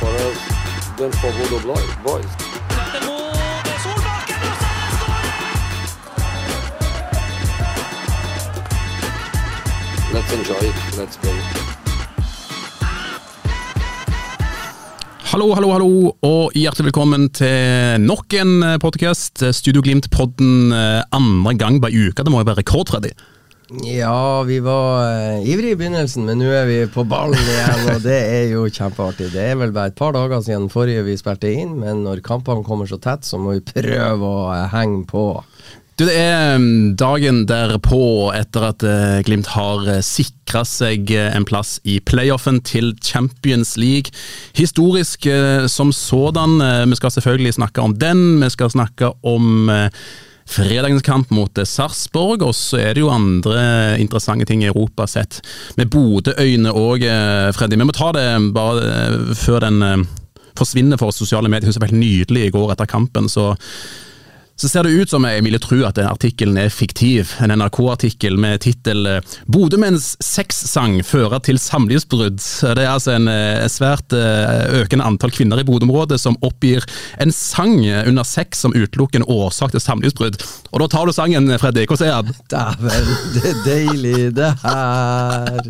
For 0.00 0.08
us 0.08 0.38
than 0.96 1.12
for 1.20 1.30
Bodo 1.36 1.58
boys. 2.02 2.30
Let's 10.14 10.32
enjoy 10.32 10.62
it. 10.68 10.78
Let's 10.96 11.16
go. 11.20 11.32
Hallo, 15.30 15.54
hallo, 15.54 15.68
hallo, 15.70 16.14
og 16.26 16.56
hjertelig 16.58 16.88
velkommen 16.88 17.28
til 17.36 18.00
nok 18.02 18.34
en 18.40 18.64
podkast. 18.82 19.44
Studio 19.54 19.84
Glimt-podden 19.84 20.72
eh, 20.72 21.02
andre 21.12 21.54
gang 21.60 21.76
på 21.84 21.92
uke. 21.92 22.24
Det 22.24 22.32
må 22.32 22.40
jo 22.40 22.48
være 22.48 22.64
rekord, 22.64 22.88
Freddy. 22.88 23.12
Ja, 23.70 24.42
vi 24.42 24.58
var 24.58 25.04
uh, 25.04 25.48
ivrige 25.48 25.76
i 25.76 25.78
begynnelsen, 25.78 26.24
men 26.26 26.40
nå 26.42 26.48
er 26.50 26.64
vi 26.66 26.78
på 26.90 27.04
ballen 27.06 27.38
igjen, 27.38 27.84
og 27.92 28.00
det 28.02 28.16
er 28.18 28.48
jo 28.50 28.64
kjempeartig. 28.66 29.28
Det 29.30 29.44
er 29.52 29.60
vel 29.60 29.70
bare 29.74 29.92
et 29.92 29.98
par 29.98 30.16
dager 30.16 30.42
siden 30.42 30.66
forrige 30.72 31.04
vi 31.06 31.14
spilte 31.20 31.52
inn, 31.54 31.76
men 31.78 32.02
når 32.02 32.24
kampene 32.26 32.66
kommer 32.66 32.90
så 32.90 32.98
tett, 32.98 33.22
så 33.28 33.38
må 33.38 33.54
vi 33.54 33.62
prøve 33.68 34.26
å 34.26 34.48
uh, 34.50 34.64
henge 34.74 35.04
på. 35.10 35.28
Du, 36.00 36.06
Det 36.08 36.16
er 36.16 36.56
mm, 36.58 36.96
dagen 36.96 37.44
derpå, 37.44 38.32
etter 38.32 38.66
at 38.70 38.84
eh, 38.88 39.18
Glimt 39.26 39.50
har 39.52 39.84
uh, 39.84 39.98
sikra 40.00 40.62
seg 40.64 41.12
eh, 41.12 41.28
en 41.36 41.44
plass 41.44 41.74
i 41.84 41.98
playoffen 42.00 42.62
til 42.64 42.94
Champions 43.04 43.76
League. 43.76 44.08
Historisk 44.56 45.28
eh, 45.28 45.66
som 45.68 45.92
sådan. 45.92 46.56
Eh, 46.64 46.86
vi 46.88 46.96
skal 46.96 47.12
selvfølgelig 47.12 47.58
snakke 47.58 47.84
om 47.84 47.94
den. 48.00 48.40
Vi 48.40 48.48
skal 48.50 48.72
snakke 48.72 49.12
om 49.22 49.68
eh, 49.68 49.92
fredagens 50.50 51.04
kamp 51.06 51.30
mot 51.34 51.58
eh, 51.58 51.68
Sarpsborg, 51.68 52.44
og 52.46 52.54
så 52.56 52.80
er 52.82 52.96
det 52.96 53.04
jo 53.04 53.12
andre 53.12 53.96
interessante 54.02 54.48
ting 54.48 54.64
i 54.64 54.70
Europa 54.70 55.06
sett 55.10 55.40
med 55.78 55.90
Bodø-øyne 55.92 56.74
òg, 56.74 57.06
Freddy. 57.56 57.78
Vi 57.78 57.86
må 57.86 57.96
ta 57.96 58.10
det 58.16 58.26
bare 58.56 58.84
eh, 58.90 59.34
før 59.38 59.62
den 59.66 59.82
eh, 59.86 60.04
forsvinner 60.58 61.00
for 61.00 61.14
sosiale 61.14 61.50
medier. 61.52 61.70
Hun 61.70 61.80
var 61.80 61.92
helt 61.92 62.02
nydelig 62.02 62.48
i 62.48 62.54
går 62.54 62.74
etter 62.74 62.90
kampen. 62.90 63.30
så 63.30 63.52
så 64.60 64.68
ser 64.68 64.84
det 64.84 64.90
ut 64.92 65.08
som 65.08 65.24
jeg 65.24 65.40
ville 65.40 65.58
tro 65.62 65.78
at 65.88 65.96
den 65.96 66.08
artikkelen 66.10 66.58
er 66.60 66.68
fiktiv. 66.68 67.30
En 67.40 67.52
NRK-artikkel 67.56 68.36
med 68.36 68.60
tittel 68.60 69.06
'Bodømenns 69.48 70.10
sexsang 70.20 70.98
fører 71.00 71.40
til 71.46 71.56
samlivsbrudd'. 71.56 72.44
Det 72.76 72.84
er 72.84 72.90
altså 72.92 73.14
en 73.16 73.30
eh, 73.32 73.64
svært 73.72 74.12
eh, 74.12 74.82
økende 74.82 75.06
antall 75.08 75.32
kvinner 75.32 75.62
i 75.62 75.64
Bodø-området 75.64 76.20
som 76.20 76.36
oppgir 76.44 76.84
en 77.24 77.32
sang 77.32 77.80
under 77.88 78.28
sex 78.28 78.60
som 78.60 78.76
utelukkende 78.76 79.30
årsak 79.32 79.72
til 79.72 79.80
samlivsbrudd. 79.80 80.36
Og 80.74 80.84
da 80.84 80.92
tar 80.92 81.08
du 81.08 81.16
sangen, 81.16 81.48
Freddy. 81.56 81.88
Hvordan 81.88 82.12
er 82.12 82.28
den? 82.28 82.36
Dæven, 82.52 83.10
det 83.32 83.44
er 83.54 83.58
deilig 83.64 84.36
det 84.36 84.52
her. 84.60 85.60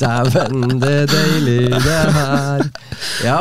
Dæven, 0.00 0.78
det 0.80 0.96
er 1.02 1.10
deilig 1.12 1.62
det 1.76 2.02
her. 2.16 2.68
Ja. 3.20 3.40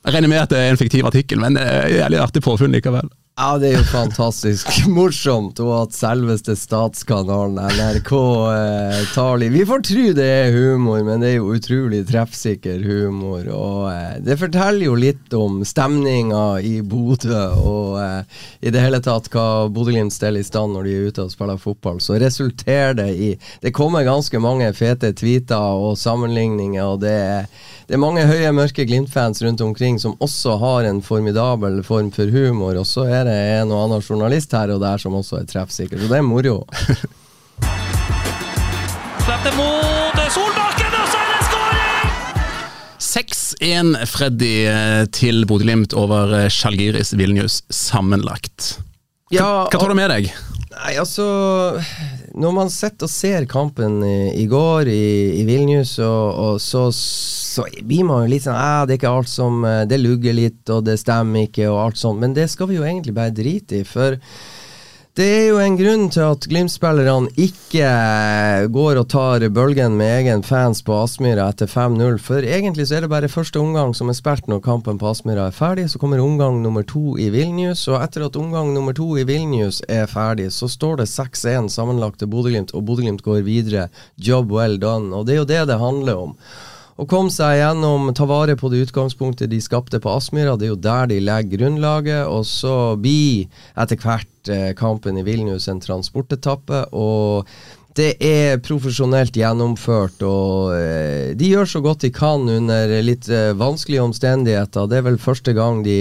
Jeg 0.00 0.14
regner 0.14 0.32
med 0.32 0.40
at 0.40 0.48
det 0.48 0.58
er 0.64 0.70
en 0.72 0.80
fiktiv 0.80 1.04
artikkel, 1.04 1.36
men 1.44 1.60
det 1.60 1.64
er 1.68 1.98
jævlig 2.00 2.24
artig 2.24 2.40
påfunn 2.40 2.72
likevel. 2.72 3.12
Ja, 3.40 3.54
det 3.56 3.70
er 3.70 3.78
jo 3.78 3.84
fantastisk 3.88 4.66
morsomt, 4.98 5.62
og 5.64 5.70
at 5.72 5.94
selveste 5.96 6.52
statskanalen 6.60 7.56
NRK 7.56 8.10
eh, 8.12 8.98
tar 9.14 9.40
litt 9.40 9.54
Vi 9.54 9.62
får 9.64 9.84
tro 9.88 10.02
det 10.18 10.26
er 10.28 10.52
humor, 10.52 11.00
men 11.06 11.24
det 11.24 11.30
er 11.30 11.38
jo 11.38 11.54
utrolig 11.56 12.02
treffsikker 12.10 12.84
humor. 12.84 13.48
Og 13.48 13.86
eh, 13.94 14.18
det 14.26 14.36
forteller 14.42 14.90
jo 14.90 14.98
litt 15.06 15.32
om 15.32 15.62
stemninga 15.64 16.42
i 16.68 16.74
Bodø, 16.84 17.46
og 17.56 17.96
eh, 18.02 18.44
i 18.60 18.74
det 18.76 18.84
hele 18.84 19.00
tatt 19.08 19.32
hva 19.32 19.48
Bodø-Glimt 19.72 20.12
steller 20.12 20.44
i 20.44 20.50
stand 20.50 20.76
når 20.76 20.90
de 20.90 20.98
er 20.98 21.08
ute 21.08 21.24
og 21.24 21.32
spiller 21.32 21.64
fotball. 21.64 22.04
Så 22.04 22.20
resulterer 22.20 22.92
det 23.00 23.10
i 23.16 23.32
Det 23.64 23.72
kommer 23.72 24.04
ganske 24.04 24.36
mange 24.36 24.68
fete 24.76 25.14
tweeter 25.16 25.80
og 25.80 25.96
sammenligninger, 25.96 26.84
og 26.84 27.00
det 27.08 27.16
er 27.24 27.52
det 27.90 27.96
er 27.96 28.04
mange 28.04 28.22
høye, 28.22 28.52
mørke 28.54 28.84
Glimt-fans 28.86 29.40
rundt 29.42 29.64
omkring 29.64 29.96
som 29.98 30.12
også 30.22 30.52
har 30.60 30.86
en 30.86 31.00
formidabel 31.02 31.80
form 31.82 32.12
for 32.14 32.30
humor, 32.30 32.76
og 32.78 32.86
så 32.86 33.08
er 33.10 33.24
det 33.26 33.29
en 33.30 33.70
og 33.72 33.84
annen 33.86 34.02
journalist 34.04 34.52
her 34.56 34.72
og 34.74 34.82
der 34.82 35.00
som 35.02 35.16
også 35.18 35.40
er 35.40 35.48
treffsikker, 35.50 35.98
så 36.00 36.10
det 36.10 36.18
er 36.20 36.26
moro. 36.26 36.60
Slipper 39.24 39.54
mot 39.58 40.20
Solbakken, 40.34 40.94
og 40.96 41.06
så 41.12 41.18
er 41.20 41.28
det 41.30 41.42
skåring! 41.48 42.12
6-1, 43.10 43.92
Freddy, 44.10 44.54
eh, 44.70 45.02
til 45.14 45.44
Bodø-Glimt 45.50 45.94
over 45.98 46.48
Sjalgiris 46.52 47.12
Vilnius 47.18 47.60
sammenlagt. 47.72 48.78
Ja, 49.30 49.66
Hva 49.70 49.78
tar 49.78 49.92
du 49.92 49.98
med 49.98 50.10
deg? 50.10 50.30
Nei, 50.70 50.94
altså 50.98 51.24
Når 52.38 52.52
man 52.54 52.70
sitter 52.70 53.08
og 53.08 53.12
ser 53.12 53.46
kampen 53.50 53.98
i, 54.06 54.42
i 54.42 54.46
går 54.50 54.90
i, 54.92 55.40
i 55.40 55.44
Vilnius, 55.48 55.96
og, 56.04 56.38
og 56.44 56.60
så, 56.62 56.86
så 56.94 57.66
blir 57.82 58.06
man 58.06 58.24
jo 58.24 58.32
litt 58.34 58.46
sånn 58.46 58.58
eh, 58.58 58.86
Det 58.86 58.94
er 58.94 59.00
ikke 59.00 59.14
alt 59.18 59.32
som 59.32 59.64
eh, 59.66 59.82
Det 59.90 59.98
lugger 59.98 60.36
litt, 60.36 60.62
og 60.70 60.84
det 60.86 61.00
stemmer 61.02 61.48
ikke, 61.48 61.66
og 61.72 61.80
alt 61.86 62.00
sånt. 62.00 62.22
Men 62.22 62.36
det 62.36 62.46
skal 62.52 62.70
vi 62.70 62.78
jo 62.78 62.86
egentlig 62.86 63.16
bare 63.16 63.34
drite 63.34 63.80
i. 63.80 63.86
For 63.88 64.18
det 65.18 65.24
er 65.26 65.46
jo 65.48 65.56
en 65.58 65.74
grunn 65.74 66.04
til 66.14 66.22
at 66.22 66.44
Glimt-spillerne 66.46 67.32
ikke 67.42 67.88
går 68.70 69.00
og 69.00 69.08
tar 69.10 69.42
bølgen 69.50 69.96
med 69.98 70.20
egen 70.20 70.44
fans 70.46 70.84
på 70.86 70.94
Aspmyra 71.02 71.48
etter 71.50 71.66
5-0. 71.66 72.20
For 72.22 72.46
egentlig 72.46 72.86
så 72.86 73.00
er 73.00 73.04
det 73.04 73.10
bare 73.10 73.32
første 73.32 73.58
omgang 73.58 73.90
som 73.98 74.12
er 74.12 74.14
spilt 74.14 74.46
når 74.46 74.62
kampen 74.62 75.02
på 75.02 75.10
Aspmyra 75.10 75.48
er 75.50 75.56
ferdig. 75.56 75.88
Så 75.90 75.98
kommer 75.98 76.22
omgang 76.22 76.62
nummer 76.62 76.86
to 76.86 77.18
i 77.18 77.26
Vilnius, 77.34 77.88
og 77.90 77.98
etter 78.04 78.28
at 78.28 78.38
omgang 78.38 78.70
nummer 78.70 78.94
to 78.94 79.08
i 79.18 79.26
Vilnius 79.26 79.82
er 79.90 80.06
ferdig, 80.06 80.52
så 80.54 80.70
står 80.70 81.02
det 81.02 81.10
6-1 81.10 81.72
sammenlagt 81.74 82.22
til 82.22 82.30
Bodø-Glimt, 82.30 82.70
og 82.70 82.86
Bodø-Glimt 82.86 83.26
går 83.26 83.42
videre. 83.42 83.88
Job 84.14 84.54
well 84.54 84.78
done. 84.78 85.10
Og 85.10 85.26
det 85.26 85.34
er 85.34 85.42
jo 85.42 85.50
det 85.50 85.64
det 85.74 85.82
handler 85.82 86.22
om. 86.28 86.36
Å 87.00 87.06
komme 87.08 87.32
seg 87.32 87.54
gjennom, 87.56 88.10
ta 88.12 88.26
vare 88.28 88.52
på 88.60 88.68
det 88.68 88.82
utgangspunktet 88.84 89.48
de 89.48 89.56
skapte 89.64 89.96
på 90.04 90.10
Aspmyra. 90.12 90.58
Det 90.60 90.66
er 90.66 90.72
jo 90.74 90.82
der 90.84 91.06
de 91.08 91.16
legger 91.24 91.62
grunnlaget, 91.62 92.26
og 92.28 92.44
så 92.44 92.74
blir 93.00 93.46
etter 93.80 93.96
hvert 94.02 94.50
eh, 94.52 94.74
kampen 94.76 95.16
i 95.16 95.24
Vilnius 95.24 95.70
en 95.72 95.80
transportetappe. 95.80 96.90
og 96.92 97.48
det 97.98 98.10
er 98.22 98.60
profesjonelt 98.62 99.34
gjennomført, 99.34 100.22
og 100.22 100.76
eh, 100.76 101.32
de 101.34 101.48
gjør 101.50 101.66
så 101.66 101.80
godt 101.82 102.04
de 102.04 102.10
kan 102.14 102.44
under 102.46 102.92
litt 103.02 103.26
eh, 103.26 103.50
vanskelige 103.58 104.04
omstendigheter. 104.04 104.86
Det 104.86 105.00
er 105.00 105.06
vel 105.08 105.18
første 105.18 105.54
gang 105.56 105.80
de 105.82 105.96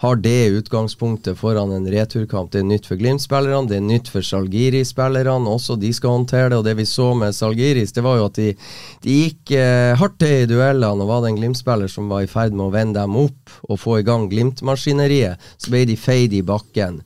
har 0.00 0.22
det 0.24 0.54
utgangspunktet 0.62 1.36
foran 1.36 1.74
en 1.76 1.88
returkamp. 1.92 2.48
Det 2.54 2.62
er 2.62 2.70
nytt 2.70 2.88
for 2.88 3.00
Glimt-spillerne, 3.00 3.68
det 3.68 3.76
er 3.76 3.84
nytt 3.84 4.08
for 4.12 4.24
Salgiri-spillerne. 4.24 5.52
Også 5.52 5.76
de 5.80 5.92
skal 5.92 6.16
håndtere 6.16 6.48
det. 6.54 6.62
Og 6.62 6.64
det 6.64 6.78
vi 6.80 6.88
så 6.88 7.10
med 7.18 7.36
Salgiris, 7.36 7.92
det 7.92 8.06
var 8.06 8.22
jo 8.22 8.30
at 8.30 8.40
de, 8.40 8.48
de 9.04 9.18
gikk 9.20 9.52
eh, 9.58 9.92
hardt 10.00 10.16
til 10.24 10.46
i 10.46 10.48
duellene. 10.48 11.04
Og 11.04 11.12
var 11.12 11.26
det 11.26 11.34
en 11.34 11.42
Glimt-spiller 11.42 11.92
som 11.92 12.08
var 12.08 12.24
i 12.24 12.30
ferd 12.30 12.56
med 12.56 12.70
å 12.70 12.72
vende 12.72 13.04
dem 13.04 13.20
opp 13.20 13.60
og 13.68 13.82
få 13.84 14.00
i 14.00 14.08
gang 14.08 14.30
Glimt-maskineriet, 14.32 15.52
så 15.60 15.76
ble 15.76 15.84
de 15.92 16.00
feid 16.00 16.32
i 16.32 16.44
bakken. 16.46 17.02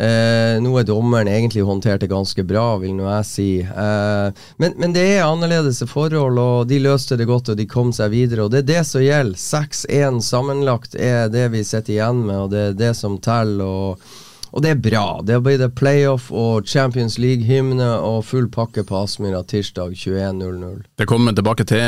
Eh, 0.00 0.56
nå 0.64 0.70
er 0.80 0.86
dommeren 0.88 1.28
egentlig 1.28 1.64
håndtert 1.68 2.00
det 2.00 2.08
ganske 2.08 2.44
bra, 2.48 2.78
vil 2.80 2.94
nå 2.96 3.04
jeg 3.08 3.28
si. 3.28 3.48
Eh, 3.60 4.46
men, 4.62 4.76
men 4.80 4.96
det 4.96 5.04
er 5.18 5.26
annerledes 5.26 5.82
forhold, 5.90 6.40
og 6.40 6.70
de 6.70 6.80
løste 6.80 7.18
det 7.20 7.28
godt, 7.28 7.52
og 7.52 7.60
de 7.60 7.68
kom 7.68 7.92
seg 7.92 8.14
videre. 8.14 8.46
Og 8.46 8.54
det 8.54 8.62
er 8.62 8.70
det 8.70 8.86
som 8.88 9.04
gjelder. 9.04 9.36
6-1 9.36 10.24
sammenlagt 10.24 10.96
er 10.96 11.28
det 11.32 11.50
vi 11.52 11.62
sitter 11.66 11.98
igjen 11.98 12.24
med, 12.24 12.46
og 12.46 12.50
det 12.54 12.66
er 12.70 12.82
det 12.86 12.96
som 12.98 13.20
teller. 13.20 13.64
og 13.66 14.26
og 14.50 14.64
det 14.64 14.70
er 14.72 14.80
bra. 14.82 15.20
Det 15.22 15.36
blir 15.44 15.58
det 15.60 15.68
playoff 15.78 16.30
og 16.34 16.66
Champions 16.66 17.18
League-hymne 17.22 17.86
og 18.02 18.24
full 18.26 18.48
pakke 18.50 18.82
på 18.86 18.98
Aspmyra 18.98 19.44
tirsdag 19.46 19.94
21.00. 19.94 20.80
Det 20.98 21.06
kommer 21.06 21.36
tilbake 21.36 21.66
til. 21.70 21.84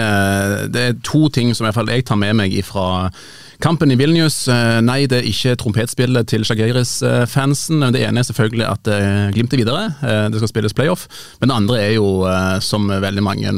Det 0.71 0.85
er 0.89 1.01
to 1.03 1.27
ting 1.35 1.51
som 1.59 1.67
jeg 1.67 2.05
tar 2.07 2.21
med 2.21 2.39
meg 2.39 2.55
fra 2.67 3.11
kampen 3.63 3.93
i 3.95 3.97
Vilnius. 3.99 4.45
Nei, 4.83 5.05
det 5.11 5.21
er 5.21 5.29
ikke 5.29 5.55
trompetspillet 5.61 6.27
til 6.31 6.43
Shagiris-fansen. 6.47 7.85
Det 7.95 8.03
ene 8.03 8.23
er 8.23 8.27
selvfølgelig 8.27 8.67
at 8.67 8.91
Glimt 9.37 9.55
er 9.55 9.61
videre. 9.63 9.85
Det 10.33 10.41
skal 10.41 10.51
spilles 10.51 10.75
playoff. 10.77 11.07
Men 11.41 11.53
det 11.53 11.59
andre 11.61 11.79
er 11.81 11.93
jo, 11.95 12.09
som 12.65 12.91
veldig 12.91 13.25
mange 13.25 13.55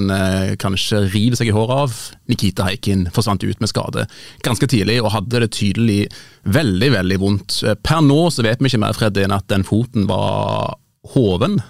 kanskje 0.61 1.07
river 1.09 1.41
seg 1.41 1.49
i 1.51 1.57
håret 1.57 1.85
av, 1.87 1.97
Nikita 2.31 2.69
Heikin 2.69 3.07
forsvant 3.15 3.45
ut 3.45 3.61
med 3.65 3.73
skade 3.73 4.07
ganske 4.45 4.69
tidlig 4.71 5.01
og 5.03 5.13
hadde 5.15 5.41
det 5.45 5.53
tydelig 5.57 6.01
veldig, 6.45 6.91
veldig 6.99 7.21
vondt. 7.23 7.61
Per 7.85 8.05
nå 8.05 8.27
så 8.35 8.45
vet 8.45 8.61
vi 8.61 8.73
ikke 8.73 8.83
mer, 8.85 8.97
Freddy, 8.97 9.25
enn 9.25 9.37
at 9.37 9.49
den 9.53 9.65
foten 9.65 10.09
var 10.11 10.77
hoven. 11.15 11.61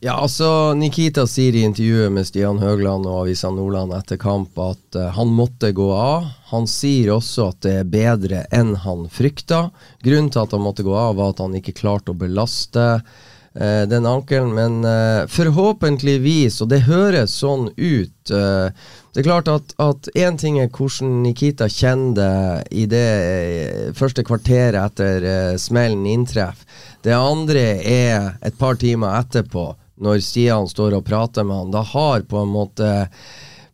Ja, 0.00 0.12
altså 0.22 0.74
Nikita 0.78 1.24
sier 1.26 1.56
i 1.58 1.64
intervjuet 1.66 2.12
med 2.14 2.26
Stian 2.28 2.60
Høgland 2.62 3.06
og 3.10 3.24
Avisa 3.24 3.48
Nordland 3.50 3.90
etter 3.96 4.14
kamp 4.22 4.54
at 4.62 4.94
uh, 4.94 5.08
han 5.16 5.32
måtte 5.34 5.72
gå 5.74 5.88
av. 5.90 6.28
Han 6.52 6.68
sier 6.70 7.16
også 7.16 7.48
at 7.50 7.64
det 7.66 7.72
er 7.80 7.88
bedre 7.90 8.44
enn 8.54 8.76
han 8.84 9.08
frykta. 9.10 9.72
Grunnen 10.06 10.30
til 10.30 10.44
at 10.44 10.54
han 10.54 10.62
måtte 10.62 10.84
gå 10.86 10.94
av, 10.94 11.16
var 11.18 11.32
at 11.34 11.42
han 11.42 11.56
ikke 11.58 11.74
klarte 11.80 12.14
å 12.14 12.20
belaste 12.20 12.84
uh, 13.00 13.82
den 13.90 14.06
ankelen. 14.06 14.52
Men 14.54 14.86
uh, 14.86 15.26
forhåpentligvis, 15.34 16.60
og 16.62 16.70
det 16.70 16.84
høres 16.86 17.34
sånn 17.42 17.66
ut 17.74 18.14
Det 18.28 19.22
er 19.22 19.26
klart 19.26 19.48
at 19.50 20.10
én 20.14 20.36
ting 20.38 20.60
er 20.62 20.70
hvordan 20.70 21.24
Nikita 21.24 21.66
kjenner 21.66 22.14
det 22.62 22.70
i 22.70 22.84
det 22.86 23.92
første 23.98 24.22
kvarteret 24.22 24.78
etter 24.78 25.56
smellen 25.58 26.06
inntreffer. 26.06 26.62
Det 27.02 27.16
andre 27.16 27.66
er 27.82 28.36
et 28.46 28.58
par 28.60 28.78
timer 28.78 29.16
etterpå 29.24 29.72
når 30.04 30.22
Stian 30.24 30.68
står 30.70 30.98
og 30.98 31.06
prater 31.06 31.46
med 31.46 31.62
han, 31.62 31.74
da 31.74 31.82
har 31.86 32.26
på 32.28 32.42
en 32.42 32.52
måte 32.52 32.88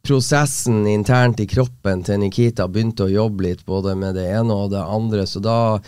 prosessen 0.04 0.86
internt 0.86 1.40
i 1.40 1.46
kroppen 1.48 2.02
til 2.04 2.20
Nikita 2.20 2.66
begynt 2.68 3.00
å 3.00 3.08
jobbe 3.08 3.46
litt 3.46 3.64
både 3.64 3.94
med 3.96 4.18
det 4.18 4.26
ene 4.36 4.52
og 4.52 4.74
det 4.74 4.82
andre. 4.84 5.24
Så 5.26 5.40
da 5.40 5.80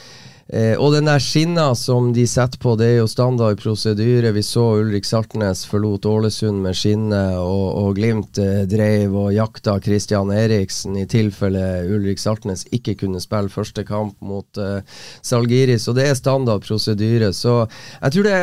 Eh, 0.49 0.79
og 0.79 0.93
den 0.95 1.09
der 1.09 1.19
skinna 1.19 1.73
som 1.75 2.13
de 2.15 2.23
setter 2.31 2.61
på, 2.63 2.77
det 2.79 2.87
er 2.87 2.99
jo 3.01 3.09
standard 3.11 3.59
prosedyre. 3.59 4.31
Vi 4.37 4.45
så 4.47 4.63
Ulrik 4.79 5.07
Saltnes 5.09 5.65
forlot 5.67 6.07
Ålesund 6.07 6.61
med 6.63 6.77
skinne, 6.79 7.23
og, 7.41 7.65
og 7.81 7.97
Glimt 7.99 8.39
eh, 8.39 8.63
dreiv 8.71 9.17
og 9.19 9.33
jakta 9.35 9.75
Christian 9.83 10.31
Eriksen 10.31 10.95
i 11.01 11.07
tilfelle 11.11 11.65
Ulrik 11.91 12.23
Saltnes 12.23 12.63
ikke 12.71 12.95
kunne 13.01 13.23
spille 13.23 13.51
første 13.51 13.83
kamp 13.89 14.15
mot 14.23 14.63
eh, 14.63 14.87
Salgiris. 15.27 15.89
Og 15.91 15.99
det 15.99 16.07
er 16.13 16.21
standard 16.21 16.63
prosedyre. 16.69 17.33
Så 17.35 17.57
jeg 17.65 18.15
tror 18.15 18.31
det, 18.31 18.39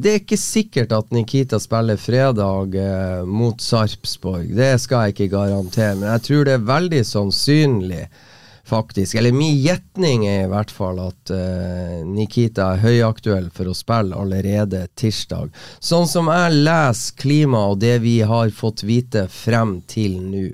det 0.00 0.14
er 0.14 0.22
ikke 0.22 0.40
sikkert 0.40 0.96
at 0.96 1.12
Nikita 1.12 1.60
spiller 1.60 2.00
fredag 2.00 2.78
eh, 2.80 3.20
mot 3.28 3.60
Sarpsborg. 3.60 4.48
Det 4.56 4.72
skal 4.80 5.10
jeg 5.10 5.18
ikke 5.18 5.36
garantere, 5.36 5.92
men 6.00 6.08
jeg 6.14 6.26
tror 6.30 6.48
det 6.48 6.56
er 6.56 6.66
veldig 6.72 7.04
sannsynlig 7.04 8.06
faktisk. 8.68 9.14
Eller 9.18 9.32
min 9.32 9.56
gjetning 9.56 10.26
er 10.28 10.44
i 10.44 10.50
hvert 10.52 10.72
fall 10.72 11.00
at 11.02 11.32
uh, 11.32 12.04
Nikita 12.06 12.74
er 12.74 12.84
høyaktuell 12.84 13.48
for 13.54 13.70
å 13.70 13.76
spille 13.76 14.16
allerede 14.16 14.84
tirsdag. 14.98 15.52
Sånn 15.80 16.08
som 16.10 16.30
jeg 16.32 16.60
leser 16.68 17.16
klima 17.18 17.64
og 17.72 17.80
det 17.82 17.96
vi 18.04 18.18
har 18.26 18.52
fått 18.54 18.84
vite 18.86 19.26
frem 19.32 19.80
til 19.88 20.20
nå. 20.28 20.46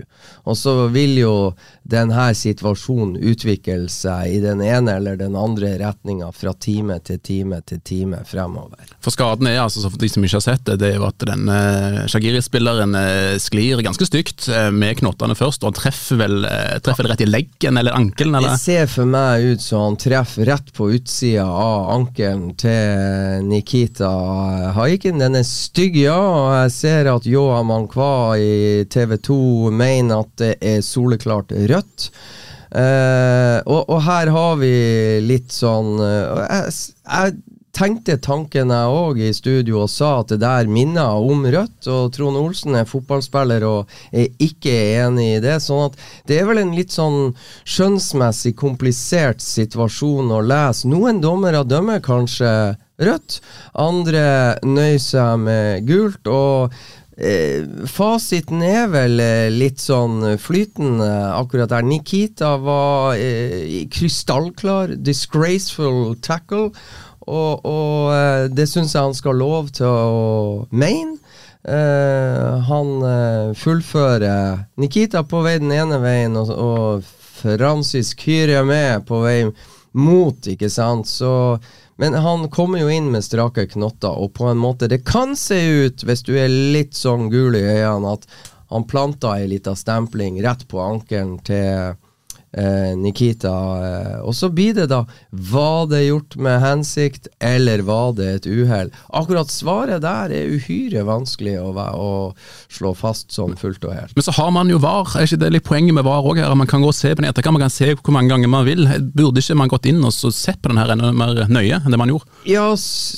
Og 0.48 0.56
så 0.56 0.74
vil 0.92 1.18
jo 1.18 1.34
denne 1.84 2.30
situasjonen 2.36 3.18
utvikle 3.20 3.90
seg 3.92 4.36
i 4.36 4.40
den 4.40 4.62
ene 4.64 4.96
eller 4.98 5.18
den 5.20 5.36
andre 5.36 5.74
retninga 5.80 6.30
fra 6.32 6.54
time 6.56 6.96
til 7.04 7.20
time 7.20 7.60
til 7.68 7.80
time 7.84 8.22
fremover. 8.28 8.94
For 9.04 9.12
skaden 9.12 9.48
er 9.50 9.60
altså, 9.62 9.84
for 9.88 10.00
de 10.00 10.08
som 10.12 10.24
ikke 10.24 10.40
har 10.40 10.46
sett 10.46 10.64
det, 10.68 10.78
det 10.80 10.92
er 10.92 10.98
jo 11.00 11.08
at 11.08 11.26
denne 11.28 11.58
Shagiri-spilleren 12.10 12.96
eh, 12.98 13.36
sklir 13.42 13.82
ganske 13.84 14.08
stygt 14.08 14.48
eh, 14.48 14.70
med 14.72 15.00
knottene 15.00 15.36
først, 15.36 15.64
og 15.64 15.72
han 15.72 15.78
treffer 15.80 16.20
vel, 16.20 16.48
treffer 16.84 17.10
rett 17.10 17.24
i 17.24 17.28
leggen 17.28 17.80
eller 17.80 17.96
ankelen, 18.04 18.34
eller? 18.34 18.54
Det 18.54 18.62
ser 18.62 18.86
for 18.90 19.08
meg 19.08 19.44
ut 19.54 19.64
som 19.64 19.84
han 19.88 19.98
treffer 20.00 20.48
rett 20.48 20.70
på 20.76 20.90
utsida 20.96 21.46
av 21.48 21.90
ankelen 21.94 22.54
til 22.60 23.44
Nikita 23.48 24.10
Haikin. 24.76 25.22
Den 25.22 25.38
er 25.40 25.46
stygg, 25.48 25.96
ja, 26.04 26.18
og 26.18 26.52
jeg 26.58 26.74
ser 26.76 27.10
at 27.14 27.28
Joa 27.28 27.62
Mankwa 27.66 28.36
i 28.38 28.84
TV 28.90 29.16
2 29.18 29.40
mener 29.74 30.24
at 30.24 30.34
det 30.42 30.54
er 30.60 30.84
soleklart 30.84 31.54
rødt. 31.70 32.10
Uh, 32.74 33.60
og, 33.70 33.84
og, 33.86 34.00
her 34.02 34.32
har 34.34 34.56
vi 34.58 34.70
litt 35.22 35.52
sånn 35.54 35.92
uh, 36.00 36.40
jeg, 36.42 36.72
jeg 37.06 37.36
tenkte 37.74 38.16
tanken 38.22 38.70
jeg 38.72 38.94
òg 38.94 39.20
i 39.22 39.32
studio 39.34 39.82
og 39.84 39.90
sa 39.92 40.20
at 40.20 40.32
det 40.32 40.40
der 40.44 40.70
minner 40.70 41.18
om 41.18 41.44
Rødt. 41.44 41.88
Og 41.90 42.12
Trond 42.14 42.38
Olsen 42.38 42.78
er 42.78 42.88
fotballspiller 42.88 43.66
og 43.68 43.90
er 44.14 44.30
ikke 44.42 44.74
enig 45.02 45.28
i 45.36 45.42
det. 45.44 45.58
sånn 45.62 45.90
at 45.90 45.98
det 46.28 46.40
er 46.40 46.48
vel 46.50 46.62
en 46.62 46.74
litt 46.76 46.94
sånn 46.94 47.34
skjønnsmessig 47.66 48.54
komplisert 48.60 49.42
situasjon 49.44 50.32
å 50.32 50.42
lese. 50.44 50.88
Noen 50.90 51.22
dommere 51.24 51.64
dømmer 51.66 52.02
kanskje 52.04 52.74
rødt, 53.02 53.40
andre 53.74 54.26
nøyer 54.62 55.00
seg 55.02 55.40
med 55.42 55.88
gult. 55.88 56.30
og 56.30 56.74
Eh, 57.14 57.62
fasiten 57.86 58.58
er 58.66 58.88
vel 58.90 59.20
eh, 59.22 59.46
litt 59.52 59.78
sånn 59.78 60.34
flytende 60.42 61.06
akkurat 61.36 61.70
der. 61.70 61.86
Nikita 61.86 62.56
var 62.58 63.14
eh, 63.14 63.86
krystallklar. 63.86 64.96
Disgraceful 64.98 66.16
tackle. 66.18 66.72
Og, 67.24 67.64
og 67.64 68.12
eh, 68.14 68.46
det 68.52 68.68
syns 68.70 68.94
jeg 68.94 69.06
han 69.06 69.16
skal 69.16 69.34
ha 69.34 69.40
lov 69.40 69.70
til 69.76 69.88
å 69.88 70.66
mene. 70.70 71.18
Uh, 71.64 72.60
han 72.68 72.88
uh, 73.00 73.54
fullfører 73.56 74.66
Nikita 74.76 75.22
på 75.24 75.38
vei 75.46 75.54
den 75.62 75.70
ene 75.72 75.96
veien, 76.02 76.36
og, 76.36 76.50
og 76.52 77.06
Francis 77.38 78.10
Kyrie 78.20 78.60
med 78.68 79.06
på 79.08 79.22
vei 79.24 79.38
mot, 79.96 80.46
ikke 80.46 80.68
sant. 80.68 81.08
Så, 81.08 81.56
men 81.96 82.14
han 82.20 82.50
kommer 82.52 82.82
jo 82.82 82.90
inn 82.92 83.08
med 83.14 83.24
strake 83.24 83.64
knotter, 83.72 84.12
og 84.12 84.34
på 84.36 84.50
en 84.50 84.60
måte 84.60 84.90
Det 84.92 85.00
kan 85.08 85.32
se 85.40 85.56
ut, 85.86 86.04
hvis 86.04 86.26
du 86.26 86.34
er 86.36 86.52
litt 86.52 86.92
sånn 86.98 87.30
gul 87.32 87.56
i 87.56 87.64
øynene, 87.64 88.18
at 88.18 88.28
han 88.74 88.84
planta 88.90 89.36
ei 89.38 89.48
lita 89.48 89.72
stempling 89.78 90.40
rett 90.42 90.66
på 90.68 90.80
ankelen 90.82 91.36
til 91.46 91.64
eh, 91.64 91.92
Nikita. 92.96 93.54
Eh, 93.86 94.18
og 94.22 94.34
så 94.36 94.50
blir 94.52 94.74
det 94.76 94.86
da 94.92 95.04
Var 95.30 95.86
det 95.90 96.04
gjort 96.06 96.36
med 96.36 96.60
hensikt, 96.62 97.28
eller 97.42 97.82
var 97.86 98.12
det 98.18 98.28
et 98.34 98.46
uhell? 98.46 98.92
Akkurat 99.10 99.50
svaret 99.50 100.04
der 100.04 100.32
er 100.34 100.52
uhyre 100.54 101.04
vanskelig 101.06 101.56
å, 101.60 101.72
å, 101.74 102.12
slå 102.70 102.94
fast 102.98 103.34
sånn 103.34 103.56
fullt 103.58 103.84
og 103.88 103.94
helt. 103.96 104.14
Men 104.16 104.26
så 104.26 104.34
har 104.38 104.52
man 104.54 104.70
jo 104.70 104.78
VAR, 104.82 105.08
er 105.18 105.26
ikke 105.26 105.40
det 105.42 105.52
litt 105.56 105.66
poenget 105.66 105.96
med 105.96 106.06
VAR 106.06 106.26
òg 106.26 106.40
her? 106.42 106.54
Man 106.58 106.70
kan 106.70 106.84
gå 106.84 106.90
og 106.92 106.96
se 106.96 107.12
på 107.12 107.22
den 107.22 107.30
etterkant, 107.30 107.58
man 107.58 107.66
kan 107.66 107.74
se 107.74 107.90
hvor 107.94 108.14
mange 108.14 108.32
ganger 108.32 108.50
man 108.50 108.66
vil. 108.68 108.86
Burde 109.14 109.42
ikke 109.42 109.58
man 109.58 109.72
gått 109.72 109.88
inn 109.90 110.02
og 110.04 110.14
sett 110.14 110.60
på 110.62 110.70
den 110.72 110.80
her 110.80 110.94
enda 110.94 111.12
mer 111.14 111.44
nøye 111.50 111.80
enn 111.80 111.90
det 111.90 112.00
man 112.00 112.12
gjorde? 112.12 112.30
Ja, 112.48 112.68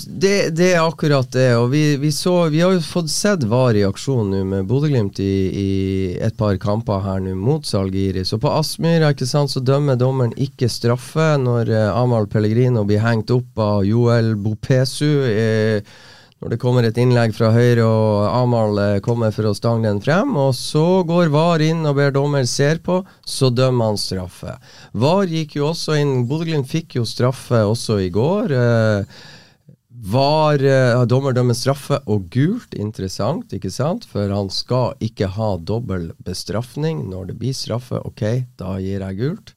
det, 0.07 0.35
det 0.57 0.73
er 0.75 0.85
akkurat 0.85 1.31
det. 1.35 1.49
Og 1.61 1.71
vi, 1.75 1.85
vi, 2.01 2.13
så, 2.15 2.35
vi 2.53 2.63
har 2.65 2.75
jo 2.77 2.83
fått 2.85 3.13
sett 3.13 3.45
VAR 3.49 3.77
i 3.77 3.85
aksjon 3.87 4.33
nå 4.33 4.43
med 4.49 4.69
Bodø-Glimt 4.71 5.21
i, 5.23 5.35
i, 5.51 5.69
et 6.23 6.37
par 6.39 6.57
kamper 6.63 7.05
her 7.05 7.23
nå 7.25 7.37
mot 7.39 7.67
Salgiris. 7.67 8.33
Og 8.37 8.43
på 8.45 8.53
Aspmyra 8.53 9.13
ikke 9.15 9.26
sant, 9.29 9.53
så 9.53 9.63
dømmer 9.63 9.99
dommeren 10.01 10.35
ikke 10.41 10.69
straffe 10.73 11.35
når 11.43 11.71
eh, 11.73 11.89
Amahl 11.95 12.29
Pellegrino 12.31 12.85
blir 12.89 13.03
hengt 13.05 13.33
opp 13.35 13.59
av 13.63 13.85
Joel 13.87 14.35
Bopesu. 14.41 15.11
Eh, 15.29 15.97
når 16.43 16.53
det 16.53 16.59
kommer 16.61 16.85
et 16.85 16.99
innlegg 17.01 17.33
fra 17.33 17.49
høyre 17.55 17.85
og 17.87 18.27
Amahl 18.29 18.81
eh, 18.83 18.99
kommer 19.05 19.33
for 19.33 19.49
å 19.49 19.55
stange 19.57 19.89
den 19.89 20.03
frem. 20.05 20.35
Og 20.37 20.53
så 20.59 21.03
går 21.09 21.31
VAR 21.33 21.65
inn 21.65 21.87
og 21.89 21.97
ber 21.97 22.13
dommer 22.13 22.45
ser 22.51 22.83
på, 22.85 23.01
så 23.25 23.49
dømmer 23.49 23.93
han 23.93 24.01
straffe. 24.01 24.59
VAR 24.93 25.33
gikk 25.33 25.57
jo 25.61 25.71
også 25.71 25.97
inn 26.01 26.27
Bodø-Glimt 26.29 26.69
fikk 26.69 26.99
jo 26.99 27.07
straffe 27.09 27.65
også 27.65 27.99
i 28.05 28.11
går. 28.13 28.53
Eh, 28.53 29.25
var 30.07 30.63
uh, 30.63 31.03
dommer 31.09 31.35
dømmer 31.35 31.57
straffe 31.57 31.99
og 32.07 32.29
gult. 32.35 32.75
Interessant, 32.79 33.53
ikke 33.57 33.73
sant? 33.73 34.07
For 34.11 34.31
han 34.33 34.51
skal 34.53 34.95
ikke 35.03 35.29
ha 35.37 35.57
dobbel 35.59 36.11
bestraffning 36.27 37.05
når 37.11 37.33
det 37.33 37.39
blir 37.41 37.57
straffe. 37.57 38.01
Ok, 38.07 38.25
da 38.61 38.77
gir 38.83 39.03
jeg 39.03 39.21
gult. 39.21 39.55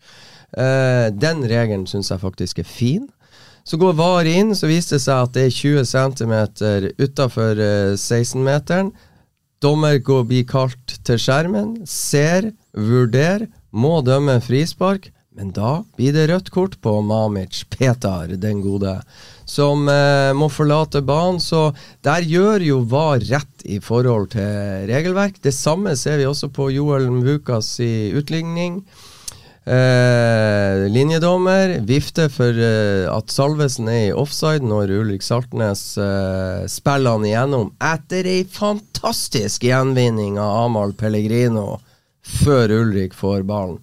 Uh, 0.57 1.09
den 1.13 1.45
regelen 1.49 1.85
syns 1.89 2.11
jeg 2.13 2.23
faktisk 2.23 2.63
er 2.63 2.69
fin. 2.69 3.05
Så 3.67 3.77
går 3.77 3.93
VAR 3.99 4.25
inn, 4.25 4.55
så 4.57 4.69
viser 4.69 4.97
det 4.97 5.03
seg 5.03 5.27
at 5.27 5.35
det 5.35 5.45
er 5.45 5.53
20 5.53 5.85
cm 5.91 6.35
utafor 6.97 7.59
uh, 7.61 7.93
16-meteren. 7.93 8.91
Dommer 9.61 9.99
går, 9.99 10.25
blir 10.25 10.47
kalt 10.47 10.99
til 11.05 11.19
skjermen, 11.19 11.81
ser, 11.85 12.53
vurderer, 12.73 13.49
må 13.75 13.99
dømme 14.07 14.39
frispark. 14.41 15.11
Men 15.39 15.51
da 15.55 15.83
blir 15.95 16.15
det 16.15 16.25
rødt 16.31 16.49
kort 16.51 16.73
på 16.83 16.97
Mamic, 17.05 17.61
Petar, 17.71 18.33
den 18.41 18.63
gode 18.63 18.97
som 19.49 19.89
eh, 19.89 20.31
må 20.37 20.49
forlate 20.53 21.01
banen. 21.05 21.41
Så 21.41 21.69
der 22.05 22.25
gjør 22.27 22.63
jo 22.65 22.81
VAR 22.89 23.23
rett 23.31 23.65
i 23.65 23.79
forhold 23.83 24.31
til 24.35 24.89
regelverk. 24.89 25.41
Det 25.43 25.55
samme 25.55 25.95
ser 25.99 26.21
vi 26.21 26.29
også 26.29 26.51
på 26.53 26.69
Joel 26.75 27.09
Mvukas 27.19 27.75
i 27.83 28.11
utligning. 28.17 28.83
Eh, 29.69 30.89
linjedommer 30.89 31.75
vifter 31.85 32.29
for 32.33 32.55
eh, 32.57 33.05
at 33.11 33.29
Salvesen 33.29 33.89
er 33.91 34.05
i 34.07 34.15
offside 34.15 34.65
når 34.65 34.95
Ulrik 34.95 35.21
Saltnes 35.21 35.83
eh, 36.01 36.63
spiller 36.71 37.17
han 37.17 37.27
igjennom 37.27 37.67
etter 37.91 38.25
ei 38.31 38.47
fantastisk 38.49 39.67
gjenvinning 39.67 40.39
av 40.41 40.63
Amahl 40.63 40.95
Pellegrino 40.97 41.67
før 42.39 42.73
Ulrik 42.79 43.13
får 43.13 43.45
ballen. 43.45 43.77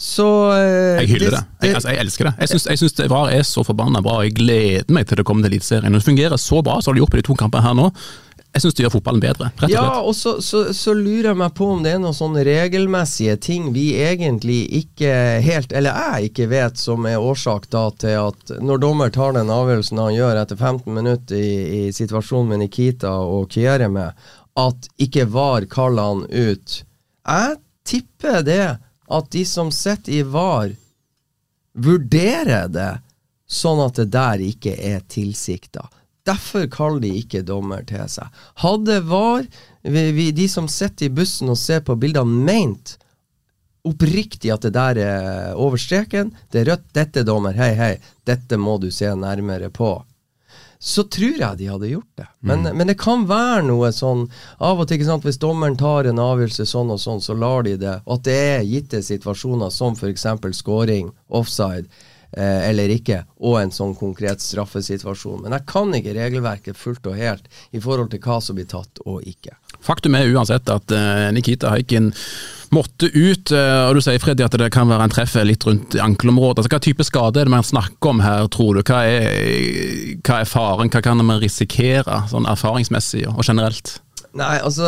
Så 0.00 0.26
eh, 0.56 1.02
Jeg 1.02 1.10
hyller 1.10 1.34
det. 1.36 1.42
Jeg, 1.60 1.74
altså, 1.76 1.92
jeg 1.92 2.00
elsker 2.06 2.30
det. 2.30 2.32
Jeg 2.40 2.80
syns, 2.80 2.96
det 2.96 3.10
VAR 3.12 3.34
er 3.36 3.44
så 3.44 3.60
forbanna 3.66 4.00
bra. 4.00 4.22
Jeg 4.24 4.32
gleder 4.38 4.96
meg 4.96 5.04
til 5.04 5.20
det 5.20 5.26
kommer 5.28 5.44
til 5.44 5.52
Eliteserien. 5.52 5.92
Det 5.92 6.06
fungerer 6.06 6.40
så 6.40 6.62
bra 6.64 6.78
det 6.80 6.88
har 6.88 7.00
gjort 7.02 7.12
på 7.12 7.20
de 7.20 7.24
to 7.28 7.36
kampene 7.36 7.66
her 7.66 7.76
nå. 7.76 7.90
Jeg 8.50 8.64
syns 8.64 8.74
det 8.74 8.82
gjør 8.82 8.94
fotballen 8.96 9.22
bedre, 9.22 9.50
rett 9.60 9.68
og 9.68 9.74
Ja, 9.76 10.00
og 10.00 10.14
så, 10.16 10.32
så, 10.42 10.62
så 10.74 10.94
lurer 10.96 11.28
jeg 11.28 11.38
meg 11.38 11.52
på 11.54 11.68
om 11.70 11.84
det 11.84 11.92
er 11.94 12.00
noen 12.02 12.16
sånne 12.16 12.42
regelmessige 12.48 13.36
ting 13.44 13.68
vi 13.76 13.92
egentlig 14.02 14.64
ikke 14.80 15.12
helt, 15.44 15.70
eller 15.76 15.94
jeg 15.94 16.32
ikke 16.32 16.48
vet, 16.50 16.80
som 16.80 17.06
er 17.06 17.22
årsak 17.22 17.68
da 17.70 17.84
til 18.00 18.16
at 18.24 18.54
når 18.58 18.82
dommer 18.82 19.14
tar 19.14 19.36
den 19.36 19.52
avgjørelsen 19.54 20.02
han 20.02 20.16
gjør 20.16 20.42
etter 20.42 20.58
15 20.58 20.96
minutter 20.96 21.38
i, 21.38 21.54
i 21.78 21.94
situasjonen 21.94 22.50
med 22.50 22.64
Nikita 22.64 23.12
og 23.22 23.52
Kiereme, 23.54 24.10
at 24.58 24.92
ikke 24.98 25.28
VAR 25.30 25.68
kaller 25.70 26.10
han 26.10 26.26
ut. 26.26 26.80
Jeg 27.28 27.60
tipper 27.86 28.42
det 28.48 28.64
at 29.10 29.30
de 29.34 29.44
som 29.46 29.72
sitter 29.74 30.20
i 30.20 30.22
VAR, 30.22 30.74
vurderer 31.72 32.68
det 32.70 32.92
sånn 33.50 33.82
at 33.82 33.98
det 33.98 34.10
der 34.14 34.42
ikke 34.44 34.76
er 34.76 35.02
tilsikta. 35.10 35.88
Derfor 36.26 36.66
kaller 36.70 37.02
de 37.02 37.12
ikke 37.22 37.42
dommer 37.46 37.82
til 37.88 38.04
seg. 38.10 38.28
Hadde 38.62 39.00
VAR, 39.08 39.46
vi, 39.82 40.30
de 40.36 40.48
som 40.52 40.68
sitter 40.70 41.08
i 41.08 41.14
bussen 41.14 41.50
og 41.50 41.58
ser 41.58 41.82
på 41.86 41.96
bildene, 41.98 42.44
meint 42.46 42.96
oppriktig 43.88 44.52
at 44.52 44.66
det 44.66 44.74
der 44.76 45.00
er 45.00 45.58
over 45.58 45.80
streken, 45.80 46.34
det 46.52 46.62
er 46.62 46.72
rødt, 46.74 46.86
dette 46.96 47.22
er 47.22 47.26
dommer, 47.26 47.56
hei, 47.56 47.72
hei, 47.78 47.94
dette 48.28 48.58
må 48.60 48.76
du 48.78 48.90
se 48.92 49.08
nærmere 49.16 49.70
på. 49.72 49.94
Så 50.82 51.04
tror 51.12 51.36
jeg 51.36 51.58
de 51.58 51.66
hadde 51.68 51.90
gjort 51.90 52.12
det. 52.16 52.26
Men, 52.40 52.62
men 52.64 52.88
det 52.88 52.96
kan 53.00 53.26
være 53.28 53.66
noe 53.68 53.90
sånn 53.92 54.22
Av 54.64 54.80
og 54.80 54.86
til, 54.88 54.96
ikke 54.96 55.10
sant, 55.10 55.26
hvis 55.28 55.40
dommeren 55.42 55.76
tar 55.76 56.08
en 56.08 56.22
avgjørelse 56.24 56.64
sånn 56.70 56.94
og 56.94 57.02
sånn, 57.02 57.20
så 57.20 57.36
lar 57.36 57.66
de 57.66 57.74
det. 57.82 57.98
Og 58.06 58.16
at 58.16 58.24
det 58.30 58.38
er 58.54 58.64
gitte 58.64 59.02
situasjoner 59.04 59.68
som 59.74 59.92
f.eks. 59.92 60.24
scoring, 60.56 61.12
offside, 61.28 61.84
eh, 62.32 62.70
eller 62.70 62.94
ikke, 62.96 63.26
og 63.44 63.58
en 63.60 63.74
sånn 63.76 63.92
konkret 63.98 64.40
straffesituasjon. 64.40 65.44
Men 65.44 65.58
jeg 65.58 65.68
kan 65.68 65.92
ikke 66.00 66.16
regelverket 66.16 66.80
fullt 66.80 67.12
og 67.12 67.20
helt 67.20 67.52
i 67.76 67.82
forhold 67.84 68.14
til 68.14 68.24
hva 68.24 68.40
som 68.40 68.56
blir 68.56 68.70
tatt 68.72 69.04
og 69.04 69.20
ikke. 69.28 69.58
Faktum 69.84 70.16
er 70.18 70.30
uansett 70.32 70.68
at 70.72 70.92
eh, 70.94 71.28
Nikita 71.34 71.72
Haikin 71.74 72.10
måtte 72.70 73.08
ut, 73.10 73.50
eh, 73.50 73.80
og 73.88 73.96
du 73.96 74.02
sier 74.04 74.20
Freddy 74.22 74.44
at 74.46 74.54
det 74.60 74.70
kan 74.74 74.90
være 74.90 75.08
en 75.08 75.14
treff 75.14 75.34
litt 75.46 75.64
rundt 75.66 75.96
ankelområdet. 75.98 76.62
Altså, 76.62 76.74
hva 76.74 76.82
type 76.84 77.06
skade 77.06 77.40
er 77.40 77.48
det 77.48 77.54
man 77.56 77.66
snakker 77.66 78.12
om 78.12 78.22
her, 78.22 78.46
tror 78.52 78.78
du? 78.78 78.84
Hva 78.86 79.02
er, 79.08 79.26
hva 80.22 80.42
er 80.42 80.50
faren, 80.50 80.92
hva 80.92 81.02
kan 81.04 81.24
man 81.24 81.42
risikere, 81.42 82.22
sånn 82.30 82.48
erfaringsmessig 82.50 83.26
og 83.32 83.42
generelt? 83.46 83.98
Nei, 84.30 84.60
altså 84.62 84.86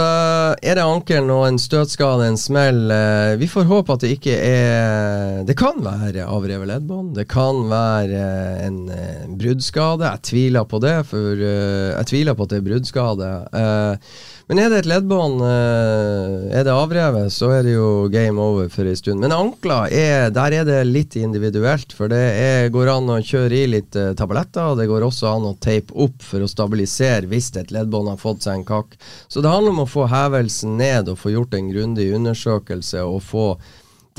Er 0.63 0.77
det 0.79 0.85
ankelen 0.87 1.31
og 1.35 1.49
en 1.49 1.57
støtskade, 1.59 2.29
en 2.31 2.39
smell 2.39 2.93
eh, 2.95 3.33
Vi 3.41 3.49
får 3.51 3.67
håpe 3.67 3.97
at 3.97 4.05
det 4.05 4.13
ikke 4.15 4.37
er 4.39 5.41
Det 5.49 5.57
kan 5.59 5.81
være 5.83 6.29
avrevet 6.31 6.71
leddbånd. 6.71 7.17
Det 7.17 7.27
kan 7.31 7.65
være 7.71 8.21
eh, 8.21 8.61
en 8.69 8.77
eh, 8.95 9.25
bruddskade. 9.41 10.07
Jeg 10.07 10.23
tviler 10.31 10.69
på 10.69 10.79
det, 10.85 10.95
for 11.11 11.35
eh, 11.35 11.91
jeg 11.97 12.11
tviler 12.13 12.39
på 12.39 12.47
at 12.47 12.53
det 12.53 12.61
er 12.61 12.69
bruddskade. 12.69 13.33
Eh, 13.59 14.15
men 14.53 14.59
er 14.61 14.69
det 14.69 14.79
et 14.83 14.87
leddbånd, 14.91 15.41
eh, 15.41 16.59
er 16.59 16.67
det 16.67 16.73
avrevet, 16.77 17.33
så 17.33 17.47
er 17.57 17.63
det 17.65 17.73
jo 17.73 18.11
game 18.13 18.37
over 18.37 18.67
for 18.69 18.85
en 18.85 18.99
stund. 18.99 19.23
Men 19.25 19.33
ankler, 19.33 19.89
er, 19.89 20.27
der 20.29 20.53
er 20.53 20.67
det 20.69 20.83
litt 20.91 21.17
individuelt. 21.17 21.95
For 21.97 22.13
det 22.13 22.21
er, 22.21 22.69
går 22.69 22.91
an 22.93 23.09
å 23.15 23.17
kjøre 23.25 23.63
i 23.63 23.71
litt 23.73 23.97
eh, 23.97 24.11
tabletter, 24.13 24.75
og 24.75 24.77
det 24.77 24.91
går 24.91 25.07
også 25.07 25.31
an 25.31 25.47
å 25.49 25.55
tape 25.57 25.97
opp 25.97 26.21
for 26.21 26.45
å 26.45 26.51
stabilisere 26.53 27.31
hvis 27.31 27.49
et 27.57 27.73
leddbånd 27.73 28.13
har 28.13 28.21
fått 28.21 28.45
seg 28.45 28.59
en 28.59 28.67
kakk. 28.69 28.93
Så 29.25 29.41
det 29.41 29.55
handler 29.55 29.73
om 29.73 29.87
å 29.87 29.89
få 29.89 30.05
hevelsen 30.13 30.77
ned 30.77 31.09
og 31.09 31.23
få 31.23 31.33
gjort 31.33 31.57
en 31.57 31.73
grundig 31.73 32.11
undersøkelse 32.13 33.07
og 33.09 33.23
få 33.25 33.47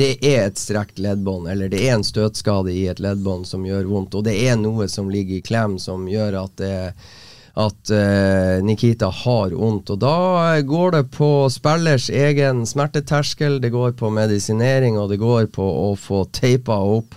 det 0.01 0.15
er 0.25 0.47
et 0.47 0.57
strekt 0.57 0.97
leddbånd, 0.97 1.45
eller 1.45 1.69
det 1.69 1.83
er 1.85 1.99
en 1.99 2.07
støtskade 2.07 2.73
i 2.73 2.87
et 2.89 2.97
leddbånd 2.97 3.45
som 3.45 3.69
gjør 3.69 3.85
vondt, 3.85 4.17
og 4.17 4.25
det 4.25 4.33
er 4.49 4.57
noe 4.57 4.89
som 4.89 5.13
ligger 5.13 5.37
i 5.37 5.45
klem 5.45 5.77
som 5.77 6.09
gjør 6.09 6.39
at 6.41 6.57
det 6.57 6.73
at 7.53 7.89
eh, 7.93 8.63
Nikita 8.65 9.11
har 9.13 9.53
vondt. 9.53 9.91
Og 9.93 9.99
da 10.01 10.57
går 10.65 10.95
det 10.95 11.03
på 11.13 11.29
spillers 11.53 12.09
egen 12.09 12.63
smerteterskel, 12.65 13.59
det 13.61 13.69
går 13.75 13.93
på 13.99 14.09
medisinering, 14.09 14.97
og 14.97 15.11
det 15.13 15.19
går 15.21 15.51
på 15.53 15.65
å 15.65 15.91
få 15.93 16.23
teipa 16.33 16.79
opp. 16.81 17.13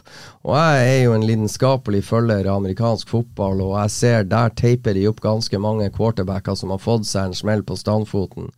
Og 0.46 0.52
jeg 0.54 0.90
er 0.90 1.00
jo 1.06 1.14
en 1.16 1.24
lidenskapelig 1.26 2.04
følger 2.06 2.46
av 2.46 2.60
amerikansk 2.60 3.08
fotball, 3.10 3.64
og 3.64 3.78
jeg 3.80 3.94
ser 3.96 4.28
der 4.28 4.52
teiper 4.54 4.94
de 4.94 5.08
opp 5.08 5.24
ganske 5.24 5.58
mange 5.58 5.88
quarterbacker 5.94 6.54
som 6.54 6.74
har 6.74 6.84
fått 6.84 7.08
seg 7.08 7.30
en 7.30 7.40
smell 7.40 7.64
på 7.66 7.78
standfoten 7.80 8.52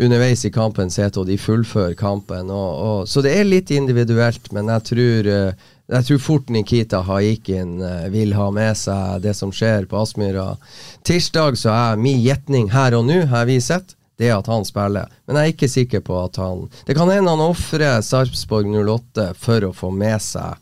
underveis 0.00 0.46
i 0.48 0.52
kampens 0.54 0.96
hete, 0.98 1.20
og 1.20 1.28
de 1.28 1.36
fullfører 1.38 1.94
kampen. 2.00 2.48
Og, 2.48 2.70
og, 2.80 3.10
så 3.10 3.22
det 3.22 3.36
er 3.36 3.46
litt 3.46 3.70
individuelt, 3.74 4.48
men 4.56 4.72
jeg 4.72 4.86
tror 4.90 5.30
eh, 5.34 5.68
jeg 5.90 6.06
tror 6.06 6.20
fort 6.22 6.50
Nikita 6.54 7.00
Haikin 7.06 7.80
eh, 7.82 8.06
vil 8.12 8.34
ha 8.38 8.50
med 8.54 8.78
seg 8.78 9.24
det 9.24 9.34
som 9.38 9.50
skjer 9.54 9.88
på 9.90 9.98
Aspmyra. 9.98 10.54
Tirsdag 11.06 11.58
så 11.58 11.72
er 11.74 12.00
min 12.00 12.20
gjetning 12.22 12.70
her 12.74 12.94
og 12.98 13.08
nå, 13.08 13.24
har 13.32 13.48
vi 13.50 13.58
sett, 13.64 13.96
det 14.20 14.30
at 14.34 14.50
han 14.52 14.66
spiller. 14.68 15.10
Men 15.26 15.40
jeg 15.40 15.48
er 15.48 15.54
ikke 15.54 15.72
sikker 15.72 16.02
på 16.04 16.16
at 16.20 16.36
han 16.36 16.66
Det 16.86 16.94
kan 16.98 17.08
hende 17.10 17.32
han 17.32 17.40
ofrer 17.40 18.02
Sarpsborg 18.04 18.68
08 18.68 19.30
for 19.40 19.64
å 19.64 19.72
få 19.74 19.90
med 19.90 20.20
seg 20.22 20.58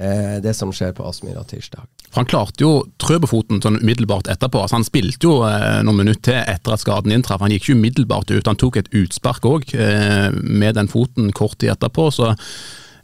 eh, 0.00 0.40
det 0.42 0.56
som 0.56 0.72
skjer 0.74 0.94
på 0.96 1.06
Aspmyra 1.06 1.44
tirsdag. 1.46 1.84
Han 2.14 2.28
klarte 2.30 2.62
jo 2.62 2.84
trøbefoten 3.02 3.60
sånn 3.62 3.80
umiddelbart 3.82 4.28
etterpå. 4.30 4.62
altså 4.62 4.78
Han 4.78 4.86
spilte 4.86 5.26
jo 5.26 5.40
eh, 5.46 5.82
noen 5.86 6.00
minutter 6.04 6.30
til 6.30 6.54
etter 6.54 6.74
at 6.74 6.82
skaden 6.82 7.14
inntraff. 7.14 7.42
Han 7.42 7.52
gikk 7.54 7.68
ikke 7.68 7.78
umiddelbart 7.78 8.30
ut, 8.30 8.46
han 8.46 8.58
tok 8.58 8.78
et 8.80 8.90
utspark 8.94 9.46
òg 9.50 9.74
eh, 9.74 10.30
med 10.32 10.78
den 10.78 10.90
foten 10.90 11.30
kort 11.34 11.58
tid 11.58 11.74
etterpå. 11.74 12.10
så 12.14 12.34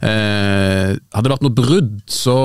eh, 0.01 0.97
Hadde 1.13 1.25
det 1.27 1.33
vært 1.33 1.45
noe 1.45 1.57
brudd, 1.57 1.97
så 2.09 2.35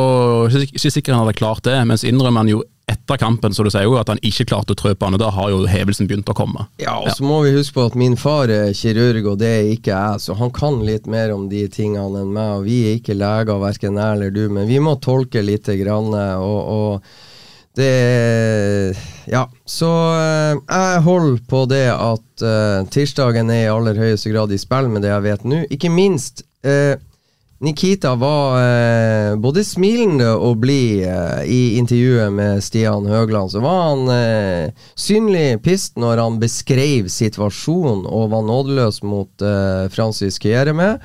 er 0.49 0.65
ikke 0.67 0.93
sikkert 0.93 1.17
han 1.17 1.25
hadde 1.25 1.39
klart 1.39 1.67
det. 1.67 1.77
Mens 1.89 2.05
innrømmer 2.07 2.45
han 2.45 2.53
jo 2.55 2.63
etter 2.87 3.19
kampen, 3.19 3.55
så 3.55 3.65
du 3.67 3.71
sier 3.73 3.83
jo 3.83 3.97
at 3.99 4.11
han 4.13 4.21
ikke 4.23 4.47
klarte 4.47 4.77
å 4.77 4.79
trø 4.79 4.93
på 4.95 5.09
han, 5.09 5.17
og 5.17 5.23
da 5.23 5.33
har 5.35 5.51
jo 5.51 5.65
hevelsen 5.67 6.07
begynt 6.07 6.29
å 6.31 6.37
komme. 6.39 6.69
Ja, 6.79 6.95
og 7.01 7.11
så 7.19 7.27
må 7.27 7.41
vi 7.43 7.57
huske 7.57 7.75
på 7.81 7.87
at 7.91 7.97
min 7.99 8.15
far 8.21 8.51
er 8.53 8.71
kirurg, 8.79 9.27
og 9.33 9.41
det 9.43 9.51
er 9.57 9.71
ikke 9.73 9.91
jeg, 9.91 10.23
så 10.23 10.37
han 10.39 10.53
kan 10.55 10.79
litt 10.87 11.09
mer 11.11 11.35
om 11.35 11.49
de 11.51 11.65
tingene 11.73 12.23
enn 12.23 12.31
meg. 12.35 12.61
og 12.61 12.69
Vi 12.69 12.83
er 12.87 13.01
ikke 13.01 13.19
leger, 13.19 13.59
verken 13.63 13.99
jeg 13.99 14.19
eller 14.19 14.35
du, 14.35 14.45
men 14.55 14.71
vi 14.71 14.79
må 14.83 14.95
tolke 15.03 15.43
lite 15.43 15.75
grann. 15.81 16.15
Og, 16.15 16.61
og 16.77 17.27
det 17.77 18.97
Ja, 19.27 19.43
så 19.67 19.91
eh, 20.15 20.55
jeg 20.55 21.03
holder 21.05 21.43
på 21.51 21.65
det 21.69 21.89
at 21.91 22.45
uh, 22.47 22.87
tirsdagen 22.93 23.51
er 23.51 23.67
i 23.67 23.73
aller 23.73 23.99
høyeste 23.99 24.31
grad 24.31 24.55
i 24.55 24.61
spill 24.61 24.89
med 24.93 25.03
det 25.05 25.11
jeg 25.11 25.25
vet 25.27 25.45
nå. 25.45 25.65
Ikke 25.75 25.91
minst 25.93 26.45
eh, 26.63 26.95
Nikita 27.59 28.15
var 28.15 28.59
eh, 28.61 29.37
både 29.41 29.63
smilende 29.65 30.29
og 30.37 30.59
blid 30.61 31.07
eh, 31.09 31.47
i 31.49 31.61
intervjuet 31.81 32.35
med 32.37 32.61
Stian 32.65 33.07
Høgland. 33.09 33.51
Så 33.51 33.63
var 33.65 33.79
han 33.89 34.11
eh, 34.13 34.85
synlig 34.93 35.63
pissed 35.65 35.97
når 36.01 36.21
han 36.21 36.37
beskrev 36.43 37.09
situasjonen 37.09 38.05
og 38.05 38.29
var 38.35 38.45
nådeløs 38.45 39.01
mot 39.09 39.41
eh, 39.41 39.89
Francis 39.95 40.37
Kiereme. 40.43 40.99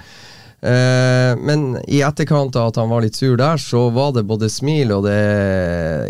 Eh, 0.62 1.31
men 1.39 1.79
i 1.88 2.03
etterkant 2.03 2.60
av 2.60 2.74
at 2.74 2.81
han 2.84 2.91
var 2.91 3.08
litt 3.08 3.15
sur 3.15 3.39
der, 3.39 3.55
så 3.55 3.88
var 3.96 4.12
det 4.17 4.27
både 4.27 4.51
smil 4.51 4.91
og 4.91 5.08
det 5.08 5.22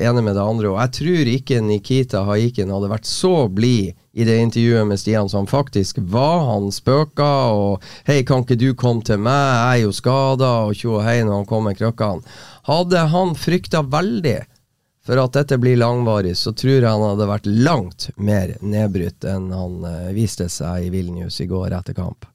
ene 0.02 0.26
med 0.26 0.36
det 0.36 0.42
andre. 0.42 0.74
Og 0.74 0.82
jeg 0.82 0.98
tror 0.98 1.34
ikke 1.38 1.62
Nikita 1.70 2.26
Haikin 2.26 2.74
hadde 2.74 2.90
vært 2.90 3.06
så 3.06 3.46
blid 3.46 3.94
i 4.14 4.26
det 4.28 4.38
intervjuet 4.38 4.88
med 4.88 5.00
Stian 5.00 5.30
som 5.30 5.48
faktisk 5.48 5.98
var. 5.98 6.46
Han 6.46 6.72
spøka 6.72 7.32
og 7.56 7.84
'Hei, 8.06 8.24
kan 8.24 8.44
ikke 8.44 8.60
du 8.60 8.74
komme 8.74 9.04
til 9.04 9.18
meg? 9.18 9.32
Jeg 9.32 9.80
er 9.80 9.84
jo 9.84 9.92
skada', 9.92 10.68
og 10.68 10.76
tjo 10.76 10.98
og 11.00 11.04
hei 11.04 11.24
når 11.24 11.34
han 11.34 11.46
kom 11.46 11.64
med 11.64 11.78
krøkkene. 11.78 12.22
Hadde 12.64 13.08
han 13.08 13.36
frykta 13.36 13.82
veldig 13.82 14.42
for 15.06 15.18
at 15.18 15.34
dette 15.34 15.58
blir 15.58 15.78
langvarig, 15.78 16.38
så 16.38 16.54
tror 16.54 16.78
jeg 16.78 16.90
han 16.90 17.02
hadde 17.02 17.30
vært 17.30 17.48
langt 17.50 18.10
mer 18.18 18.54
nedbrutt 18.62 19.26
enn 19.26 19.50
han 19.52 19.86
eh, 19.88 20.12
viste 20.14 20.50
seg 20.50 20.86
i 20.86 20.92
Vilnius 20.94 21.42
i 21.42 21.50
går 21.50 21.74
etter 21.74 21.98
kamp. 21.98 22.28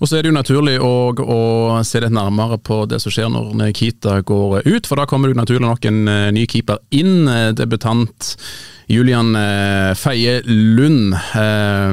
Og 0.00 0.08
så 0.08 0.16
er 0.16 0.24
det 0.24 0.30
jo 0.30 0.36
naturlig 0.38 0.78
å, 0.80 1.12
å 1.12 1.40
se 1.84 2.00
litt 2.00 2.14
nærmere 2.16 2.56
på 2.64 2.82
det 2.88 3.02
som 3.02 3.12
skjer 3.12 3.28
når 3.32 3.50
Nikita 3.58 4.20
går 4.24 4.62
ut, 4.64 4.86
for 4.88 4.96
da 4.96 5.04
kommer 5.08 5.28
det 5.28 5.34
jo 5.36 5.40
naturlig 5.42 5.66
nok 5.66 5.88
en 5.90 5.98
eh, 6.08 6.28
ny 6.32 6.46
keeper 6.48 6.80
inn. 6.96 7.28
eh, 7.28 7.50
Debutant 7.56 8.30
Julian 8.90 9.34
eh, 9.36 9.90
Feie 10.00 10.38
Lund. 10.48 11.12
Eh, 11.36 11.92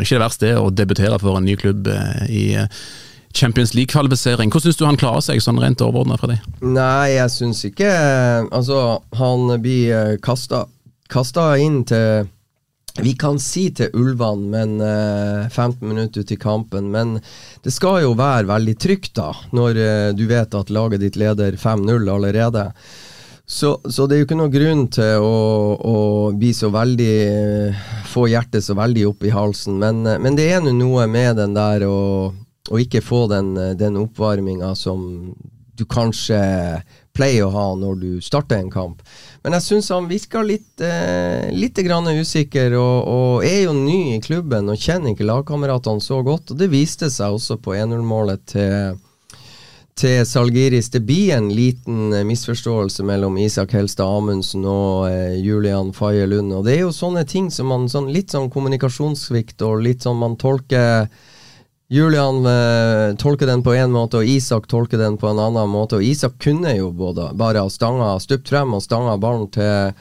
ikke 0.00 0.16
det 0.16 0.22
verste 0.24 0.54
å 0.56 0.70
debutere 0.72 1.20
for 1.20 1.36
en 1.36 1.44
ny 1.44 1.58
klubb 1.60 1.90
i 2.32 2.46
Champions 3.36 3.74
League-kvalifisering. 3.76 4.48
Hvordan 4.48 4.70
syns 4.70 4.80
du 4.80 4.86
han 4.88 4.98
klarer 4.98 5.22
seg 5.22 5.44
sånn 5.44 5.60
rent 5.60 5.84
overordna 5.84 6.16
fra 6.18 6.32
deg? 6.32 6.48
Nei, 6.64 7.12
jeg 7.18 7.30
syns 7.36 7.60
ikke 7.68 7.92
Altså, 8.48 8.80
han 9.20 9.52
blir 9.62 10.16
kasta 10.24 11.50
inn 11.60 11.82
til 11.86 12.24
vi 13.02 13.14
kan 13.18 13.38
si 13.42 13.68
til 13.74 13.92
ulvene, 13.94 14.48
men 14.52 14.80
eh, 14.82 15.48
15 15.48 15.82
minutter 15.86 16.24
ut 16.24 16.32
i 16.34 16.40
kampen. 16.40 16.90
Men 16.94 17.18
det 17.64 17.74
skal 17.74 18.02
jo 18.04 18.16
være 18.18 18.48
veldig 18.50 18.74
trygt, 18.80 19.14
da, 19.18 19.30
når 19.54 19.82
eh, 19.82 20.08
du 20.18 20.26
vet 20.30 20.56
at 20.58 20.72
laget 20.74 21.04
ditt 21.04 21.20
leder 21.20 21.58
5-0 21.60 22.10
allerede. 22.14 22.70
Så, 23.50 23.80
så, 23.88 24.04
det 24.04 24.14
er 24.14 24.18
jo 24.20 24.26
ikke 24.26 24.36
noe 24.36 24.52
grunn 24.52 24.82
til 24.92 25.22
å, 25.24 25.36
å 25.80 25.98
bli 26.36 26.50
så 26.52 26.68
veldig 26.68 27.12
eh, 27.24 27.86
Få 28.08 28.26
hjertet 28.28 28.64
så 28.66 28.76
veldig 28.76 29.06
opp 29.08 29.24
i 29.24 29.32
halsen. 29.32 29.78
Men, 29.80 30.02
eh, 30.04 30.18
men 30.20 30.36
det 30.36 30.50
er 30.52 30.60
nå 30.60 30.74
noe 30.76 31.06
med 31.08 31.38
den 31.40 31.56
der 31.56 31.86
å, 31.88 32.28
å 32.68 32.80
ikke 32.82 33.00
få 33.00 33.22
den, 33.32 33.54
eh, 33.56 33.72
den 33.78 33.96
oppvarminga 34.02 34.74
som 34.76 35.32
du 35.78 35.86
kanskje 35.88 36.36
pleier 37.16 37.46
å 37.46 37.54
ha 37.54 37.66
når 37.78 38.00
du 38.02 38.10
starter 38.20 38.60
en 38.60 38.70
kamp. 38.72 39.00
Men 39.42 39.54
jeg 39.56 39.64
syns 39.64 39.90
han 39.94 40.08
virker 40.10 40.46
litt, 40.46 40.80
eh, 40.82 41.48
litt 41.54 41.78
usikker, 41.78 42.74
og, 42.74 43.08
og, 43.08 43.44
er 43.46 43.64
jo 43.64 43.74
ny 43.76 44.16
i 44.16 44.20
klubben 44.20 44.68
og 44.68 44.78
kjenner 44.78 45.14
ikke 45.14 45.28
lagkameratene 45.28 46.02
så 46.02 46.22
godt. 46.22 46.50
Og 46.50 46.58
det 46.58 46.70
viste 46.72 47.10
seg 47.10 47.38
også 47.38 47.60
på 47.62 47.76
1-0-målet 47.78 48.46
til 48.54 48.98
til 49.98 50.26
Salgiris. 50.26 50.90
Det 50.94 51.00
blir 51.02 51.32
en 51.36 51.48
liten 51.50 52.12
eh, 52.12 52.24
misforståelse 52.26 53.02
mellom 53.06 53.38
Isak 53.42 53.74
Helstad 53.74 54.06
Amundsen 54.06 54.66
og 54.68 55.08
eh, 55.10 55.38
Julian 55.42 55.92
Faye 55.96 56.26
Lund. 56.26 56.52
Og 56.54 56.66
det 56.66 56.76
er 56.76 56.84
jo 56.84 56.94
sånne 56.94 57.24
ting 57.28 57.50
som 57.54 57.70
man 57.72 57.88
sånn, 57.90 58.12
Litt 58.14 58.32
sånn 58.34 58.50
kommunikasjonssvikt 58.52 59.62
og 59.66 59.82
litt 59.84 60.06
sånn 60.06 60.20
man 60.20 60.36
tolker 60.40 61.08
Julian 61.90 62.46
eh, 62.46 63.16
tolker 63.16 63.46
den 63.46 63.62
på 63.64 63.72
én 63.72 63.90
måte, 63.90 64.20
og 64.20 64.28
Isak 64.28 64.66
tolker 64.68 65.00
den 65.00 65.16
på 65.16 65.30
en 65.30 65.38
annen 65.40 65.70
måte. 65.72 65.96
Og 65.96 66.04
Isak 66.04 66.36
kunne 66.42 66.74
jo 66.76 66.90
både 66.92 67.30
bare 67.40 67.62
ha 67.64 67.70
stanga, 67.72 68.10
stupt 68.20 68.50
frem 68.52 68.74
og 68.76 68.84
stanga 68.84 69.14
ballen 69.16 69.46
til 69.54 69.94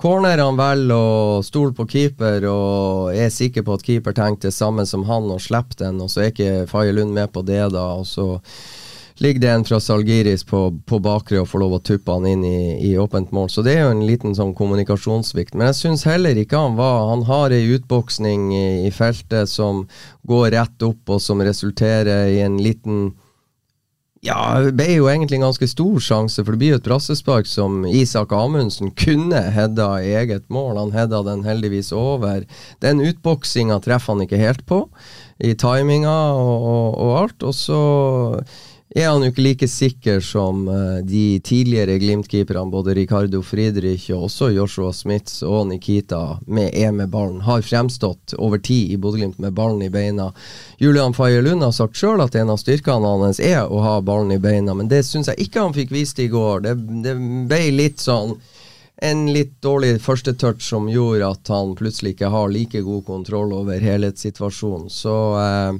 corner. 0.00 0.40
Han 0.40 0.56
velger 0.56 0.94
å 0.96 1.42
stole 1.44 1.76
på 1.76 1.84
keeper 1.90 2.48
og 2.48 3.12
er 3.12 3.28
sikker 3.28 3.66
på 3.66 3.76
at 3.76 3.84
keeper 3.84 4.16
tenkte 4.16 4.48
det 4.48 4.56
samme 4.56 4.86
som 4.88 5.04
han 5.04 5.28
og 5.28 5.42
slipper 5.44 5.84
den, 5.84 6.00
og 6.00 6.08
så 6.12 6.24
er 6.24 6.32
ikke 6.32 6.64
Faye 6.70 6.96
Lund 6.96 7.12
med 7.12 7.28
på 7.34 7.44
det, 7.44 7.60
da. 7.76 7.90
og 7.98 8.08
så 8.08 8.40
ligger 9.22 9.40
det 9.40 9.50
en 9.50 9.64
fra 9.64 9.80
Salgiris 9.80 10.44
på, 10.44 10.60
på 10.86 10.98
bakre 10.98 11.40
og 11.42 11.48
får 11.48 11.62
lov 11.62 11.76
å 11.76 11.82
tuppe 11.86 12.16
han 12.16 12.26
inn 12.26 12.44
i, 12.46 12.60
i, 12.82 12.94
åpent 12.98 13.30
mål. 13.34 13.50
Så 13.50 13.62
det 13.62 13.76
er 13.76 13.84
jo 13.86 13.94
en 13.94 14.06
liten 14.08 14.34
sånn 14.34 14.54
kommunikasjonssvikt. 14.58 15.54
Men 15.54 15.70
jeg 15.70 15.80
syns 15.82 16.06
heller 16.08 16.38
ikke 16.38 16.58
han 16.58 16.78
var 16.78 17.10
Han 17.12 17.26
har 17.28 17.54
ei 17.54 17.76
utboksning 17.76 18.50
i, 18.54 18.66
i, 18.88 18.90
feltet 18.94 19.50
som 19.50 19.84
går 20.26 20.50
rett 20.56 20.86
opp, 20.86 21.04
og 21.06 21.22
som 21.22 21.42
resulterer 21.42 22.32
i 22.32 22.40
en 22.42 22.58
liten 22.62 23.12
ja, 24.24 24.56
det 24.64 24.72
ble 24.72 24.86
jo 24.88 25.08
egentlig 25.12 25.36
en 25.36 25.50
ganske 25.50 25.66
stor 25.68 25.98
sjanse, 26.00 26.40
for 26.40 26.54
det 26.54 26.60
blir 26.62 26.70
jo 26.72 26.78
et 26.78 26.86
brassespark 26.86 27.44
som 27.44 27.82
Isak 27.84 28.30
Amundsen 28.32 28.88
kunne 28.96 29.42
hedda 29.52 29.88
i 30.00 30.14
eget 30.16 30.46
mål. 30.48 30.78
Han 30.80 30.94
hedda 30.96 31.20
den 31.26 31.42
heldigvis 31.44 31.92
over. 31.92 32.46
Den 32.80 33.04
utboksinga 33.04 33.76
treffer 33.84 34.14
han 34.14 34.24
ikke 34.24 34.40
helt 34.40 34.64
på, 34.64 34.86
i 35.44 35.52
timinga 35.60 36.14
og, 36.40 36.54
og, 36.56 36.88
og 37.04 37.12
alt. 37.20 37.44
Og 37.44 37.52
så 37.58 37.82
er 38.94 39.08
han 39.10 39.24
jo 39.24 39.32
ikke 39.32 39.42
like 39.42 39.66
sikker 39.66 40.20
som 40.22 40.68
uh, 40.70 41.00
de 41.02 41.40
tidligere 41.42 41.96
Glimt-keeperne, 41.98 42.70
både 42.70 42.94
Ricardo 42.94 43.40
Friedrich 43.42 44.06
og 44.14 44.28
også 44.28 44.52
Joshua 44.54 44.92
Smiths 44.94 45.42
og 45.42 45.66
Nikita, 45.72 46.38
med 46.46 46.70
E 46.78 46.92
med 46.94 47.10
ballen, 47.10 47.40
har 47.42 47.66
fremstått 47.66 48.36
over 48.38 48.62
tid 48.62 48.94
i 48.94 48.98
Bodø-Glimt 49.02 49.40
med 49.42 49.52
ballen 49.58 49.82
i 49.82 49.90
beina. 49.90 50.30
Julian 50.78 51.14
Faye 51.14 51.42
Lund 51.42 51.66
har 51.66 51.74
sagt 51.74 51.98
sjøl 51.98 52.22
at 52.22 52.38
en 52.38 52.54
av 52.54 52.62
styrkene 52.62 53.16
hans 53.24 53.42
er 53.42 53.66
å 53.66 53.82
ha 53.82 53.96
ballen 54.00 54.36
i 54.36 54.38
beina, 54.38 54.78
men 54.78 54.88
det 54.88 55.02
syns 55.08 55.32
jeg 55.32 55.48
ikke 55.48 55.66
han 55.66 55.74
fikk 55.74 55.90
vist 55.94 56.22
i 56.22 56.30
går. 56.30 56.62
Det, 56.68 56.76
det 57.02 57.16
ble 57.50 57.64
litt 57.74 58.04
sånn 58.04 58.38
en 59.02 59.26
litt 59.32 59.56
dårlig 59.62 59.98
første 60.02 60.36
touch 60.38 60.62
som 60.62 60.86
gjorde 60.88 61.26
at 61.34 61.50
han 61.50 61.74
plutselig 61.74 62.14
ikke 62.14 62.30
har 62.30 62.52
like 62.52 62.80
god 62.86 63.02
kontroll 63.06 63.52
over 63.56 63.82
helhetssituasjonen. 63.82 64.86
Så 64.86 65.16
uh, 65.34 65.74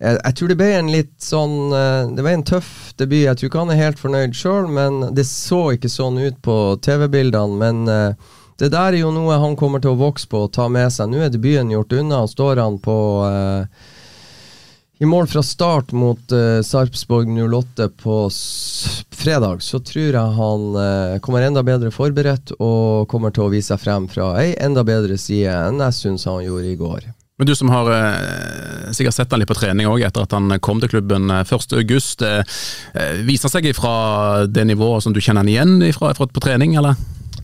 jeg, 0.00 0.16
jeg, 0.16 0.36
tror 0.36 0.50
det 0.50 0.56
ble 0.56 0.68
en 0.78 0.90
litt 0.92 1.14
sånn 1.20 1.56
uh, 1.74 2.08
Det 2.16 2.24
var 2.24 2.32
en 2.32 2.44
tøff 2.48 2.72
debut. 3.00 3.26
Jeg 3.26 3.36
tror 3.36 3.50
ikke 3.50 3.64
han 3.66 3.72
er 3.74 3.82
helt 3.82 4.00
fornøyd 4.00 4.36
sjøl, 4.36 4.68
men 4.72 5.00
det 5.16 5.26
så 5.28 5.62
ikke 5.76 5.92
sånn 5.92 6.20
ut 6.20 6.40
på 6.44 6.56
TV-bildene. 6.84 7.60
Men 7.60 7.82
uh, 7.84 8.36
det 8.60 8.72
der 8.72 8.94
er 8.94 9.02
jo 9.02 9.12
noe 9.12 9.38
han 9.40 9.56
kommer 9.60 9.80
til 9.80 9.94
å 9.94 10.00
vokse 10.00 10.28
på 10.28 10.46
og 10.46 10.54
ta 10.56 10.68
med 10.72 10.92
seg. 10.92 11.12
Nå 11.12 11.20
er 11.24 11.32
debuten 11.32 11.72
gjort 11.72 11.94
unna, 11.96 12.24
og 12.24 12.32
står 12.32 12.60
han 12.60 12.80
på 12.80 12.96
uh, 13.28 13.64
i 15.00 15.08
mål 15.08 15.30
fra 15.32 15.44
start 15.44 15.92
mot 15.96 16.32
uh, 16.32 16.60
Sarpsborg 16.64 17.28
08 17.28 17.88
på 18.02 18.16
fredag, 19.16 19.62
så 19.64 19.80
tror 19.80 20.12
jeg 20.16 20.36
han 20.40 20.66
uh, 20.76 21.20
kommer 21.24 21.44
enda 21.44 21.64
bedre 21.64 21.92
forberedt 21.92 22.52
og 22.58 23.08
kommer 23.08 23.32
til 23.32 23.46
å 23.46 23.52
vise 23.52 23.72
seg 23.72 23.80
frem 23.84 24.08
fra 24.12 24.34
ei 24.42 24.52
enda 24.60 24.84
bedre 24.84 25.16
side 25.20 25.56
enn 25.70 25.80
jeg 25.86 25.96
syns 26.02 26.28
han 26.28 26.44
gjorde 26.44 26.72
i 26.72 26.76
går. 26.80 27.08
Men 27.40 27.48
du 27.48 27.54
som 27.56 27.70
har 27.72 27.86
eh, 27.88 28.90
sikkert 28.92 29.16
sett 29.16 29.30
han 29.32 29.40
litt 29.40 29.48
på 29.48 29.54
trening 29.56 29.88
òg, 29.88 30.02
etter 30.04 30.26
at 30.26 30.34
han 30.36 30.52
kom 30.60 30.76
til 30.82 30.90
klubben 30.92 31.32
1.8. 31.32 31.80
Eh, 31.80 32.58
eh, 32.92 33.22
viser 33.24 33.48
han 33.48 33.54
seg 33.54 33.68
fra 33.78 33.94
det 34.44 34.66
nivået 34.68 35.06
som 35.06 35.16
du 35.16 35.22
kjenner 35.24 35.40
han 35.40 35.48
igjen 35.48 35.78
ifra 35.88 36.12
på 36.20 36.44
trening, 36.44 36.76
eller? 36.76 37.00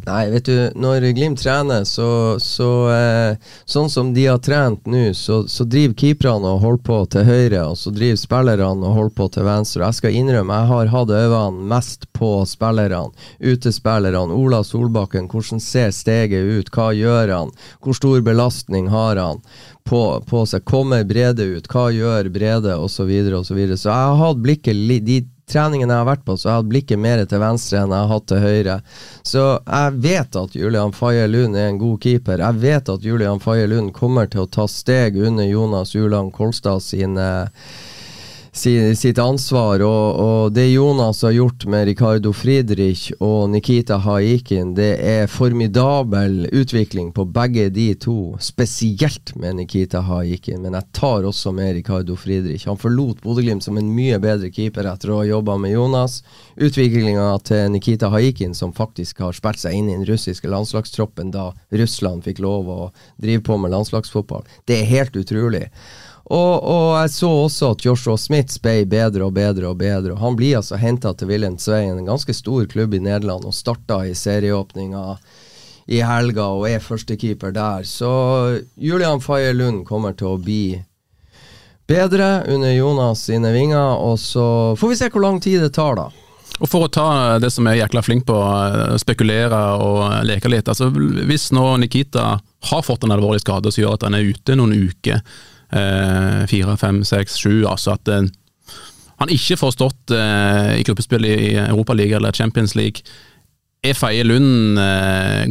Nei, 0.06 0.28
vet 0.30 0.46
du, 0.46 0.54
når 0.78 1.08
Glimt 1.16 1.40
trener, 1.42 1.82
så, 1.84 2.36
så 2.38 2.68
eh, 2.94 3.38
Sånn 3.66 3.88
som 3.90 4.12
de 4.14 4.28
har 4.28 4.38
trent 4.38 4.86
nå, 4.86 5.08
så, 5.18 5.40
så 5.50 5.66
driver 5.66 5.96
keeperne 5.98 6.52
og 6.52 6.62
holder 6.62 6.84
på 6.86 6.98
til 7.10 7.26
høyre, 7.26 7.64
og 7.72 7.78
så 7.80 7.90
driver 7.94 8.20
spillerne 8.20 8.86
og 8.86 8.94
holder 9.00 9.16
på 9.18 9.26
til 9.34 9.48
venstre. 9.48 9.82
Jeg 9.82 9.98
skal 9.98 10.18
innrømme, 10.20 10.60
jeg 10.60 10.70
har 10.70 10.92
hatt 10.94 11.10
øynene 11.10 11.68
mest 11.72 12.06
på 12.14 12.30
spillerne, 12.46 13.10
utespillerne. 13.42 14.36
Ola 14.36 14.62
Solbakken, 14.66 15.26
hvordan 15.32 15.62
ser 15.62 15.90
steget 15.94 16.54
ut, 16.54 16.70
hva 16.70 16.92
gjør 16.94 17.34
han, 17.34 17.54
hvor 17.82 17.98
stor 17.98 18.22
belastning 18.26 18.92
har 18.94 19.18
han? 19.18 19.42
På, 19.86 20.20
på 20.26 20.46
seg, 20.46 20.64
kommer 20.66 21.02
Brede 21.06 21.46
ut, 21.56 21.66
hva 21.70 21.88
gjør 21.94 22.30
Brede, 22.34 22.78
osv. 22.78 22.96
Så, 22.96 23.10
videre, 23.10 23.40
og 23.42 23.46
så, 23.46 23.54
videre. 23.58 23.78
så 23.78 23.90
jeg 23.90 24.12
har 24.12 24.22
hatt 24.22 24.38
blikket 24.42 25.02
de 25.06 25.24
treningen 25.46 25.90
jeg 25.90 26.00
har 26.02 26.08
vært 26.08 26.24
på, 26.26 26.34
så 26.34 26.48
jeg 26.48 26.58
hatt 26.60 26.70
blikket 26.70 27.00
mer 27.00 27.22
til 27.28 27.42
venstre 27.42 27.80
enn 27.80 27.94
jeg 27.94 28.02
har 28.02 28.10
hatt 28.10 28.26
til 28.30 28.42
høyre. 28.42 28.76
Så 29.26 29.44
jeg 29.62 30.00
vet 30.06 30.38
at 30.40 30.56
Julian 30.58 30.94
Faye 30.96 31.26
Lund 31.30 31.58
er 31.58 31.70
en 31.70 31.80
god 31.80 32.00
keeper. 32.02 32.42
Jeg 32.42 32.62
vet 32.64 32.90
at 32.90 33.06
Julian 33.06 33.42
Faye 33.42 33.68
Lund 33.70 33.94
kommer 33.94 34.30
til 34.30 34.42
å 34.42 34.50
ta 34.50 34.66
steg 34.70 35.18
under 35.20 35.46
Jonas 35.46 35.94
Uland 35.94 36.34
Kolstad 36.34 36.82
sine 36.82 37.28
sitt 38.58 39.18
ansvar. 39.18 39.82
Og, 39.84 40.20
og, 40.20 40.52
det 40.52 40.66
Jonas 40.70 41.22
har 41.22 41.30
gjort 41.30 41.66
med 41.66 41.86
Ricardo 41.86 42.32
Friedrich 42.32 43.12
og 43.20 43.50
Nikita 43.50 43.98
Haikin, 44.02 44.74
det 44.74 44.96
er 45.00 45.30
formidabel 45.30 46.48
utvikling 46.52 47.12
på 47.12 47.24
begge 47.24 47.68
de 47.70 47.94
to. 47.94 48.36
Spesielt 48.40 49.34
med 49.36 49.56
Nikita 49.60 50.00
Haikin, 50.00 50.62
men 50.62 50.74
jeg 50.78 50.88
tar 50.96 51.26
også 51.28 51.52
med 51.52 51.74
Ricardo 51.76 52.16
Friedrich. 52.16 52.66
Han 52.66 52.80
forlot 52.80 53.22
Bodø-Glimt 53.24 53.64
som 53.64 53.78
en 53.78 53.92
mye 53.94 54.18
bedre 54.22 54.50
keeper 54.50 54.88
etter 54.90 55.12
å 55.12 55.20
ha 55.20 55.28
jobba 55.28 55.58
med 55.60 55.76
Jonas. 55.76 56.22
Utviklinga 56.56 57.28
til 57.46 57.70
Nikita 57.74 58.10
Haikin, 58.12 58.54
som 58.54 58.74
faktisk 58.76 59.20
har 59.24 59.36
spilt 59.36 59.62
seg 59.62 59.76
inn 59.76 59.90
i 59.90 59.96
den 59.98 60.08
russiske 60.08 60.50
landslagstroppen 60.50 61.32
da 61.34 61.50
Russland 61.76 62.24
fikk 62.24 62.40
lov 62.44 62.68
å 62.72 62.80
drive 63.20 63.44
på 63.46 63.60
med 63.60 63.74
landslagsfotball, 63.74 64.44
det 64.66 64.80
er 64.80 64.92
helt 64.92 65.16
utrolig. 65.16 65.66
Og, 66.26 66.64
og, 66.66 66.88
jeg 66.98 67.10
så 67.14 67.28
også 67.44 67.68
at 67.76 67.84
Joshua 67.86 68.16
Smith 68.18 68.58
ble 68.62 68.80
bedre 68.90 69.28
og 69.28 69.36
bedre 69.36 69.68
og 69.70 69.78
bedre. 69.78 70.16
Og 70.16 70.22
han 70.24 70.38
blir 70.38 70.58
altså 70.58 70.78
henta 70.80 71.12
til 71.14 71.30
Wilhelm 71.30 71.58
Sveien, 71.62 72.00
en 72.00 72.08
ganske 72.08 72.34
stor 72.34 72.66
klubb 72.70 72.96
i 72.98 73.02
Nederland, 73.02 73.46
og 73.46 73.54
starta 73.54 74.00
i 74.06 74.14
serieåpninga 74.18 75.04
i 75.86 76.02
helga 76.02 76.48
og 76.56 76.66
er 76.66 76.82
førstekeeper 76.82 77.54
der. 77.54 77.86
Så 77.86 78.10
Julian 78.74 79.22
Faye 79.22 79.54
Lund 79.54 79.84
kommer 79.86 80.18
til 80.18 80.32
å 80.32 80.42
bli 80.42 80.80
bedre 81.86 82.42
under 82.50 82.74
Jonas 82.74 83.28
sine 83.28 83.54
vinger, 83.54 83.94
og 83.94 84.18
så 84.18 84.74
får 84.74 84.90
vi 84.90 84.98
se 84.98 85.12
hvor 85.14 85.22
lang 85.28 85.38
tid 85.38 85.62
det 85.62 85.76
tar, 85.78 85.94
da. 85.94 86.10
Og 86.56 86.70
For 86.72 86.86
å 86.86 86.90
ta 86.90 87.08
det 87.38 87.52
som 87.52 87.68
er 87.68 87.82
jækla 87.84 88.00
flink 88.02 88.24
på, 88.26 88.34
å 88.34 88.98
spekulere 88.98 89.58
og 89.78 90.24
leke 90.26 90.50
litt. 90.50 90.66
altså 90.66 90.88
Hvis 90.90 91.50
nå 91.54 91.74
Nikita 91.82 92.30
har 92.40 92.82
fått 92.82 93.04
en 93.04 93.12
alvorlig 93.14 93.44
skade 93.44 93.70
som 93.70 93.84
gjør 93.84 93.98
at 93.98 94.06
han 94.08 94.16
er 94.16 94.30
ute 94.32 94.56
noen 94.56 94.72
uker 94.88 95.20
Eh, 95.20 95.55
fire, 95.70 96.76
fem, 96.80 97.02
seks, 97.04 97.38
sju. 97.42 97.64
Altså 97.66 97.94
at 97.96 98.08
eh, 98.12 98.28
han 99.16 99.32
ikke 99.32 99.58
får 99.60 99.76
stått 99.76 100.12
eh, 100.14 100.76
i 100.80 100.84
gruppespill 100.86 101.24
i 101.26 101.38
Europaligaen 101.66 102.20
eller 102.20 102.36
Champions 102.36 102.76
League. 102.78 103.06
Er 103.86 103.94
Feie 103.94 104.24
Lund 104.26 104.78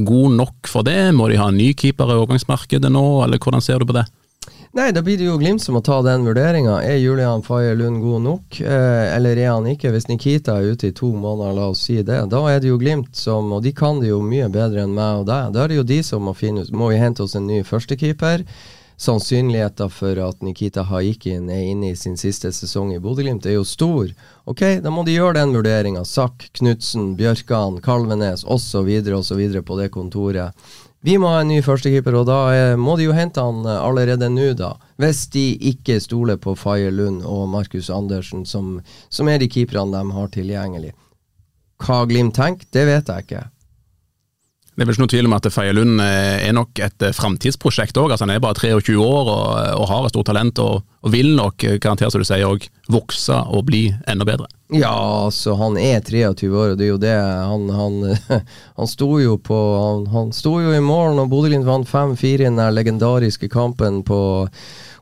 god 0.03 0.31
nok 0.35 0.67
for 0.67 0.83
det? 0.83 1.13
Må 1.15 1.29
de 1.31 1.39
ha 1.39 1.47
en 1.51 1.59
ny 1.59 1.69
keeper 1.77 2.09
i 2.09 2.17
overgangsmarkedet 2.17 2.89
nå, 2.91 3.05
eller 3.23 3.39
hvordan 3.39 3.63
ser 3.63 3.79
du 3.79 3.87
på 3.87 3.95
det? 3.95 4.03
Nei, 4.75 4.89
da 4.91 4.99
blir 4.99 5.15
det 5.15 5.23
jo 5.23 5.37
Glimt 5.39 5.63
som 5.63 5.77
må 5.77 5.79
ta 5.79 6.01
den 6.03 6.25
vurderinga. 6.27 6.81
Er 6.83 6.97
Julian 6.99 7.39
Faye 7.45 7.71
Lund 7.79 8.01
god 8.03 8.21
nok, 8.25 8.57
eh, 8.59 9.15
eller 9.15 9.39
er 9.39 9.53
han 9.53 9.69
ikke? 9.71 9.93
Hvis 9.93 10.09
Nikita 10.09 10.57
er 10.59 10.73
ute 10.75 10.89
i 10.89 10.91
to 10.91 11.13
måneder, 11.15 11.53
la 11.55 11.69
oss 11.71 11.85
si 11.87 12.01
det, 12.03 12.17
da 12.27 12.41
er 12.51 12.59
det 12.59 12.73
jo 12.73 12.79
Glimt 12.81 13.15
som 13.15 13.53
Og 13.55 13.63
de 13.63 13.71
kan 13.71 14.01
det 14.01 14.09
jo 14.09 14.19
mye 14.19 14.49
bedre 14.51 14.83
enn 14.83 14.91
meg 14.91 15.21
og 15.21 15.29
deg. 15.29 15.53
Da 15.55 15.63
er 15.63 15.71
det 15.71 15.77
jo 15.79 15.87
de 15.87 16.01
som 16.03 16.27
må 16.27 16.33
finne 16.35 16.65
ut 16.65 16.75
Må 16.75 16.89
vi 16.91 16.99
hente 16.99 17.23
oss 17.23 17.37
en 17.39 17.47
ny 17.47 17.61
førstekeeper? 17.63 18.43
Sannsynligheten 18.97 19.89
for 19.89 20.19
at 20.23 20.41
Nikita 20.45 20.85
Haikin 20.89 21.49
er 21.49 21.67
inne 21.71 21.91
i 21.91 21.99
sin 21.99 22.17
siste 22.17 22.51
sesong 22.55 22.93
i 22.95 22.99
Bodø-Glimt, 23.03 23.45
er 23.45 23.57
jo 23.57 23.67
stor. 23.67 24.09
Ok, 24.45 24.63
da 24.83 24.93
må 24.93 25.03
de 25.05 25.17
gjøre 25.17 25.39
den 25.39 25.53
vurderinga. 25.55 26.05
Sakk, 26.07 26.47
Knutsen, 26.59 27.13
Bjørkan, 27.19 27.81
Kalvenes 27.83 28.45
osv. 28.45 28.89
osv. 29.19 29.45
på 29.65 29.79
det 29.81 29.89
kontoret. 29.93 30.67
Vi 31.05 31.19
må 31.21 31.29
ha 31.29 31.43
en 31.43 31.51
ny 31.53 31.59
førstekeeper, 31.61 32.15
og 32.17 32.25
da 32.25 32.37
er, 32.49 32.71
må 32.81 32.95
de 32.97 33.05
jo 33.05 33.13
hente 33.13 33.43
han 33.43 33.61
eh, 33.61 33.77
allerede 33.77 34.25
nå, 34.33 34.47
da. 34.57 34.71
Hvis 34.97 35.27
de 35.35 35.43
ikke 35.69 35.99
stoler 36.01 36.39
på 36.41 36.55
Faye 36.57 36.89
Lund 36.89 37.21
og 37.29 37.43
Markus 37.51 37.91
Andersen, 37.93 38.41
som, 38.49 38.79
som 39.13 39.29
er 39.29 39.37
de 39.37 39.49
keeperne 39.51 39.93
de 39.93 40.15
har 40.15 40.31
tilgjengelig. 40.33 40.95
Hva 41.85 41.99
Glimt 42.09 42.33
tenker, 42.39 42.65
det 42.73 42.87
vet 42.89 43.11
jeg 43.11 43.27
ikke. 43.27 43.43
Det 44.75 44.83
er 44.83 44.89
vel 44.89 44.95
ikke 44.97 45.03
noen 45.05 45.11
tvil 45.13 45.27
om 45.29 45.35
at 45.37 45.45
Feie 45.55 45.73
Lund 45.75 46.01
eh, 46.03 46.49
er 46.49 46.55
nok 46.55 46.81
et 46.83 47.03
eh, 47.07 47.13
framtidsprosjekt 47.15 47.95
òg. 47.95 48.11
Altså, 48.11 48.25
han 48.25 48.33
er 48.33 48.41
bare 48.43 48.57
23 48.59 48.97
år 48.99 49.29
og, 49.31 49.45
og 49.79 49.85
har 49.87 50.03
et 50.03 50.11
stort 50.11 50.27
talent, 50.27 50.59
og, 50.59 50.81
og 50.99 51.13
vil 51.13 51.31
nok, 51.37 51.63
garantert 51.79 52.11
som 52.11 52.19
du 52.19 52.27
sier, 52.27 52.43
òg 52.43 52.67
vokse 52.91 53.37
og 53.55 53.63
bli 53.69 53.85
enda 54.11 54.27
bedre. 54.27 54.49
Ja, 54.75 54.91
altså, 55.27 55.53
han 55.61 55.77
er 55.79 56.03
23 56.03 56.49
år, 56.51 56.73
og 56.73 56.81
det 56.81 56.87
er 56.87 56.91
jo 56.91 56.99
det 56.99 57.13
Han, 57.15 57.69
han, 57.69 58.41
han 58.81 58.89
sto 58.89 59.11
jo 59.21 59.37
på 59.37 59.59
Han, 59.77 60.07
han 60.09 60.31
sto 60.35 60.57
jo 60.59 60.73
i 60.73 60.81
mål 60.83 61.15
når 61.19 61.29
Bodø-Glimt 61.31 61.69
vant 61.69 61.87
5-4 61.87 62.33
i 62.33 62.49
den 62.49 62.59
legendariske 62.73 63.47
kampen 63.53 64.01
på 64.03 64.19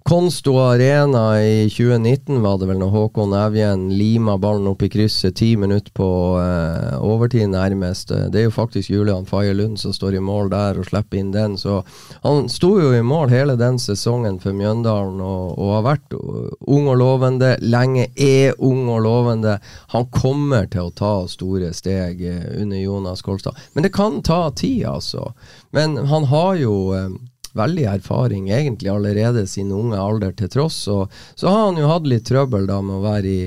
Konsto 0.03 0.59
Arena 0.59 1.41
i 1.41 1.69
2019 1.69 2.41
var 2.41 2.57
det 2.59 2.67
vel 2.67 2.79
når 2.81 2.89
Håkon 2.91 3.33
Evjen 3.39 3.85
lima 3.95 4.33
ballen 4.37 4.67
opp 4.67 4.83
i 4.83 4.89
krysset 4.91 5.37
ti 5.39 5.53
minutter 5.55 5.93
på 5.95 6.07
eh, 6.41 6.97
overtid 6.99 7.47
nærmest. 7.53 8.11
Det 8.11 8.41
er 8.41 8.49
jo 8.49 8.51
faktisk 8.51 8.91
Julian 8.91 9.23
Faye 9.25 9.53
Lund 9.55 9.79
som 9.79 9.95
står 9.95 10.19
i 10.19 10.23
mål 10.23 10.51
der 10.51 10.81
og 10.81 10.89
slipper 10.89 11.21
inn 11.21 11.31
den. 11.31 11.55
Så 11.57 11.79
han 12.25 12.51
sto 12.51 12.73
jo 12.81 12.91
i 12.91 12.99
mål 12.99 13.31
hele 13.31 13.55
den 13.55 13.79
sesongen 13.79 14.41
for 14.43 14.51
Mjøndalen 14.51 15.23
og, 15.23 15.55
og 15.55 15.73
har 15.77 15.87
vært 15.87 16.19
ung 16.19 16.91
og 16.91 16.99
lovende. 16.99 17.55
Lenge 17.63 18.09
er 18.19 18.59
ung 18.59 18.89
og 18.91 19.05
lovende. 19.07 19.59
Han 19.95 20.11
kommer 20.11 20.67
til 20.67 20.89
å 20.89 20.95
ta 20.99 21.13
store 21.31 21.71
steg 21.71 22.27
eh, 22.27 22.49
under 22.59 22.83
Jonas 22.83 23.23
Kolstad. 23.23 23.55
Men 23.71 23.87
det 23.87 23.95
kan 23.95 24.19
ta 24.19 24.49
tid, 24.51 24.83
altså. 24.97 25.31
Men 25.71 25.95
han 26.11 26.27
har 26.27 26.59
jo 26.59 26.81
eh, 26.91 27.13
veldig 27.57 27.85
erfaring 27.91 28.49
egentlig 28.51 28.91
allerede 28.91 29.45
sin 29.47 29.71
unge 29.71 29.99
alder 29.99 30.33
til 30.37 30.51
tross. 30.51 30.83
Og 30.91 31.11
så 31.35 31.49
har 31.49 31.65
han 31.67 31.79
jo 31.79 31.89
hatt 31.91 32.09
litt 32.09 32.27
trøbbel 32.29 32.67
da 32.69 32.81
med 32.85 32.99
å 32.99 33.05
være 33.05 33.33
i 33.33 33.41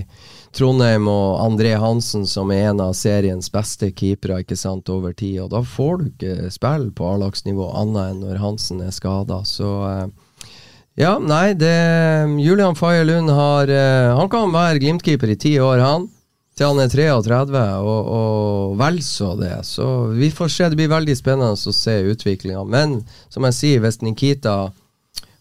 Trondheim 0.57 1.09
og 1.12 1.40
André 1.45 1.75
Hansen, 1.77 2.25
som 2.27 2.51
er 2.55 2.71
en 2.71 2.81
av 2.81 2.95
seriens 2.97 3.51
beste 3.53 3.90
keepere 3.92 4.40
ikke 4.45 4.57
sant, 4.57 4.88
over 4.88 5.12
tid. 5.12 5.42
Og 5.45 5.51
da 5.53 5.61
får 5.61 5.99
du 5.99 6.07
ikke 6.12 6.53
spille 6.55 6.92
på 6.97 7.11
A-lagsnivå 7.12 7.69
annet 7.77 8.14
enn 8.14 8.23
når 8.25 8.40
Hansen 8.40 8.81
er 8.85 8.95
skada. 8.95 9.42
Så 9.45 9.69
eh, 9.90 10.07
ja, 11.03 11.16
nei, 11.21 11.51
det 11.59 11.77
Julian 12.40 12.79
Faye 12.79 13.05
Lund 13.05 13.29
har 13.37 13.69
eh, 13.69 14.14
Han 14.16 14.31
kan 14.33 14.55
være 14.55 14.81
Glimt-keeper 14.81 15.35
i 15.35 15.40
ti 15.40 15.59
år, 15.61 15.83
han 15.85 16.09
til 16.57 16.71
han 16.71 16.81
er 16.81 16.88
33, 16.88 17.62
og, 17.85 18.07
og 18.16 18.77
vel 18.81 19.03
så 19.05 19.35
det. 19.37 19.59
Så 19.69 19.87
vi 20.16 20.31
får 20.33 20.53
se. 20.53 20.69
Det 20.73 20.79
blir 20.81 20.88
veldig 20.88 21.16
spennende 21.19 21.53
å 21.53 21.75
se 21.77 21.99
utviklinga. 22.12 22.62
Men 22.64 23.03
som 23.29 23.45
jeg 23.45 23.57
sier, 23.59 23.83
hvis 23.85 24.01
Nikita 24.01 24.57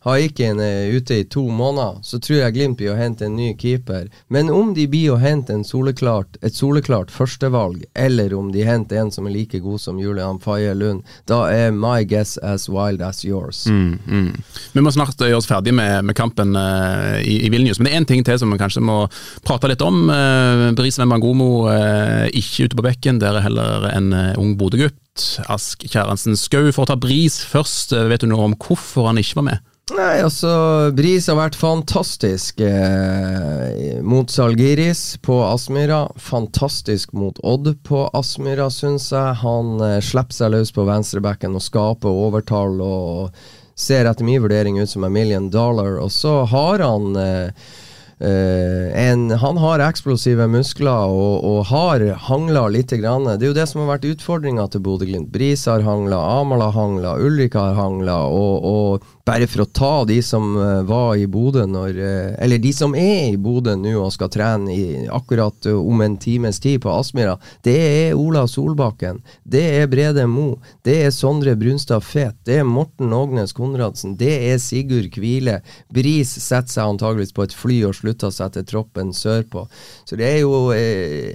Haikin 0.05 0.59
er 0.61 0.91
ute 0.93 1.15
i 1.17 1.25
to 1.25 1.47
måneder, 1.49 1.97
så 2.05 2.19
tror 2.21 2.43
jeg 2.43 2.53
Glimt 2.55 2.77
blir 2.77 2.93
å 2.93 2.97
hente 2.99 3.25
en 3.25 3.35
ny 3.39 3.49
keeper. 3.57 4.05
Men 4.29 4.51
om 4.53 4.73
de 4.77 4.85
blir 4.89 5.15
å 5.15 5.17
hente 5.17 5.55
soleklart, 5.65 6.37
et 6.45 6.53
soleklart 6.53 7.09
førstevalg, 7.13 7.81
eller 7.97 8.35
om 8.37 8.51
de 8.53 8.61
henter 8.67 9.01
en 9.01 9.09
som 9.13 9.25
er 9.25 9.33
like 9.33 9.59
god 9.63 9.81
som 9.81 9.97
Julian 9.99 10.37
Faye 10.43 10.75
Lund, 10.77 11.01
da 11.25 11.45
er 11.49 11.73
my 11.73 12.03
guess 12.05 12.37
as 12.37 12.67
wild 12.69 13.01
as 13.01 13.23
yours. 13.25 13.63
Mm, 13.65 13.97
mm. 14.05 14.29
Vi 14.75 14.85
må 14.85 14.93
snart 14.93 15.17
gjøre 15.17 15.39
oss 15.39 15.49
ferdig 15.49 15.73
med, 15.73 16.05
med 16.05 16.17
kampen 16.17 16.53
uh, 16.53 17.17
i, 17.23 17.39
i, 17.47 17.49
Vilnius, 17.49 17.81
men 17.81 17.89
det 17.89 17.95
er 17.95 18.03
én 18.03 18.09
ting 18.13 18.25
til 18.27 18.37
som 18.37 18.53
vi 18.53 18.61
kanskje 18.61 18.85
må 18.85 19.01
prate 19.47 19.71
litt 19.71 19.81
om. 19.85 20.05
Uh, 20.11 20.69
Bris 20.77 21.01
Wembangomo 21.01 21.65
uh, 21.65 22.27
ikke 22.29 22.69
ute 22.69 22.77
på 22.77 22.85
bekken, 22.85 23.23
der 23.23 23.39
er 23.39 23.47
heller 23.47 23.89
en 23.89 24.13
uh, 24.13 24.33
ung 24.41 24.53
Bodø-gutt. 24.59 25.01
Ask 25.49 25.81
Kjærensen 25.87 26.37
Skau, 26.37 26.67
for 26.75 26.85
å 26.85 26.91
ta 26.91 26.99
Bris 26.99 27.39
først, 27.47 27.95
vet 28.11 28.21
du 28.21 28.29
noe 28.29 28.51
om 28.51 28.59
hvorfor 28.59 29.09
han 29.09 29.17
ikke 29.21 29.41
var 29.41 29.49
med? 29.55 29.71
Nei, 29.93 30.15
altså 30.25 30.49
Bris 30.97 31.27
har 31.29 31.37
vært 31.37 31.57
fantastisk 31.61 32.63
eh, 32.65 33.99
mot 34.01 34.31
Salgiris 34.33 35.19
på 35.21 35.35
Aspmyra. 35.45 36.07
Fantastisk 36.17 37.13
mot 37.13 37.37
Odd 37.45 37.69
på 37.85 38.07
Aspmyra, 38.17 38.71
syns 38.73 39.11
jeg. 39.13 39.37
Han 39.43 39.77
eh, 39.85 39.99
slipper 40.01 40.33
seg 40.33 40.55
løs 40.55 40.73
på 40.73 40.87
venstrebacken 40.89 41.53
og 41.53 41.61
skaper 41.61 42.09
overtall 42.25 42.81
og 42.81 43.45
ser 43.77 44.09
etter 44.09 44.25
min 44.25 44.41
vurdering 44.41 44.81
ut 44.81 44.89
som 44.89 45.05
en 45.05 45.13
million 45.13 45.51
dollar. 45.53 45.99
Og 46.01 46.09
så 46.09 46.39
har 46.49 46.81
han 46.81 47.11
eh, 47.21 47.67
Uh, 48.15 48.95
en, 48.95 49.27
han 49.27 49.57
har 49.59 49.81
eksplosive 49.83 50.45
muskler 50.47 51.11
og, 51.11 51.43
og 51.43 51.65
har 51.67 52.05
hangla 52.29 52.69
litt. 52.71 52.93
Grann. 52.95 53.27
Det 53.27 53.43
er 53.43 53.49
jo 53.49 53.57
det 53.57 53.65
som 53.67 53.81
har 53.81 53.89
vært 53.97 54.07
utfordringa 54.07 54.69
til 54.71 54.85
Bodø-Glimt. 54.85 55.27
Bris 55.33 55.65
har 55.67 55.83
hangla, 55.83 56.21
Amal 56.39 56.63
har 56.63 56.71
hangla, 56.77 57.17
Ulrik 57.19 57.57
har 57.59 57.75
hangla. 57.75 58.21
Og, 58.31 58.63
og, 58.63 59.09
bare 59.25 59.47
for 59.49 59.63
å 59.63 59.69
ta 59.73 59.93
de 60.05 60.19
som 60.23 60.53
uh, 60.57 60.83
var 60.85 61.15
i 61.17 61.25
Bodø 61.31 61.65
når 61.69 61.97
uh, 61.97 62.35
Eller 62.43 62.61
de 62.61 62.71
som 62.75 62.93
er 62.97 63.31
i 63.31 63.39
Bodø 63.41 63.73
nå 63.79 63.95
og 63.99 64.13
skal 64.13 64.29
trene 64.33 64.73
i, 64.73 64.85
akkurat 65.09 65.69
om 65.71 66.03
en 66.05 66.17
times 66.21 66.59
tid 66.61 66.81
på 66.83 66.93
Aspmyra. 66.93 67.35
Det 67.65 67.75
er 67.75 68.19
Ola 68.19 68.45
Solbakken. 68.49 69.21
Det 69.43 69.63
er 69.79 69.89
Brede 69.91 70.27
Mo. 70.29 70.59
Det 70.85 70.99
er 71.07 71.13
Sondre 71.15 71.55
Brunstad 71.59 72.05
Fet. 72.05 72.37
Det 72.45 72.59
er 72.61 72.69
Morten 72.69 73.13
Ågnes 73.13 73.55
Konradsen. 73.57 74.15
Det 74.19 74.33
er 74.51 74.61
Sigurd 74.61 75.09
Kvile. 75.15 75.59
Bris 75.93 76.31
setter 76.37 76.77
seg 76.77 76.95
antageligvis 76.95 77.35
på 77.35 77.45
et 77.47 77.55
fly 77.55 77.81
og 77.89 77.97
slutter 77.97 78.33
seg 78.33 78.53
til 78.55 78.67
troppen 78.75 79.13
sørpå. 79.15 79.65
Så 80.05 80.19
det 80.19 80.29
er 80.35 80.41
jo 80.43 80.67
eh, 80.75 81.33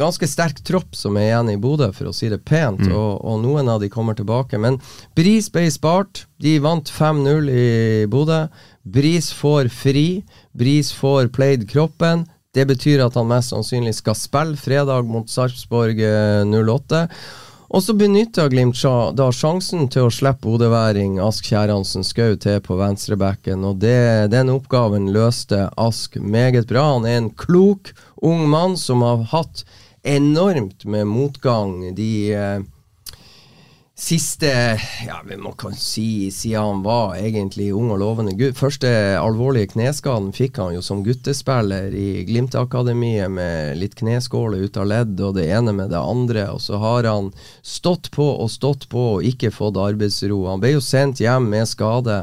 ganske 0.00 0.28
sterk 0.30 0.62
tropp 0.66 0.96
som 0.96 1.16
er 1.18 1.28
igjen 1.28 1.52
i 1.52 1.58
Bodø, 1.60 1.90
for 1.96 2.10
å 2.10 2.14
si 2.16 2.30
det 2.32 2.40
pent, 2.48 2.80
mm. 2.80 2.94
og, 2.94 3.20
og, 3.24 3.40
noen 3.42 3.70
av 3.72 3.82
de 3.82 3.90
kommer 3.92 4.16
tilbake. 4.18 4.60
Men 4.60 4.80
Bris 5.18 5.50
ble 5.52 5.66
spart. 5.74 6.26
De 6.42 6.56
vant 6.62 6.90
5-0 6.90 7.50
i 7.50 7.68
Bodø. 8.10 8.44
Bris 8.88 9.32
får 9.34 9.72
fri. 9.74 10.22
Bris 10.56 10.92
får 10.94 11.32
played 11.34 11.68
kroppen. 11.70 12.26
Det 12.56 12.64
betyr 12.68 13.04
at 13.04 13.18
han 13.18 13.28
mest 13.28 13.52
sannsynlig 13.52 13.98
skal 13.98 14.16
spille 14.16 14.56
fredag 14.58 15.10
mot 15.10 15.28
Sarpsborg 15.30 16.00
08. 16.00 17.02
Eh, 17.04 17.28
og 17.68 17.82
så 17.84 17.92
benytta 17.92 18.46
Glimt 18.48 18.80
da 19.16 19.26
sjansen 19.34 19.90
til 19.92 20.06
å 20.08 20.12
slippe 20.12 20.46
bodøværing 20.46 21.18
Ask 21.20 21.50
Kjæransen 21.50 22.06
Skau 22.06 22.32
til 22.40 22.62
på 22.64 22.78
venstrebacken, 22.80 23.66
og 23.68 23.82
det, 23.82 24.30
den 24.32 24.48
oppgaven 24.48 25.10
løste 25.12 25.66
Ask 25.76 26.16
meget 26.16 26.70
bra. 26.70 26.86
Han 26.94 27.04
er 27.04 27.18
en 27.20 27.28
klok 27.36 27.92
ung 28.24 28.46
mann 28.48 28.78
som 28.80 29.04
har 29.04 29.26
hatt 29.34 29.66
enormt 30.08 30.84
med 30.88 31.06
motgang 31.06 31.94
de 31.96 32.10
eh, 32.34 32.66
Siste 33.98 34.46
ja, 35.06 35.16
må 35.42 35.50
kan 35.58 35.72
si 35.74 36.30
siden 36.30 36.62
han 36.62 36.82
var 36.84 37.16
egentlig 37.18 37.72
ung 37.74 37.88
og 37.90 37.98
lovende 37.98 38.36
gutt. 38.38 38.54
Første 38.54 38.86
alvorlige 39.18 39.72
kneskaden 39.72 40.28
fikk 40.36 40.60
han 40.62 40.76
jo 40.76 40.82
som 40.86 41.00
guttespiller 41.02 41.90
i 41.90 42.22
Glimt-akademiet 42.28 43.26
med 43.34 43.80
litt 43.80 43.96
kneskåler 43.98 44.62
ut 44.68 44.78
av 44.78 44.86
ledd 44.92 45.18
og 45.18 45.34
det 45.40 45.48
ene 45.50 45.74
med 45.74 45.90
det 45.90 45.98
andre. 45.98 46.46
Og 46.54 46.62
så 46.62 46.78
har 46.78 47.10
han 47.10 47.32
stått 47.66 48.12
på 48.14 48.28
og 48.36 48.52
stått 48.54 48.86
på 48.92 49.02
og 49.16 49.26
ikke 49.26 49.50
fått 49.50 49.82
arbeidsro. 49.82 50.44
Han 50.46 50.62
ble 50.62 50.76
jo 50.76 50.84
sendt 50.84 51.18
hjem 51.24 51.50
med 51.50 51.66
skade 51.66 52.20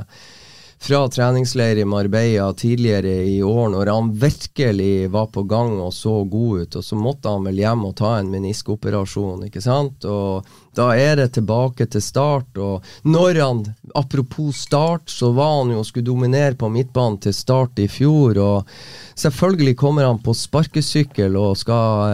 fra 0.80 1.08
treningsleir 1.10 1.76
i 1.76 1.86
Marbella 1.86 2.54
tidligere 2.54 3.14
i 3.24 3.44
år, 3.44 3.70
når 3.70 3.86
han 3.86 4.12
virkelig 4.20 5.10
var 5.12 5.26
på 5.34 5.44
gang 5.44 5.80
og 5.82 5.94
så 5.94 6.24
god 6.24 6.62
ut. 6.62 6.76
Og 6.76 6.86
så 6.86 6.96
måtte 7.00 7.32
han 7.32 7.48
vel 7.48 7.62
hjem 7.64 7.86
og 7.88 7.96
ta 7.98 8.18
en 8.20 8.30
meniskoperasjon, 8.34 9.48
ikke 9.48 9.64
sant. 9.64 10.06
Og 10.06 10.46
da 10.76 10.92
er 11.00 11.16
det 11.22 11.32
tilbake 11.38 11.88
til 11.90 12.04
start. 12.04 12.58
Og 12.58 12.86
når 13.08 13.42
han, 13.42 13.64
apropos 13.96 14.66
start, 14.68 15.10
så 15.10 15.32
var 15.34 15.62
han 15.62 15.74
jo 15.74 15.82
og 15.82 15.90
skulle 15.90 16.06
dominere 16.12 16.60
på 16.60 16.70
midtbanen 16.70 17.18
til 17.24 17.34
start 17.34 17.80
i 17.82 17.88
fjor. 17.90 18.38
Og 18.38 18.78
selvfølgelig 19.16 19.76
kommer 19.80 20.06
han 20.06 20.20
på 20.24 20.34
sparkesykkel 20.36 21.36
og 21.40 21.56
skal 21.60 22.12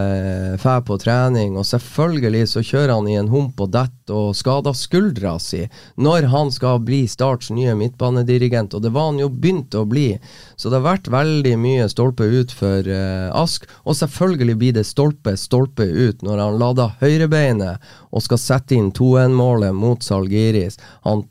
eh, 0.57 0.81
på 0.85 0.97
trening. 1.01 1.57
Og 1.57 1.65
selvfølgelig 1.65 2.47
så 2.53 2.63
kjører 2.63 2.93
han 2.95 3.09
i 3.09 3.17
en 3.19 3.31
hump 3.31 3.59
og 3.61 3.71
detter 3.73 4.15
og 4.15 4.35
skader 4.35 4.75
skuldra 4.75 5.37
si 5.39 5.63
når 5.95 6.27
han 6.33 6.51
skal 6.51 6.81
bli 6.83 7.03
Starts 7.07 7.51
nye 7.51 7.73
midtbanedirigent. 7.79 8.73
Og 8.73 8.83
det 8.83 8.93
var 8.93 9.11
han 9.11 9.19
jo 9.21 9.29
begynt 9.29 9.75
å 9.75 9.85
bli. 9.85 10.19
Så 10.55 10.69
det 10.69 10.79
har 10.79 10.87
vært 10.93 11.11
veldig 11.11 11.55
mye 11.59 11.89
stolpe 11.91 12.27
ut 12.27 12.53
for 12.55 12.87
eh, 12.87 13.27
Ask. 13.33 13.67
Og 13.83 13.97
selvfølgelig 13.97 14.57
blir 14.61 14.77
det 14.77 14.87
stolpe, 14.87 15.35
stolpe 15.37 15.85
ut 15.85 16.21
når 16.25 16.45
han 16.45 16.61
lader 16.61 16.95
høyrebeinet 17.01 17.91
og 18.11 18.23
skal 18.25 18.41
sette 18.41 18.77
inn 18.77 18.91
2-1-målet 18.95 19.75
mot 19.75 20.03
Salgiris. 20.03 20.79
Han 21.07 21.25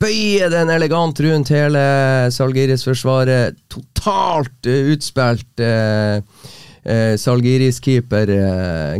bøyer 0.00 0.52
den 0.52 0.72
elegant 0.72 1.20
rundt 1.24 1.52
hele 1.54 1.84
Salgiris-forsvaret. 2.34 3.58
Totalt 3.72 4.68
uh, 4.68 4.92
utspilt 4.94 5.64
uh, 5.64 6.20
eh, 6.84 7.14
Salgiris-keeper 7.20 8.32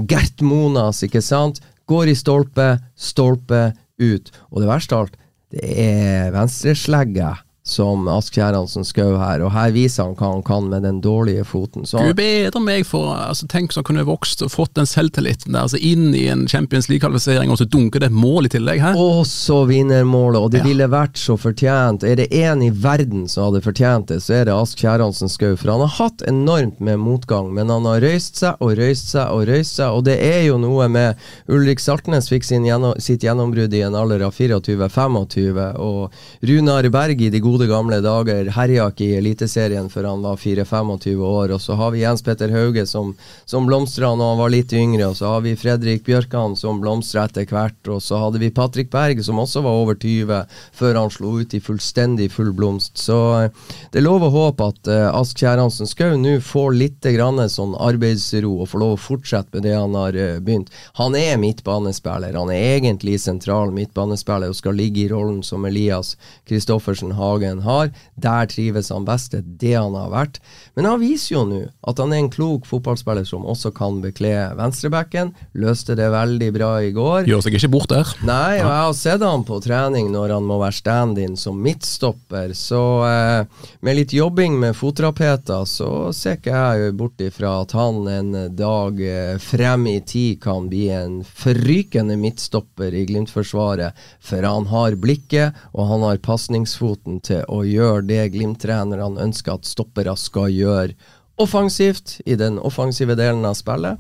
Gert 0.09 0.45
Monas, 0.45 1.05
ikke 1.07 1.23
sant? 1.25 1.61
Går 1.91 2.13
i 2.13 2.17
stolpe, 2.19 2.69
stolpe 2.97 3.67
ut. 4.01 4.31
Og 4.51 4.63
det 4.63 4.71
verste 4.71 4.97
av 4.97 5.05
alt, 5.05 5.19
det 5.55 5.75
er 5.85 6.33
venstreslegget 6.35 7.44
som 7.67 8.09
Ask 8.13 8.35
Kjæransen 8.37 8.85
Skau 8.85 9.15
her, 9.17 9.41
og 9.41 9.55
her 9.55 9.71
viser 9.73 10.05
han 10.05 10.17
hva 10.19 10.35
han 10.35 10.43
kan 10.45 10.67
med 10.69 10.85
den 10.85 10.99
dårlige 11.01 11.47
foten. 11.49 11.87
Så 11.89 12.03
Gud 12.05 12.19
bedre 12.19 12.61
meg 12.61 12.85
for 12.85 13.15
altså, 13.17 13.49
Tenk 13.49 13.73
så 13.73 13.81
han 13.81 13.87
kunne 13.89 14.05
vokst 14.05 14.43
og 14.45 14.53
fått 14.53 14.75
den 14.77 14.89
selvtilliten 14.89 15.55
der, 15.55 15.65
altså 15.65 15.81
inn 15.81 16.11
i 16.13 16.27
en 16.29 16.45
Champions 16.51 16.91
League-kvalifisering, 16.93 17.49
og 17.49 17.57
så 17.63 17.65
dunker 17.65 18.05
det 18.05 18.11
et 18.11 18.19
mål 18.19 18.51
i 18.51 18.53
tillegg 18.53 18.83
her. 18.85 18.99
Og 19.01 19.23
så 19.31 19.63
vinnermålet, 19.71 20.43
og 20.43 20.53
det 20.53 20.61
ja. 20.61 20.67
ville 20.69 20.91
vært 20.93 21.17
så 21.17 21.39
fortjent. 21.41 22.05
Er 22.05 22.21
det 22.21 22.29
én 22.37 22.67
i 22.67 22.69
verden 22.69 23.25
som 23.33 23.49
hadde 23.49 23.65
fortjent 23.65 24.13
det, 24.13 24.21
så 24.27 24.37
er 24.43 24.51
det 24.51 24.59
Ask 24.59 24.85
Kjæransen 24.85 25.33
Skau. 25.33 25.57
For 25.57 25.73
han 25.73 25.87
har 25.87 25.97
hatt 25.97 26.27
enormt 26.29 26.85
med 26.85 27.01
motgang, 27.01 27.49
men 27.57 27.73
han 27.73 27.89
har 27.89 28.05
røyst 28.05 28.43
seg 28.43 28.61
og 28.61 28.77
røyst 28.77 29.15
seg 29.15 29.33
og 29.33 29.49
røyst 29.49 29.81
seg, 29.81 29.89
og 29.89 30.05
det 30.11 30.19
er 30.21 30.43
jo 30.51 30.61
noe 30.61 30.91
med 30.93 31.25
Ulrik 31.49 31.81
Saltnes 31.81 32.29
fikk 32.29 32.45
gjennom, 32.45 32.93
sitt 33.01 33.25
gjennombrudd 33.25 33.73
i 33.73 33.81
en 33.87 33.97
alder 33.97 34.27
av 34.29 34.37
24-25, 34.37 35.65
og 35.81 36.45
Runar 36.45 36.93
Berg 36.93 37.25
i 37.25 37.33
de 37.33 37.41
gode 37.41 37.54
gode 37.55 37.69
gamle 37.71 38.01
dager. 38.03 38.49
Herja 38.51 38.89
ikke 38.91 39.05
i 39.07 39.19
Eliteserien 39.21 39.87
før 39.93 40.09
han 40.09 40.23
var 40.25 40.39
4-25 40.43 41.21
år. 41.23 41.53
Og 41.55 41.61
så 41.63 41.77
har 41.79 41.93
vi 41.95 42.01
Jens 42.03 42.23
Petter 42.27 42.51
Hauge 42.51 42.83
som, 42.91 43.13
som 43.47 43.69
blomstra 43.69 44.11
når 44.11 44.33
han 44.33 44.41
var 44.41 44.51
litt 44.51 44.73
yngre. 44.75 45.07
Og 45.07 45.19
så 45.21 45.31
har 45.31 45.45
vi 45.45 45.53
Fredrik 45.59 46.03
Bjørkan 46.09 46.57
som 46.59 46.81
blomstra 46.83 47.29
etter 47.29 47.47
hvert. 47.47 47.79
Og 47.87 48.01
så 48.03 48.19
hadde 48.19 48.41
vi 48.43 48.51
Patrick 48.55 48.91
Berg 48.91 49.23
som 49.23 49.39
også 49.39 49.63
var 49.63 49.83
over 49.85 49.95
20 49.95 50.41
før 50.75 50.99
han 50.99 51.13
slo 51.15 51.37
ut 51.39 51.55
i 51.55 51.61
fullstendig 51.63 52.27
full 52.35 52.51
blomst. 52.59 52.99
Så 52.99 53.21
eh, 53.39 53.71
det 53.93 54.01
er 54.01 54.07
lov 54.09 54.27
å 54.27 54.33
håpe 54.35 54.67
at 54.73 54.91
uh, 54.91 55.15
Ask 55.15 55.39
Kjærhansen 55.39 55.87
Skau 55.87 56.17
nå 56.19 56.35
får 56.43 56.75
litt 56.75 57.07
grann 57.15 57.39
sånn 57.51 57.77
arbeidsro 57.79 58.51
og 58.65 58.71
får 58.73 58.83
lov 58.83 58.97
å 58.97 59.03
fortsette 59.05 59.55
med 59.55 59.69
det 59.69 59.77
han 59.77 59.95
har 59.99 60.19
uh, 60.19 60.41
begynt. 60.43 60.75
Han 60.99 61.15
er 61.19 61.39
midtbanespiller. 61.39 62.35
Han 62.35 62.51
er 62.51 62.81
egentlig 62.81 63.21
sentral 63.23 63.71
midtbanespiller 63.77 64.51
og 64.51 64.59
skal 64.59 64.75
ligge 64.81 65.05
i 65.05 65.09
rollen 65.13 65.45
som 65.47 65.71
Elias 65.71 66.17
Kristoffersen 66.51 67.15
Hagen 67.45 67.63
har. 67.63 67.91
Der 68.17 68.47
trives 68.47 68.91
han 68.91 69.05
best. 69.05 69.33
Det 69.33 69.39
er 69.39 69.59
det 69.61 69.75
han 69.77 69.95
har 69.95 70.11
vært. 70.13 70.41
Men 70.77 70.89
han 70.89 71.01
viser 71.01 71.35
jo 71.35 71.45
nå 71.49 71.61
at 71.85 72.01
han 72.01 72.13
er 72.13 72.23
en 72.23 72.31
klok 72.33 72.67
fotballspiller 72.69 73.27
som 73.29 73.45
også 73.47 73.73
kan 73.75 74.01
bekle 74.03 74.33
venstrebacken. 74.59 75.33
Løste 75.55 75.97
det 75.99 76.11
veldig 76.13 76.51
bra 76.55 76.71
i 76.83 76.93
går. 76.95 77.29
Gjør 77.29 77.45
seg 77.45 77.59
ikke 77.59 77.73
bort 77.75 77.91
der. 77.93 78.13
Nei, 78.25 78.61
og 78.61 78.69
jeg 78.69 78.81
har 78.85 78.97
sett 78.99 79.25
han 79.25 79.45
på 79.47 79.61
trening 79.65 80.11
når 80.15 80.37
han 80.37 80.49
må 80.49 80.59
være 80.63 80.79
stand-in 80.79 81.37
som 81.41 81.61
midtstopper. 81.65 82.55
Så 82.57 82.83
eh, 83.09 83.69
med 83.85 83.99
litt 83.99 84.15
jobbing 84.17 84.59
med 84.61 84.77
fotrapeter, 84.79 85.67
så 85.69 85.91
ser 86.17 86.39
ikke 86.39 86.55
jeg 86.55 86.97
bort 86.99 87.21
ifra 87.25 87.59
at 87.63 87.75
han 87.77 88.05
en 88.11 88.33
dag 88.57 89.01
eh, 89.05 89.37
frem 89.43 89.89
i 89.91 89.99
tid 90.05 90.41
kan 90.45 90.69
bli 90.71 90.87
en 90.95 91.21
forrykende 91.25 92.17
midtstopper 92.21 92.95
i 92.95 93.05
Glimt-forsvaret. 93.09 93.97
For 94.25 94.45
han 94.47 94.69
har 94.71 94.97
blikket, 95.01 95.57
og 95.75 95.89
han 95.91 96.05
har 96.07 96.23
pasningsfoten 96.25 97.21
til 97.25 97.34
å 97.51 97.63
gjøre 97.67 98.05
det 98.09 98.23
Glimt-trenerne 98.35 99.23
ønsker 99.25 99.57
at 99.57 99.69
stoppere 99.69 100.15
skal 100.21 100.53
gjøre 100.55 100.95
offensivt, 101.41 102.21
i 102.27 102.37
den 102.39 102.61
offensive 102.63 103.17
delen 103.19 103.45
av 103.49 103.57
spillet. 103.59 103.99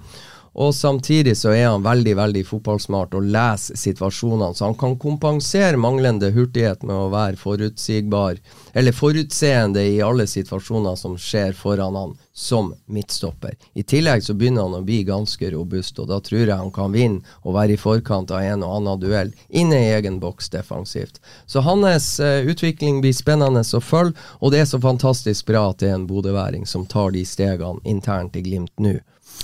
Og 0.54 0.74
samtidig 0.74 1.34
så 1.36 1.50
er 1.50 1.66
han 1.66 1.82
veldig 1.82 2.12
veldig 2.14 2.42
fotballsmart 2.46 3.14
og 3.18 3.26
leser 3.34 3.78
situasjonene, 3.78 4.54
så 4.54 4.68
han 4.68 4.76
kan 4.78 4.94
kompensere 5.02 5.80
manglende 5.80 6.30
hurtighet 6.34 6.84
med 6.86 6.94
å 6.94 7.08
være 7.10 7.40
forutsigbar, 7.40 8.38
eller 8.72 8.94
forutseende 8.94 9.82
i 9.82 9.98
alle 10.02 10.28
situasjoner 10.30 10.94
som 11.00 11.16
skjer 11.18 11.56
foran 11.58 11.98
han 11.98 12.14
som 12.34 12.72
midtstopper. 12.86 13.56
I 13.74 13.82
tillegg 13.82 14.22
så 14.26 14.34
begynner 14.38 14.68
han 14.68 14.76
å 14.78 14.84
bli 14.86 15.00
ganske 15.06 15.50
robust, 15.50 15.98
og 15.98 16.10
da 16.10 16.20
tror 16.22 16.44
jeg 16.44 16.58
han 16.58 16.70
kan 16.74 16.94
vinne 16.94 17.36
og 17.42 17.56
være 17.58 17.74
i 17.74 17.80
forkant 17.80 18.30
av 18.34 18.46
en 18.46 18.62
og 18.66 18.76
annen 18.78 19.02
duell 19.02 19.32
inne 19.50 19.80
i 19.80 19.90
egen 19.96 20.20
boks 20.22 20.50
defensivt. 20.54 21.18
Så 21.46 21.64
hans 21.66 22.08
uh, 22.22 22.46
utvikling 22.46 23.00
blir 23.02 23.14
spennende 23.14 23.64
å 23.66 23.82
følge, 23.82 24.14
og 24.38 24.54
det 24.54 24.62
er 24.62 24.70
så 24.70 24.78
fantastisk 24.82 25.50
bra 25.50 25.68
at 25.72 25.82
det 25.82 25.90
er 25.90 25.98
en 25.98 26.06
bodøværing 26.10 26.66
som 26.66 26.86
tar 26.86 27.14
de 27.14 27.26
stegene 27.26 27.82
internt 27.82 28.38
i 28.38 28.42
Glimt 28.46 28.74
nå. 28.82 29.00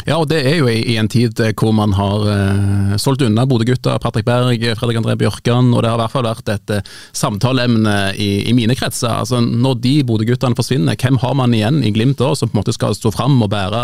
Ja, 0.06 0.16
og 0.16 0.28
det 0.30 0.40
er 0.48 0.56
jo 0.60 0.68
i, 0.70 0.96
en 1.00 1.08
tid 1.10 1.40
eh, 1.44 1.52
hvor 1.56 1.74
man 1.76 1.92
har 1.96 2.24
uh, 2.24 2.94
solgt 3.00 3.22
unna 3.26 3.44
Bodø-gutta, 3.48 3.98
Patrick 4.00 4.26
Berg, 4.28 4.62
Fredrik 4.78 5.00
André 5.00 5.16
Bjørkan, 5.20 5.72
og 5.74 5.82
det 5.82 5.90
har 5.90 5.98
i 5.98 6.02
hvert 6.02 6.14
fall 6.14 6.28
vært 6.28 6.52
et 6.54 6.74
uh, 6.78 6.92
samtaleemne 7.16 7.96
i, 8.16 8.30
i, 8.48 8.54
mine 8.56 8.76
kretser. 8.78 9.12
Altså, 9.12 9.42
Når 9.44 9.80
de 9.84 9.94
Bodø-guttene 10.08 10.56
forsvinner, 10.56 10.96
hvem 11.00 11.20
har 11.20 11.36
man 11.36 11.56
igjen 11.56 11.82
i 11.84 11.92
Glimt 11.94 12.18
da, 12.20 12.32
som 12.38 12.48
på 12.48 12.56
en 12.56 12.62
måte 12.62 12.76
skal 12.76 12.96
stå 12.96 13.12
fram 13.14 13.36
og 13.44 13.52
bære, 13.52 13.82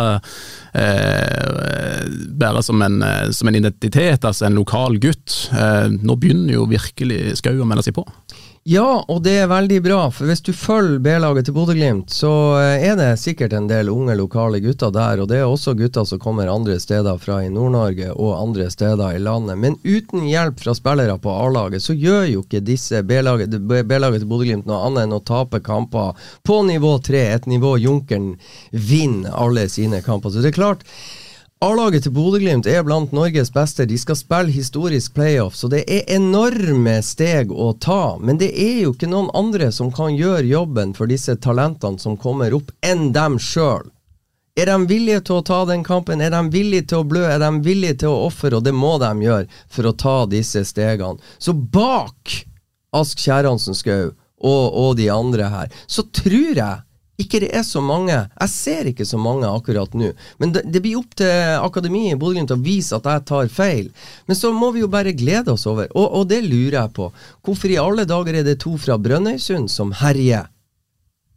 uh, 0.76 2.00
bære 2.40 2.64
som, 2.64 2.82
en, 2.86 2.98
som, 3.36 3.50
en, 3.50 3.60
identitet, 3.60 4.24
altså 4.24 4.48
en 4.48 4.58
lokal 4.58 5.00
gutt? 5.02 5.36
nå 5.96 6.14
begynner 6.20 6.54
jo 6.56 6.66
virkelig 6.70 7.36
Skau 7.40 7.60
å 7.60 7.68
melde 7.68 7.84
seg 7.86 7.96
på. 7.96 8.04
Ja, 8.66 9.04
og 9.06 9.20
det 9.22 9.36
er 9.38 9.46
veldig 9.46 9.76
bra. 9.84 9.98
For 10.10 10.26
hvis 10.26 10.40
du 10.42 10.48
følger 10.50 10.98
B-laget 10.98 11.46
til 11.46 11.54
Bodø-Glimt, 11.54 12.10
så 12.10 12.30
eh, 12.58 12.82
er 12.88 12.96
det 12.98 13.12
sikkert 13.22 13.52
en 13.54 13.68
del 13.70 13.92
unge 13.92 14.16
lokale 14.18 14.58
gutter 14.64 14.90
der. 14.90 15.20
Og 15.22 15.28
det 15.30 15.36
er 15.38 15.46
også 15.46 15.76
gutter 15.78 16.02
som 16.08 16.18
kommer 16.18 16.50
andre 16.50 16.74
steder 16.82 17.20
fra 17.22 17.36
i 17.46 17.52
Nord-Norge 17.54 18.08
og 18.10 18.32
andre 18.40 18.66
steder 18.74 19.14
i 19.14 19.20
landet. 19.22 19.54
Men 19.62 19.78
uten 19.84 20.26
hjelp 20.26 20.58
fra 20.64 20.74
spillere 20.74 21.14
på 21.22 21.30
A-laget, 21.44 21.84
så 21.84 21.94
gjør 21.94 22.26
jo 22.32 22.42
ikke 22.42 22.64
disse 22.66 23.04
B-laget 23.06 23.54
til 23.54 24.26
Bodø-Glimt 24.32 24.66
noe 24.66 24.80
annet 24.88 25.06
enn 25.06 25.14
å 25.14 25.22
tape 25.22 25.62
kamper 25.62 26.18
på 26.42 26.58
nivå 26.66 26.96
3, 27.06 27.22
et 27.36 27.46
nivå 27.46 27.76
Junkeren 27.84 28.32
vinner 28.74 29.38
alle 29.46 29.68
sine 29.70 30.02
kamper. 30.02 30.34
Så 30.34 30.42
det 30.42 30.50
er 30.50 30.58
klart 30.58 30.82
A-laget 31.64 32.02
til 32.04 32.12
Bodø-Glimt 32.12 32.66
er 32.68 32.82
blant 32.84 33.14
Norges 33.16 33.48
beste. 33.48 33.86
De 33.88 33.96
skal 33.96 34.18
spille 34.18 34.52
historisk 34.52 35.14
playoff, 35.16 35.54
så 35.56 35.70
det 35.72 35.86
er 35.88 36.02
enorme 36.12 36.98
steg 37.00 37.48
å 37.48 37.70
ta. 37.80 38.18
Men 38.20 38.36
det 38.36 38.50
er 38.52 38.82
jo 38.82 38.90
ikke 38.92 39.08
noen 39.08 39.30
andre 39.32 39.70
som 39.72 39.88
kan 39.88 40.12
gjøre 40.12 40.44
jobben 40.50 40.92
for 40.98 41.08
disse 41.08 41.32
talentene 41.40 41.96
som 42.02 42.18
kommer 42.20 42.52
opp, 42.58 42.74
enn 42.84 43.08
dem 43.16 43.38
sjøl. 43.40 43.88
Er 44.60 44.68
de 44.68 44.76
villige 44.88 45.22
til 45.24 45.38
å 45.38 45.46
ta 45.48 45.62
den 45.68 45.80
kampen? 45.84 46.20
Er 46.20 46.36
de 46.36 46.42
villige 46.52 46.90
til 46.92 47.00
å 47.00 47.08
blø? 47.08 47.24
Er 47.24 47.40
de 47.40 47.50
villige 47.64 48.02
til 48.04 48.12
å 48.12 48.26
ofre? 48.28 48.52
Og 48.56 48.68
det 48.68 48.76
må 48.76 48.98
de 49.00 49.14
gjøre 49.24 49.48
for 49.64 49.88
å 49.88 49.96
ta 49.96 50.16
disse 50.28 50.60
stegene. 50.68 51.24
Så 51.40 51.56
bak 51.56 52.36
Ask 52.96 53.20
Kjærhansen 53.24 53.76
Skau 53.76 54.10
og, 54.12 54.64
og 54.76 54.96
de 55.00 55.08
andre 55.08 55.48
her, 55.48 55.72
så 55.88 56.04
tror 56.12 56.52
jeg 56.52 56.84
ikke 57.20 57.40
det 57.46 57.50
er 57.56 57.64
så 57.64 57.80
mange. 57.84 58.12
Jeg 58.12 58.52
ser 58.52 58.90
ikke 58.90 59.06
så 59.08 59.18
mange 59.20 59.48
akkurat 59.48 59.94
nå. 59.96 60.10
Men 60.42 60.52
det, 60.52 60.66
det 60.72 60.82
blir 60.84 60.98
opp 61.00 61.16
til 61.16 61.30
akademiet 61.60 62.16
i 62.16 62.18
Bodø 62.20 62.36
Glimt 62.36 62.52
å 62.52 62.60
vise 62.60 62.96
at 62.98 63.08
jeg 63.08 63.24
tar 63.30 63.52
feil. 63.52 63.88
Men 64.28 64.38
så 64.38 64.52
må 64.52 64.72
vi 64.74 64.84
jo 64.84 64.90
bare 64.92 65.16
glede 65.16 65.54
oss 65.54 65.66
over, 65.70 65.88
og, 65.94 66.06
og 66.20 66.28
det 66.32 66.42
lurer 66.44 66.80
jeg 66.82 66.94
på. 66.98 67.08
Hvorfor 67.46 67.72
i 67.72 67.80
alle 67.80 68.04
dager 68.08 68.40
er 68.40 68.46
det 68.46 68.58
to 68.64 68.76
fra 68.80 68.98
Brønnøysund 69.00 69.72
som 69.72 69.94
herjer? 70.02 70.50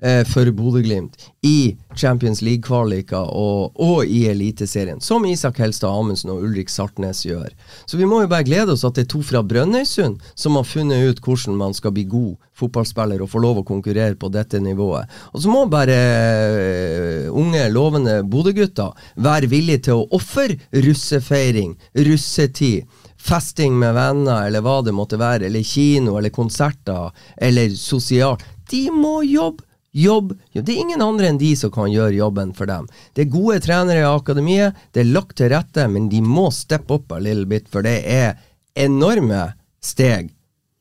Eh, 0.01 0.21
for 0.27 0.49
Bodø-Glimt 0.55 1.17
i 1.45 1.77
Champions 1.95 2.41
League-kvalika 2.41 3.21
og, 3.21 3.75
og, 3.79 4.03
i 4.05 4.25
Eliteserien, 4.31 5.01
som 5.01 5.25
Isak 5.27 5.59
Helstad 5.63 5.91
Amundsen 5.91 6.33
og 6.33 6.43
Ulrik 6.47 6.71
Sartnes 6.71 7.23
gjør. 7.25 7.49
Så 7.85 7.99
vi 7.99 8.07
må 8.09 8.21
jo 8.23 8.31
bare 8.31 8.47
glede 8.47 8.75
oss 8.75 8.85
at 8.87 8.97
det 8.97 9.07
er 9.07 9.11
to 9.13 9.23
fra 9.25 9.43
Brønnøysund 9.45 10.19
som 10.35 10.59
har 10.59 10.67
funnet 10.67 11.09
ut 11.09 11.23
hvordan 11.23 11.57
man 11.59 11.75
skal 11.77 11.95
bli 11.95 12.05
god 12.09 12.35
fotballspiller 12.59 13.23
og 13.23 13.31
få 13.31 13.41
lov 13.43 13.61
å 13.61 13.67
konkurrere 13.67 14.17
på 14.19 14.31
dette 14.33 14.59
nivået. 14.63 15.07
Og 15.33 15.43
så 15.43 15.51
må 15.51 15.65
bare 15.71 15.99
eh, 15.99 17.27
unge, 17.31 17.67
lovende 17.71 18.19
Bodø-gutter 18.27 18.95
være 19.19 19.51
villige 19.51 19.87
til 19.89 20.01
å 20.01 20.07
ofre 20.19 20.59
russefeiring, 20.75 21.77
russetid 22.07 22.87
festing 23.19 23.75
med 23.79 23.93
venner, 23.93 24.45
eller 24.47 24.63
hva 24.63 24.79
det 24.85 24.95
måtte 24.95 25.19
være, 25.19 25.49
eller 25.49 25.65
kino, 25.65 26.15
eller 26.17 26.33
konserter, 26.33 27.11
eller 27.37 27.75
sosialt. 27.75 28.45
De 28.71 28.87
må 28.93 29.19
jobbe 29.27 29.65
Jobb 29.91 30.35
Det 30.53 30.69
er 30.69 30.81
ingen 30.83 31.01
andre 31.01 31.31
enn 31.31 31.39
de 31.41 31.55
som 31.57 31.71
kan 31.73 31.89
gjøre 31.89 32.13
jobben 32.13 32.51
for 32.53 32.69
dem. 32.69 32.85
Det 33.13 33.25
er 33.25 33.33
gode 33.33 33.59
trenere 33.65 34.03
i 34.03 34.09
akademiet, 34.09 34.77
det 34.93 35.01
er 35.01 35.13
lagt 35.13 35.37
til 35.39 35.49
rette, 35.53 35.87
men 35.89 36.09
de 36.11 36.21
må 36.21 36.49
steppe 36.53 36.99
opp 36.99 37.15
a 37.15 37.21
little 37.23 37.47
bit, 37.49 37.65
for 37.69 37.85
det 37.85 38.03
er 38.05 38.37
enorme 38.77 39.47
steg 39.81 40.29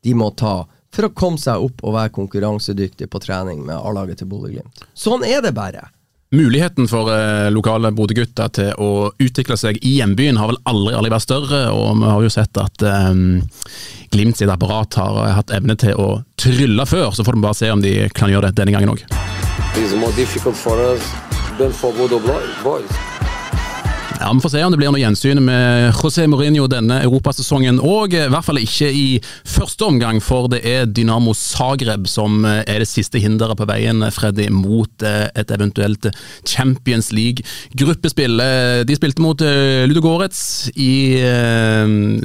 de 0.05 0.13
må 0.15 0.29
ta 0.37 0.61
for 0.93 1.05
å 1.05 1.13
komme 1.13 1.41
seg 1.41 1.61
opp 1.61 1.83
og 1.85 1.95
være 1.95 2.13
konkurransedyktig 2.15 3.09
på 3.11 3.21
trening 3.21 3.61
med 3.65 3.77
A-laget 3.77 4.21
til 4.21 4.29
Bodø-Glimt. 4.31 4.85
Sånn 4.97 5.25
er 5.25 5.43
det 5.45 5.53
bare. 5.57 5.89
Muligheten 6.31 6.87
for 6.87 7.09
eh, 7.09 7.47
lokale 7.49 7.89
Bodø-gutter 7.89 8.51
til 8.53 8.75
å 8.77 9.09
utvikle 9.17 9.55
seg 9.57 9.79
i 9.81 9.95
hjembyen 9.95 10.37
har 10.37 10.51
vel 10.51 10.59
aldri, 10.69 10.93
aldri 10.93 11.09
vært 11.09 11.25
større, 11.25 11.61
og 11.73 11.95
vi 11.97 12.05
har 12.05 12.21
jo 12.21 12.29
sett 12.29 12.59
at 12.61 12.85
um, 12.85 13.41
Glimt 14.13 14.37
sitt 14.37 14.49
apparat 14.49 14.93
har 14.97 15.17
hatt 15.39 15.53
evne 15.53 15.73
til 15.77 15.97
å 15.97 16.21
trylle 16.37 16.85
før, 16.89 17.09
så 17.17 17.25
får 17.25 17.37
vi 17.37 17.43
bare 17.47 17.57
se 17.57 17.71
om 17.73 17.81
de 17.81 17.93
kan 18.13 18.29
gjøre 18.29 18.49
det 18.49 18.61
denne 18.61 18.73
gangen 18.73 18.93
òg. 18.93 19.01
Ja, 24.19 24.33
Vi 24.33 24.41
får 24.41 24.49
se 24.49 24.63
om 24.63 24.73
det 24.73 24.77
blir 24.81 24.91
noe 24.91 24.99
gjensyn 24.99 25.39
med 25.47 25.93
José 25.95 26.25
Mourinho 26.27 26.65
denne 26.67 26.97
europasesongen 27.05 27.77
òg. 27.79 28.17
I 28.17 28.25
hvert 28.27 28.43
fall 28.43 28.57
ikke 28.59 28.89
i 28.91 29.05
første 29.47 29.85
omgang, 29.87 30.19
for 30.19 30.49
det 30.51 30.59
er 30.67 30.89
Dynamo 30.91 31.31
Zagreb 31.31 32.03
som 32.11 32.43
er 32.43 32.81
det 32.83 32.89
siste 32.89 33.21
hinderet 33.23 33.55
på 33.55 33.67
veien 33.69 34.03
Freddy, 34.11 34.49
mot 34.51 35.05
eh, 35.07 35.29
et 35.39 35.53
eventuelt 35.55 36.09
Champions 36.43 37.13
League-gruppespill. 37.15 38.43
Eh, 38.43 38.81
de 38.89 38.99
spilte 38.99 39.23
mot 39.23 39.39
eh, 39.39 39.85
Ludogorets 39.87 40.43
i 40.75 40.91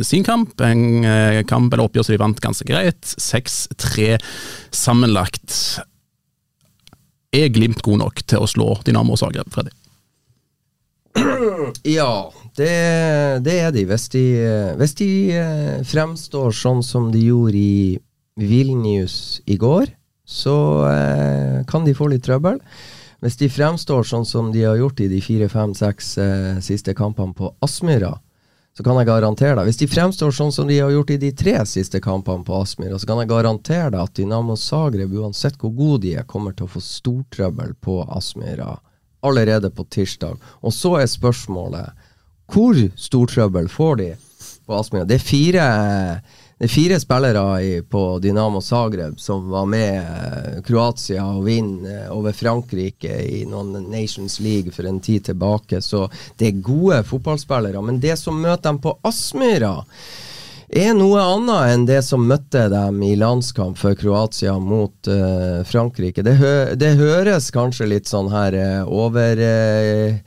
sin 0.02 0.26
kamp, 0.26 0.58
en 0.66 1.46
kamp 1.46 1.70
eller 1.70 1.86
oppgjør 1.86 2.08
som 2.08 2.16
de 2.16 2.22
vant 2.24 2.44
ganske 2.48 2.66
greit. 2.66 3.14
6-3 3.22 4.18
sammenlagt. 4.74 5.78
Er 7.30 7.54
Glimt 7.54 7.86
god 7.86 8.02
nok 8.02 8.26
til 8.26 8.42
å 8.42 8.50
slå 8.50 8.72
Dynamo 8.82 9.14
Zagreb, 9.20 9.54
Freddy? 9.54 9.83
Ja, 11.82 12.32
det, 12.56 12.70
det, 13.44 13.54
er 13.60 13.72
de. 13.74 13.84
Hvis 13.88 14.08
de, 14.14 14.24
hvis 14.78 14.96
de 14.98 15.10
eh, 15.36 15.78
fremstår 15.86 16.54
sånn 16.54 16.82
som 16.86 17.10
de 17.14 17.22
gjorde 17.26 17.58
i 17.58 17.98
Vilnius 18.40 19.40
i 19.46 19.56
går, 19.60 19.90
så 20.24 20.56
eh, 20.88 21.64
kan 21.68 21.84
de 21.86 21.94
få 21.94 22.08
litt 22.10 22.24
trøbbel. 22.26 22.60
Hvis 23.24 23.38
de 23.40 23.48
fremstår 23.48 24.04
sånn 24.04 24.26
som 24.28 24.50
de 24.52 24.64
har 24.66 24.76
gjort 24.76 25.00
i 25.00 25.08
de 25.08 25.20
fire, 25.24 25.48
fem, 25.48 25.74
seks 25.76 26.16
eh, 26.20 26.60
siste 26.64 26.94
kampene 26.96 27.36
på 27.36 27.52
Aspmyra, 27.64 28.12
så 28.74 28.82
kan 28.82 28.98
jeg 28.98 29.06
garantere 29.06 29.54
deg 29.54 29.68
Hvis 29.68 29.78
de 29.78 29.86
fremstår 29.86 30.32
sånn 30.34 30.50
som 30.52 30.66
de 30.66 30.80
har 30.82 30.90
gjort 30.90 31.12
i 31.14 31.20
de 31.22 31.30
tre 31.30 31.54
siste 31.70 32.00
kampene 32.02 32.42
på 32.44 32.56
Aspmyra, 32.58 32.98
så 32.98 33.06
kan 33.06 33.20
jeg 33.22 33.30
garantere 33.30 33.92
deg 33.94 34.00
at 34.02 34.16
Dynamo 34.18 34.56
Zagreb, 34.58 35.14
uansett 35.14 35.60
hvor 35.60 35.70
gode 35.76 36.02
de 36.08 36.16
er, 36.18 36.26
kommer 36.26 36.56
til 36.56 36.66
å 36.66 36.72
få 36.74 36.82
stortrøbbel 36.82 37.76
på 37.80 38.00
Aspmyra 38.02 38.74
allerede 39.24 39.70
på 39.74 39.86
tirsdag. 39.90 40.38
Og 40.62 40.72
så 40.72 40.96
er 41.00 41.10
spørsmålet 41.10 42.10
hvor 42.52 42.76
stor 43.00 43.30
trøbbel 43.30 43.68
får 43.72 44.00
de 44.02 44.08
på 44.66 44.76
Aspmyra? 44.76 45.06
Det 45.08 45.20
det 46.58 46.68
er 46.68 46.70
fire 46.70 46.96
spillere 47.00 47.62
i, 47.64 47.70
på 47.82 48.18
Dynamo 48.22 48.60
Zagreb 48.60 49.18
som 49.20 49.48
var 49.50 49.66
med 49.66 49.96
eh, 49.98 50.60
Kroatia 50.62 51.24
og 51.26 51.42
vinner 51.48 52.12
over 52.14 52.32
Frankrike 52.32 53.16
i 53.26 53.40
noen 53.50 53.88
Nations 53.90 54.38
League 54.40 54.70
for 54.72 54.86
en 54.86 55.00
tid 55.02 55.26
tilbake, 55.26 55.82
så 55.82 56.06
det 56.38 56.48
er 56.48 56.62
gode 56.62 57.02
fotballspillere. 57.10 57.82
Men 57.82 57.98
det 58.00 58.14
som 58.22 58.38
møter 58.38 58.68
dem 58.70 58.78
på 58.80 58.94
Aspmyra, 59.02 59.74
er 60.74 60.94
noe 60.96 61.20
annet 61.22 61.72
enn 61.72 61.84
det 61.86 62.00
som 62.02 62.24
møtte 62.26 62.66
dem 62.72 62.98
i 63.06 63.14
landskamp 63.18 63.78
for 63.78 63.94
Kroatia 63.98 64.56
mot 64.58 65.10
uh, 65.10 65.62
Frankrike. 65.68 66.24
Det, 66.26 66.34
hø 66.40 66.54
det, 66.78 66.96
høres 66.98 67.50
kanskje 67.54 67.88
litt 67.92 68.10
sånn 68.10 68.32
her 68.32 68.56
uh, 68.58 68.82
over 68.90 69.38
uh, 69.38 70.18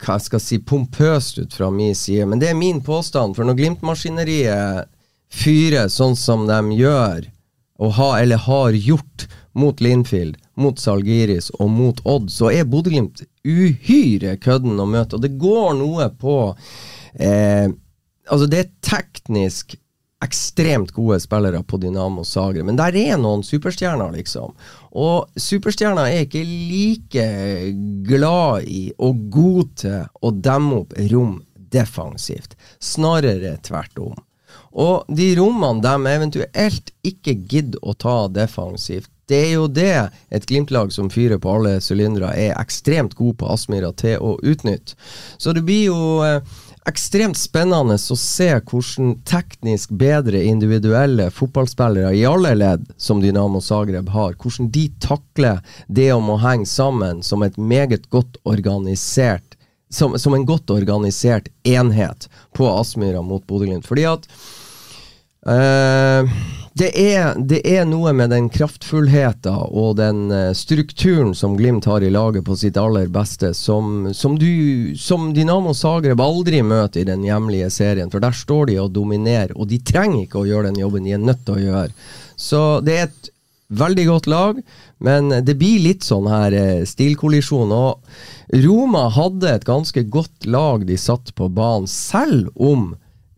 hva 0.00 0.16
jeg 0.18 0.42
si, 0.42 0.58
pompøst 0.64 1.42
ut 1.42 1.54
fra 1.56 1.70
min 1.72 1.94
side, 1.96 2.26
men 2.28 2.40
det 2.40 2.50
er 2.52 2.58
min 2.58 2.80
påstand. 2.84 3.36
For 3.36 3.46
når 3.46 3.60
Glimt-maskineriet 3.60 4.90
fyrer 5.32 5.92
sånn 5.92 6.16
som 6.16 6.48
de 6.48 6.60
gjør, 6.78 7.28
og 7.84 7.96
ha, 7.98 8.10
eller 8.22 8.42
har 8.48 8.76
gjort, 8.76 9.28
mot 9.54 9.80
Linfield, 9.80 10.36
mot 10.58 10.78
Salgiris 10.78 11.50
og 11.62 11.70
mot 11.70 12.00
Odd, 12.04 12.26
så 12.30 12.50
er 12.50 12.66
Bodø-Glimt 12.66 13.22
uhyre 13.46 14.34
kødden 14.42 14.80
å 14.82 14.86
møte. 14.90 15.14
Og 15.14 15.22
det 15.22 15.36
går 15.38 15.76
noe 15.78 16.08
på 16.18 16.38
eh, 17.14 17.68
Altså, 18.30 18.48
det 18.50 18.60
er 18.60 18.70
teknisk 18.84 19.76
ekstremt 20.24 20.92
gode 20.96 21.18
spillere 21.20 21.60
på 21.68 21.76
Dynamo 21.82 22.24
Zagreb, 22.24 22.64
men 22.64 22.78
der 22.80 22.96
er 22.96 23.18
noen 23.20 23.42
superstjerner, 23.44 24.14
liksom. 24.14 24.54
Og 24.96 25.40
superstjerner 25.40 26.08
er 26.08 26.24
ikke 26.24 26.44
like 26.44 27.26
glad 28.08 28.68
i 28.70 28.86
og 28.96 29.26
gode 29.34 29.66
til 29.84 30.06
å 30.24 30.32
demme 30.32 30.80
opp 30.82 30.94
rom 31.12 31.42
defensivt. 31.74 32.56
Snarere 32.80 33.58
tvert 33.66 34.00
om. 34.00 34.14
Og 34.74 35.10
de 35.14 35.32
rommene 35.38 35.82
de 35.84 36.14
eventuelt 36.14 36.94
ikke 37.06 37.36
gidder 37.50 37.82
å 37.82 37.94
ta 37.98 38.24
defensivt, 38.32 39.10
det 39.28 39.38
er 39.40 39.52
jo 39.54 39.68
det 39.72 39.92
et 40.34 40.44
Glimt-lag 40.44 40.90
som 40.92 41.08
fyrer 41.12 41.40
på 41.40 41.52
alle 41.56 41.78
sylindere, 41.80 42.34
er 42.36 42.58
ekstremt 42.60 43.14
god 43.16 43.38
på 43.40 43.48
Aspmyra 43.54 43.94
til 43.96 44.20
å 44.20 44.34
utnytte. 44.44 44.98
Så 45.40 45.54
det 45.56 45.64
blir 45.64 45.86
jo 45.88 46.00
eh, 46.26 46.42
ekstremt 46.88 47.38
spennende 47.40 47.96
å 47.96 48.16
se 48.18 48.50
hvordan 48.58 49.14
teknisk 49.28 49.92
bedre 49.96 50.42
individuelle 50.44 51.30
fotballspillere 51.32 52.12
i 52.16 52.24
alle 52.28 52.52
ledd 52.58 52.86
som 53.00 53.22
Dynamo 53.22 53.62
Zagreb 53.64 54.10
har, 54.12 54.36
hvordan 54.40 54.70
de 54.74 54.88
takler 55.00 55.62
det 55.88 56.10
om 56.12 56.28
å 56.30 56.40
henge 56.44 56.68
sammen 56.68 57.22
som 57.24 57.44
godt 58.12 58.40
som, 59.94 60.18
som 60.18 60.34
en 60.34 60.46
godt 60.48 60.72
organisert 60.74 61.48
enhet 61.64 62.28
på 62.56 62.68
Aspmyra 62.68 63.22
mot 63.22 63.44
Bodø-Glimt. 63.46 63.86
Fordi 63.86 64.06
at 64.10 64.28
Uh, 65.44 66.24
det, 66.72 66.88
er, 66.96 67.34
det, 67.36 67.60
er, 67.68 67.84
noe 67.84 68.14
med 68.16 68.32
den 68.32 68.46
kraftfullheten 68.48 69.58
og 69.76 69.98
den 69.98 70.22
uh, 70.32 70.54
strukturen 70.56 71.34
som 71.36 71.58
Glimt 71.58 71.84
har 71.84 72.02
i 72.02 72.08
laget 72.12 72.46
på 72.46 72.56
sitt 72.56 72.78
aller 72.80 73.10
beste, 73.12 73.52
som, 73.54 74.08
som, 74.16 74.38
du, 74.40 74.96
som 74.96 75.28
Dynamo 75.36 75.74
Zagreb 75.76 76.22
aldri 76.24 76.62
møter 76.64 77.02
i 77.02 77.10
den 77.10 77.26
hjemlige 77.28 77.68
serien. 77.74 78.08
For 78.12 78.24
der 78.24 78.32
står 78.32 78.72
de 78.72 78.80
og 78.80 78.94
dominerer, 78.96 79.52
og 79.52 79.68
de 79.68 79.82
trenger 79.84 80.24
ikke 80.24 80.40
å 80.40 80.48
gjøre 80.48 80.70
den 80.72 80.80
jobben 80.80 81.04
de 81.04 81.14
er 81.18 81.22
nødt 81.22 81.44
til 81.44 81.58
å 81.58 81.66
gjøre. 81.66 82.10
Så 82.40 82.64
det 82.86 82.96
er 82.96 83.06
et 83.10 83.30
veldig 83.74 84.08
godt 84.08 84.26
lag, 84.30 84.58
men 85.04 85.30
det 85.44 85.58
blir 85.60 85.84
litt 85.84 86.08
sånn 86.08 86.26
her 86.32 86.56
uh, 86.56 86.88
stilkollisjon. 86.88 87.76
Og 87.76 88.58
Roma 88.64 89.10
hadde 89.12 89.52
et 89.52 89.68
ganske 89.68 90.08
godt 90.08 90.48
lag 90.48 90.88
de 90.88 90.96
satt 90.96 91.36
på 91.36 91.52
banen, 91.52 91.90
selv 91.90 92.48
om 92.56 92.94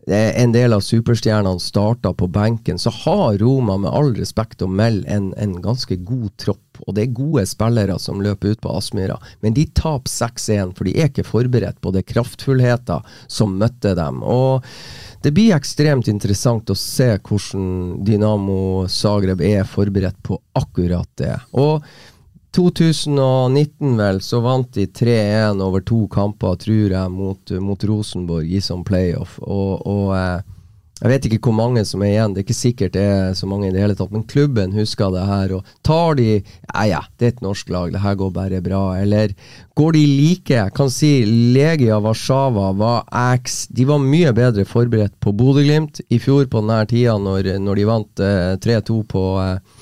en 0.07 0.51
del 0.55 0.73
av 0.73 0.79
superstjernene 0.85 1.59
starta 1.59 2.13
på 2.15 2.29
benken, 2.31 2.79
så 2.79 2.89
har 3.03 3.37
Roma 3.41 3.75
med 3.77 3.91
all 3.91 4.13
respekt 4.15 4.61
å 4.63 4.69
melde 4.71 5.09
en, 5.11 5.33
en, 5.35 5.57
ganske 5.61 5.97
god 6.07 6.29
tropp. 6.39 6.79
Og 6.85 6.95
det 6.95 7.03
er 7.03 7.17
gode 7.17 7.43
spillere 7.49 7.97
som 7.99 8.21
løper 8.23 8.55
ut 8.55 8.61
på 8.63 8.71
Aspmyra, 8.77 9.17
men 9.43 9.55
de 9.57 9.65
taper 9.75 10.11
6-1, 10.11 10.75
for 10.77 10.87
de 10.87 10.95
er 10.95 11.11
ikke 11.11 11.27
forberedt 11.27 11.81
på 11.83 11.91
det 11.95 12.05
kraftfullheten 12.07 13.07
som 13.27 13.57
møtte 13.59 13.95
dem. 13.97 14.21
Og 14.23 14.63
det 15.25 15.33
blir 15.35 15.55
ekstremt 15.57 16.07
interessant 16.07 16.69
å 16.71 16.77
se 16.77 17.15
hvordan 17.17 18.05
Dynamo 18.07 18.85
Zagreb 18.87 19.43
er 19.43 19.67
forberedt 19.67 20.21
på 20.23 20.39
akkurat 20.55 21.09
det. 21.19 21.35
Og 21.57 21.83
2019 22.55 23.97
vel, 23.97 24.21
så 24.21 24.39
vant 24.41 24.69
de 24.73 24.87
3-1 24.87 25.61
over 25.61 25.83
to 25.85 26.05
kamper, 26.11 26.55
tror 26.61 26.93
jeg, 26.95 27.11
mot, 27.13 27.57
mot 27.61 27.83
Rosenborg 27.89 28.49
i 28.49 28.61
sånn 28.63 28.85
playoff. 28.87 29.37
Og, 29.43 29.83
og 29.85 30.13
eh, 30.17 30.39
jeg 30.97 31.11
vet 31.11 31.25
ikke 31.27 31.51
hvor 31.51 31.53
mange 31.53 31.83
som 31.85 32.01
er 32.01 32.15
igjen, 32.15 32.33
det 32.33 32.41
er 32.41 32.45
ikke 32.47 32.57
sikkert 32.57 32.95
det 32.95 33.03
er 33.05 33.35
så 33.37 33.45
mange 33.49 33.67
i 33.67 33.73
det 33.73 33.83
hele 33.83 33.93
tatt, 33.97 34.09
men 34.09 34.23
klubben 34.25 34.73
husker 34.73 35.11
det 35.13 35.27
her. 35.29 35.53
Og 35.59 35.75
tar 35.85 36.17
de 36.17 36.29
Ja, 36.39 36.85
ja, 36.89 37.01
det 37.17 37.27
er 37.27 37.35
et 37.35 37.43
norsk 37.45 37.69
lag, 37.73 37.91
det 37.93 38.01
her 38.01 38.17
går 38.17 38.31
bare 38.33 38.61
bra. 38.65 38.81
Eller 38.97 39.35
går 39.77 39.93
de 39.93 40.03
like? 40.07 40.55
Jeg 40.55 40.73
kan 40.73 40.89
si 40.93 41.11
Legia 41.53 41.99
Warszawa 42.01 42.71
var 42.77 43.05
X. 43.37 43.67
De 43.69 43.85
var 43.85 44.01
mye 44.01 44.33
bedre 44.33 44.65
forberedt 44.65 45.13
på 45.21 45.35
Bodø-Glimt 45.37 46.01
i 46.09 46.17
fjor 46.21 46.49
på 46.49 46.63
denne 46.63 46.81
tida, 46.89 47.17
når, 47.21 47.53
når 47.61 47.77
de 47.77 47.87
vant 47.91 48.25
eh, 48.25 48.55
3-2 48.65 48.99
på 49.13 49.25
eh, 49.43 49.76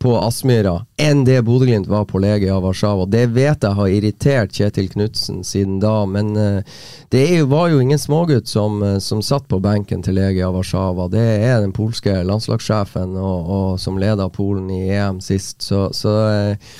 på 0.00 0.14
Aspmyra 0.16 0.86
enn 0.96 1.24
det 1.24 1.42
Bodø-Glimt 1.44 1.86
var 1.86 2.06
på 2.08 2.18
Legia 2.18 2.56
Warszawa. 2.60 3.04
Det 3.06 3.26
vet 3.36 3.64
jeg 3.66 3.76
har 3.76 3.88
irritert 3.92 4.54
Kjetil 4.56 4.88
Knutsen 4.88 5.42
siden 5.44 5.76
da, 5.82 6.06
men 6.08 6.32
uh, 6.36 6.78
det 7.12 7.42
var 7.50 7.68
jo 7.68 7.82
ingen 7.84 8.00
smågutt 8.00 8.48
som, 8.48 8.80
uh, 8.82 8.96
som, 8.98 9.20
satt 9.22 9.44
på 9.48 9.60
benken 9.60 10.00
til 10.02 10.16
Legia 10.16 10.48
Warszawa. 10.54 11.10
Det 11.12 11.26
er 11.44 11.60
den 11.60 11.76
polske 11.76 12.14
landslagssjefen 12.24 13.12
og, 13.20 13.50
og 13.56 13.68
som 13.80 14.00
leda 14.00 14.30
Polen 14.32 14.70
i 14.72 14.86
EM 14.96 15.20
sist, 15.24 15.60
så, 15.68 15.90
så 15.92 16.16
uh, 16.56 16.78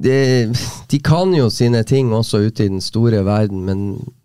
det, 0.00 0.20
de 0.88 1.02
kan 1.04 1.34
jo 1.36 1.50
sine 1.52 1.82
ting 1.84 2.14
også 2.16 2.46
ute 2.48 2.64
i 2.64 2.72
den 2.72 2.80
store 2.80 3.24
verden, 3.28 3.64
men 3.68 3.84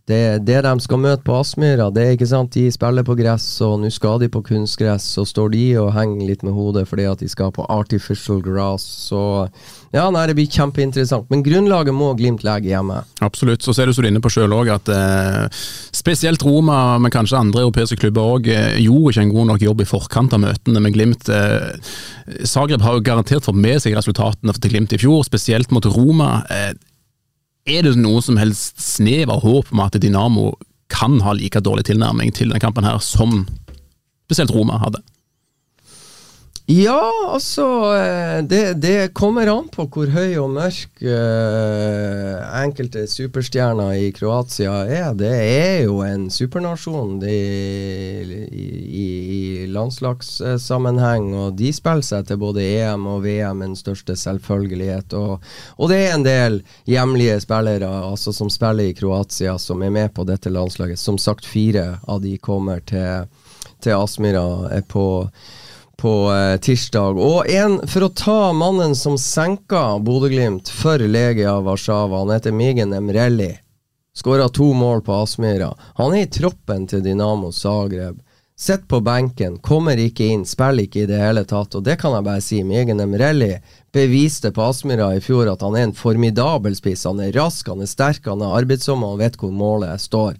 det, 0.10 0.44
det 0.44 0.58
de 0.66 0.74
skal 0.84 1.00
møte 1.00 1.24
på 1.24 1.38
Aspmyra, 1.40 1.86
det 1.94 2.04
er 2.04 2.18
ikke 2.18 2.28
sant, 2.28 2.52
de 2.58 2.68
spiller 2.76 3.06
på 3.08 3.16
gress, 3.16 3.46
og 3.64 3.78
nå 3.80 3.92
skal 3.94 4.20
de 4.20 4.28
på 4.32 4.42
kunstgress, 4.44 5.06
så 5.16 5.24
står 5.24 5.54
de 5.54 5.64
og 5.80 5.94
henger 5.96 6.28
litt 6.28 6.44
med 6.44 6.56
hodet 6.58 6.84
fordi 6.90 7.06
at 7.08 7.24
de 7.24 7.30
skal 7.32 7.54
på 7.56 7.64
artificial 7.72 8.42
grass. 8.44 8.84
Så 9.08 9.22
ja, 9.94 10.10
nei, 10.12 10.26
det 10.28 10.36
blir 10.36 10.50
kjempeinteressant. 10.52 11.30
Men 11.32 11.46
grunnlaget 11.46 11.96
må 11.96 12.12
Glimt 12.20 12.44
legge 12.44 12.74
hjemme. 12.74 13.00
Absolutt. 13.24 13.64
Så 13.64 13.76
ser 13.78 13.88
du 13.88 13.96
så 13.96 14.04
du 14.04 14.10
inne 14.10 14.22
på 14.24 14.32
sjøl 14.34 14.52
òg 14.58 14.74
at 14.74 14.92
eh, 14.92 15.66
spesielt 15.96 16.44
Roma, 16.44 16.98
men 17.00 17.14
kanskje 17.14 17.40
andre 17.40 17.64
europeiske 17.64 18.02
klubber 18.02 18.36
òg, 18.36 18.50
eh, 18.52 18.80
gjorde 18.84 19.14
ikke 19.14 19.28
en 19.30 19.36
god 19.38 19.52
nok 19.54 19.68
jobb 19.70 19.84
i 19.86 19.88
forkant 19.88 20.36
av 20.36 20.44
møtene 20.44 20.84
med 20.84 20.98
Glimt. 20.98 21.30
Eh, 21.32 21.94
Zagreb 22.50 22.84
har 22.84 22.98
jo 22.98 23.06
garantert 23.08 23.48
fått 23.48 23.56
med 23.56 23.80
seg 23.86 23.96
resultatene 23.96 24.58
til 24.58 24.74
Glimt 24.74 24.98
i 24.98 25.00
fjor, 25.00 25.24
spesielt 25.30 25.72
mot 25.72 25.88
Roma. 25.96 26.42
Eh, 26.52 26.74
er 27.70 27.86
det 27.86 27.96
noe 28.00 28.22
som 28.24 28.38
helst 28.40 28.82
snev 28.82 29.32
av 29.32 29.44
håp 29.46 29.72
om 29.72 29.84
at 29.84 29.96
Dynamo 30.02 30.52
kan 30.94 31.20
ha 31.24 31.34
like 31.38 31.62
dårlig 31.64 31.88
tilnærming 31.88 32.34
til 32.36 32.50
denne 32.50 32.62
kampen 32.62 32.86
her 32.86 33.00
som 33.04 33.46
spesielt 34.28 34.54
Roma 34.54 34.80
hadde? 34.82 35.02
Ja, 36.66 37.12
altså 37.28 37.66
eh, 37.92 38.44
det, 38.48 38.74
det, 38.74 39.14
kommer 39.14 39.50
an 39.52 39.66
på 39.68 39.84
hvor 39.92 40.08
høy 40.08 40.38
og 40.40 40.54
mørk 40.56 41.02
uh, 41.04 42.38
enkelte 42.56 43.02
superstjerner 43.12 43.98
i 44.00 44.06
Kroatia 44.16 44.78
er. 44.88 45.10
Det 45.20 45.32
er 45.34 45.82
jo 45.84 45.98
en 46.08 46.30
supernasjon 46.32 47.18
de, 47.20 47.34
i, 48.48 48.64
i, 48.88 49.08
i 49.36 49.42
landslagssammenheng, 49.76 51.34
og 51.36 51.58
de 51.60 51.74
spiller 51.76 52.06
seg 52.08 52.30
til 52.30 52.40
både 52.40 52.64
EM 52.64 53.10
og 53.12 53.26
VM 53.26 53.66
den 53.66 53.76
største 53.76 54.16
selvfølgelighet. 54.22 55.18
Og, 55.20 55.44
og, 55.76 55.92
det 55.92 55.98
er 56.06 56.16
en 56.16 56.24
del 56.24 56.62
hjemlige 56.88 57.42
spillere 57.44 57.90
altså 58.06 58.32
som 58.32 58.48
spiller 58.48 58.88
i 58.88 58.96
Kroatia, 58.96 59.58
som 59.60 59.84
er 59.84 59.92
med 59.92 60.16
på 60.16 60.24
dette 60.32 60.54
landslaget. 60.54 61.02
Som 61.02 61.20
sagt, 61.20 61.44
fire 61.44 61.98
av 62.08 62.24
de 62.24 62.38
kommer 62.40 62.80
til, 62.88 63.28
til 63.84 64.00
Aspmyra. 64.00 64.80
på 64.88 65.28
på 65.98 66.14
eh, 66.34 66.58
tirsdag. 66.58 67.20
Og 67.20 67.50
en 67.50 67.80
for 67.88 68.08
å 68.08 68.14
ta 68.18 68.40
mannen 68.54 68.96
som 68.96 69.18
senka 69.20 70.00
Bodø-Glimt 70.04 70.72
for 70.74 71.00
Legia 71.00 71.60
Warszawa. 71.64 72.24
Han 72.24 72.34
heter 72.34 72.56
Migen 72.56 72.94
Emrelli. 72.94 73.54
Skåra 74.14 74.50
to 74.50 74.74
mål 74.74 75.02
på 75.02 75.14
Aspmyra. 75.14 75.72
Han 75.96 76.14
er 76.14 76.28
i 76.28 76.30
troppen 76.30 76.86
til 76.88 77.02
Dynamo 77.06 77.52
Zagreb. 77.52 78.20
Sitter 78.56 78.86
på 78.86 79.00
benken, 79.02 79.56
kommer 79.58 79.98
ikke 79.98 80.28
inn, 80.30 80.44
spiller 80.46 80.86
ikke 80.86 81.02
i 81.04 81.08
det 81.10 81.18
hele 81.18 81.42
tatt. 81.50 81.74
Og 81.74 81.82
det 81.84 81.96
kan 82.02 82.14
jeg 82.14 82.26
bare 82.28 82.44
si. 82.46 82.60
Migen 82.64 83.02
Emrelli 83.02 83.56
beviste 83.94 84.54
på 84.54 84.68
Aspmyra 84.70 85.10
i 85.18 85.24
fjor 85.26 85.50
at 85.50 85.66
han 85.66 85.76
er 85.76 85.88
en 85.88 85.96
formidabel 85.98 86.78
spiss. 86.78 87.08
Han 87.10 87.24
er 87.24 87.34
rask, 87.34 87.68
han 87.68 87.82
er 87.82 87.90
sterk, 87.90 88.30
han 88.30 88.46
er 88.46 88.54
arbeidsom 88.60 89.02
og 89.08 89.18
vet 89.24 89.40
hvor 89.42 89.52
målet 89.52 90.02
står. 90.02 90.38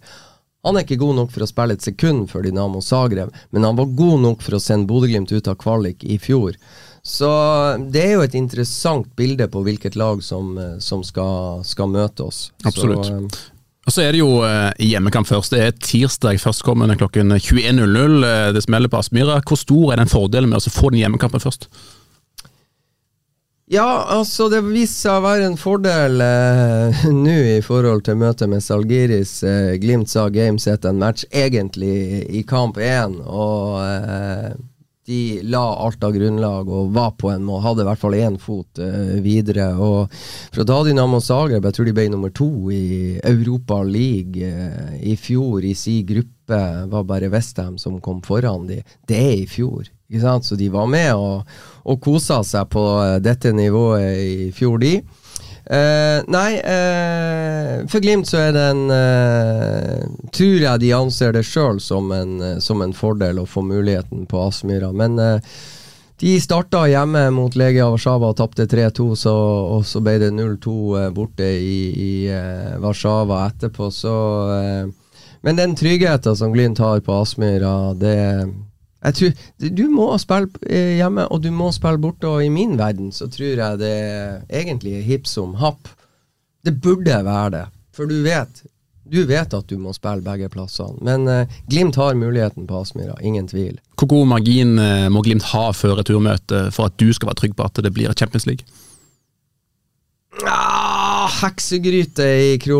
Han 0.64 0.76
er 0.76 0.86
ikke 0.86 1.00
god 1.02 1.18
nok 1.20 1.32
for 1.34 1.44
å 1.44 1.48
spille 1.48 1.76
et 1.76 1.84
sekund 1.84 2.30
for 2.32 2.44
Dinamo 2.44 2.80
Zagreb, 2.84 3.32
men 3.52 3.66
han 3.66 3.76
var 3.76 3.92
god 3.96 4.22
nok 4.24 4.44
for 4.44 4.56
å 4.56 4.62
sende 4.62 4.88
Bodø-Glimt 4.88 5.32
ut 5.34 5.48
av 5.50 5.58
kvalik 5.60 6.04
i 6.04 6.16
fjor. 6.20 6.56
Så 7.04 7.28
det 7.92 8.00
er 8.00 8.14
jo 8.16 8.22
et 8.24 8.36
interessant 8.38 9.10
bilde 9.18 9.44
på 9.52 9.60
hvilket 9.66 9.96
lag 10.00 10.22
som, 10.24 10.54
eh, 10.56 10.78
som 10.80 11.02
skal, 11.04 11.60
skal, 11.68 11.90
møte 11.92 12.24
oss. 12.24 12.46
Absolutt. 12.64 13.04
Så, 13.04 13.18
eh, 13.18 13.50
og 13.84 13.92
så 13.92 14.06
er 14.06 14.16
det 14.16 14.22
jo 14.22 14.38
eh, 14.46 14.70
hjemmekamp 14.80 15.28
først. 15.28 15.52
Det 15.52 15.60
er 15.60 15.76
tirsdag 15.76 16.40
førstkommende 16.40 16.96
klokken 16.96 17.36
21.00. 17.36 18.54
Det 18.56 18.64
smeller 18.64 18.88
på 18.88 19.02
Aspmyra. 19.02 19.42
Hvor 19.44 19.60
stor 19.60 19.92
er 19.92 20.00
den 20.00 20.08
fordelen 20.08 20.48
med 20.48 20.64
å 20.64 20.72
få 20.72 20.94
den 20.94 21.02
hjemmekampen 21.02 21.44
først? 21.44 21.68
Ja, 23.66 24.04
altså 24.12 24.50
det 24.52 24.60
viste 24.66 25.06
seg 25.06 25.22
å 25.22 25.24
være 25.24 25.46
en 25.48 25.56
fordel 25.56 26.20
eh, 26.20 27.06
nå 27.24 27.36
i 27.54 27.62
forhold 27.64 28.04
til 28.04 28.18
møtet 28.20 28.50
med 28.52 28.60
Salgiris. 28.60 29.38
Eh, 29.48 29.72
Glimt 29.80 30.12
sa 30.12 30.26
game 30.28 30.60
set 30.60 30.84
en 30.84 31.00
match 31.00 31.24
egentlig 31.32 32.26
i 32.28 32.44
kamp 32.44 32.76
én, 32.76 33.16
og 33.24 33.80
eh, 33.80 34.52
de 35.08 35.40
la 35.48 35.62
alt 35.84 36.04
av 36.04 36.12
grunnlag 36.12 36.68
og 36.68 36.92
var 36.92 37.14
på 37.20 37.32
en 37.32 37.44
måte, 37.44 37.64
hadde 37.64 37.84
i 37.84 37.88
hvert 37.88 38.02
fall 38.04 38.18
én 38.18 38.36
fot 38.40 38.84
eh, 38.84 39.16
videre. 39.24 39.70
Og 39.80 40.12
fra 40.52 40.68
da 40.68 40.78
Dynamo 40.84 41.22
Zagreb, 41.24 41.64
jeg 41.64 41.78
tror 41.78 41.88
de 41.88 41.96
ble 41.96 42.06
nummer 42.12 42.36
to 42.36 42.50
i 42.68 43.16
Europa 43.24 43.80
League 43.84 44.44
eh, 44.44 44.94
i 45.08 45.16
fjor 45.16 45.64
i 45.64 45.72
si 45.72 46.02
gruppe, 46.04 46.60
var 46.92 47.08
bare 47.08 47.32
Westham 47.32 47.80
som 47.80 47.96
kom 48.04 48.20
foran 48.24 48.68
de. 48.68 48.82
Det 49.08 49.20
er 49.24 49.36
i 49.40 49.48
fjor. 49.48 49.88
Så 50.20 50.56
de 50.60 50.68
var 50.70 50.86
med 50.86 51.14
og, 51.14 51.44
og 51.84 52.00
kosa 52.00 52.42
seg 52.44 52.70
på 52.70 52.84
eh, 53.02 53.20
dette 53.24 53.52
nivået 53.52 54.18
i 54.20 54.50
fjor, 54.54 54.78
de. 54.78 54.98
Eh, 55.66 56.20
nei, 56.28 56.50
eh, 56.60 57.86
for 57.88 58.04
Glimt 58.04 58.28
så 58.28 58.42
er 58.42 58.50
det 58.52 58.64
en 58.68 58.82
eh, 58.92 60.02
Tror 60.36 60.58
jeg 60.60 60.82
de 60.82 60.90
anser 60.92 61.32
det 61.32 61.46
sjøl 61.48 61.80
som, 61.80 62.12
som, 62.60 62.82
en 62.84 62.92
fordel 62.92 63.40
å 63.40 63.46
få 63.48 63.62
muligheten 63.64 64.26
på 64.28 64.42
Aspmyra. 64.44 64.90
Men 64.92 65.16
de 66.20 66.32
starta 66.42 66.82
hjemme 66.90 67.22
mot 67.32 67.56
Lege 67.56 67.86
Warszawa 67.86 68.32
og 68.32 68.38
tapte 68.38 68.66
3-2, 68.68 69.06
og 69.30 69.86
så 69.86 70.02
ble 70.04 70.18
det 70.20 70.32
0-2 70.34 70.74
borte 71.14 71.46
i, 71.46 71.78
i 71.94 72.12
Warszawa 72.82 73.44
etterpå. 73.46 73.88
Så, 73.94 74.14
men 75.46 75.60
den 75.60 75.78
tryggheten 75.78 76.36
som 76.36 76.52
Glimt 76.52 76.82
har 76.82 77.00
på 77.04 77.20
Aspmyra, 77.22 77.94
det 77.94 78.18
jeg 79.04 79.14
tror, 79.18 79.70
Du 79.76 79.84
må 79.92 80.08
spille 80.18 80.48
eh, 80.68 80.96
hjemme, 80.98 81.26
og 81.28 81.42
du 81.44 81.50
må 81.52 81.70
spille 81.72 82.00
borte. 82.00 82.28
Og 82.28 82.44
i 82.44 82.52
min 82.52 82.78
verden 82.80 83.12
så 83.12 83.28
tror 83.28 83.60
jeg 83.60 83.80
det 83.82 83.96
egentlig 84.48 84.98
er 84.98 85.08
hipp 85.08 85.28
som 85.30 85.56
happ. 85.60 85.90
Det 86.64 86.78
burde 86.80 87.18
være 87.24 87.50
det, 87.58 87.66
for 87.92 88.08
du 88.08 88.22
vet 88.24 88.64
du 89.04 89.26
vet 89.28 89.52
at 89.52 89.68
du 89.68 89.76
må 89.78 89.92
spille 89.92 90.24
begge 90.24 90.48
plassene. 90.48 90.96
Men 91.04 91.28
eh, 91.28 91.58
Glimt 91.68 91.98
har 92.00 92.16
muligheten 92.16 92.66
på 92.66 92.80
Aspmyra, 92.80 93.18
ingen 93.20 93.48
tvil. 93.48 93.76
Hvor 94.00 94.08
god 94.08 94.30
margin 94.32 94.78
eh, 94.80 95.08
må 95.12 95.20
Glimt 95.22 95.44
ha 95.52 95.66
før 95.76 95.98
returmøtet 96.00 96.72
for 96.74 96.88
at 96.88 96.96
du 96.96 97.12
skal 97.12 97.28
være 97.28 97.42
trygg 97.42 97.58
på 97.58 97.68
at 97.68 97.84
det 97.84 97.92
blir 97.92 98.16
Champions 98.16 98.48
League? 98.48 98.64
Heksegryte 101.30 102.24
i 102.24 102.54
Kro 102.62 102.78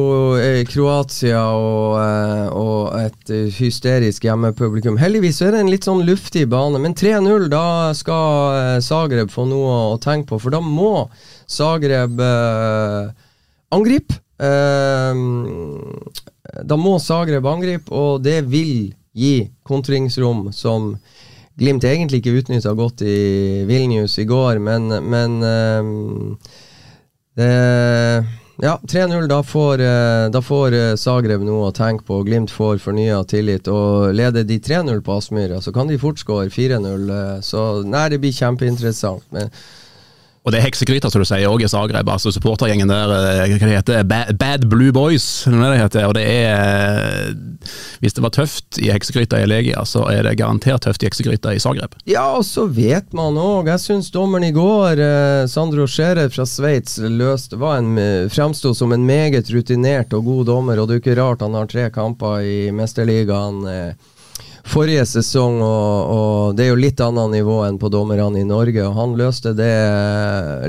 Kroatia 0.68 1.42
og, 1.56 1.96
eh, 2.00 2.48
og, 2.54 2.94
et 2.98 3.32
hysterisk 3.58 4.24
hjemmepublikum. 4.26 4.98
Heldigvis 5.00 5.40
er 5.44 5.54
det 5.54 5.62
en 5.64 5.70
litt 5.72 5.88
sånn 5.88 6.04
luftig 6.06 6.46
bane, 6.52 6.80
men 6.82 6.96
3-0, 6.98 7.48
da 7.52 7.66
skal 7.96 8.58
eh, 8.58 8.80
Zagreb 8.84 9.32
få 9.32 9.46
noe 9.50 9.76
å 9.94 10.00
tenke 10.02 10.32
på. 10.32 10.40
For 10.42 10.54
da 10.54 10.62
må 10.64 11.06
Zagreb 11.50 12.20
eh, 12.20 13.12
angripe. 13.74 14.20
Eh, 14.38 15.24
da 16.64 16.78
må 16.80 16.98
Zagreb 17.02 17.46
angripe, 17.48 17.92
og 17.94 18.24
det 18.24 18.42
vil 18.50 18.92
gi 19.14 19.36
kontringsrom 19.66 20.48
som 20.52 20.94
Glimt 21.54 21.84
egentlig 21.86 22.18
ikke 22.18 22.40
utnytta 22.40 22.72
godt 22.74 23.04
i 23.06 23.62
Vilnius 23.68 24.16
i 24.18 24.24
går, 24.26 24.58
men, 24.58 24.90
men 25.06 25.36
eh, 25.46 25.90
ja, 27.36 28.80
3-0. 28.82 29.28
Da 29.28 29.42
får, 29.42 29.80
eh, 29.80 30.30
da 30.30 30.42
får 30.42 30.72
eh, 30.72 30.94
Zagreb 30.96 31.42
noe 31.42 31.68
å 31.68 31.74
tenke 31.74 32.06
på. 32.06 32.22
Glimt 32.22 32.52
får 32.54 32.78
fornya 32.82 33.22
tillit. 33.26 33.68
Og 33.68 34.14
leder 34.14 34.46
de 34.46 34.60
3-0 34.62 35.02
på 35.02 35.16
Aspmyra, 35.18 35.60
så 35.60 35.72
kan 35.74 35.90
de 35.90 35.98
fort 35.98 36.22
skåre 36.22 36.50
4-0. 36.54 37.10
Eh, 37.10 37.40
så 37.42 37.82
nei, 37.82 38.08
det 38.12 38.20
blir 38.22 38.36
kjempeinteressant. 38.36 39.26
Men 39.34 39.50
og 40.44 40.52
det 40.52 40.58
er 40.58 40.66
heksegryta, 40.66 41.08
som 41.08 41.22
du 41.22 41.24
sier, 41.24 41.48
òg 41.48 41.62
i 41.64 41.68
Zagreb. 41.72 42.08
altså 42.12 42.28
Supportergjengen 42.34 42.90
der, 42.90 43.08
hva 43.08 43.46
det 43.48 43.78
heter, 43.78 44.02
Bad, 44.36 44.66
Blue 44.68 44.92
Boys. 44.92 45.46
Det 45.48 45.78
heter, 45.80 46.04
og 46.04 46.12
det 46.18 46.24
er 46.28 47.32
Hvis 48.04 48.12
det 48.12 48.20
var 48.20 48.34
tøft 48.36 48.76
i 48.76 48.90
heksegryta 48.92 49.40
i 49.40 49.48
Legia, 49.48 49.86
så 49.88 50.04
er 50.12 50.26
det 50.26 50.36
garantert 50.36 50.84
tøft 50.84 51.00
i 51.00 51.08
heksegryta 51.08 51.54
i 51.56 51.62
Zagreb. 51.64 51.96
Ja, 52.04 52.26
og 52.36 52.44
så 52.44 52.66
vet 52.68 53.08
man 53.16 53.40
òg 53.40 53.72
Jeg 53.72 53.80
syns 53.86 54.12
dommeren 54.12 54.44
i 54.44 54.52
går, 54.52 55.00
eh, 55.00 55.46
Sandro 55.48 55.88
Scherer 55.88 56.28
fra 56.28 56.44
Sveits, 56.44 56.98
løste 57.00 57.56
var 57.56 57.80
en 57.80 57.96
fremsto 58.28 58.74
som 58.76 58.92
en 58.92 59.06
meget 59.08 59.48
rutinert 59.48 60.12
og 60.12 60.28
god 60.28 60.46
dommer, 60.52 60.76
og 60.76 60.88
det 60.88 60.98
er 60.98 61.00
jo 61.00 61.04
ikke 61.06 61.20
rart 61.22 61.40
han 61.46 61.56
har 61.56 61.72
tre 61.72 61.88
kamper 61.94 62.44
i 62.44 62.58
Mesterligaen. 62.74 63.64
Eh, 63.64 64.12
forrige 64.64 65.04
sesong, 65.06 65.58
og, 65.62 66.12
og, 66.14 66.56
det 66.56 66.64
er 66.64 66.70
jo 66.72 66.80
litt 66.80 67.00
annet 67.04 67.34
nivå 67.36 67.58
enn 67.66 67.78
på 67.80 67.90
dommerne 67.92 68.40
i 68.40 68.46
Norge. 68.48 68.80
og 68.86 68.96
Han 68.96 69.16
løste 69.18 69.52
det 69.56 69.72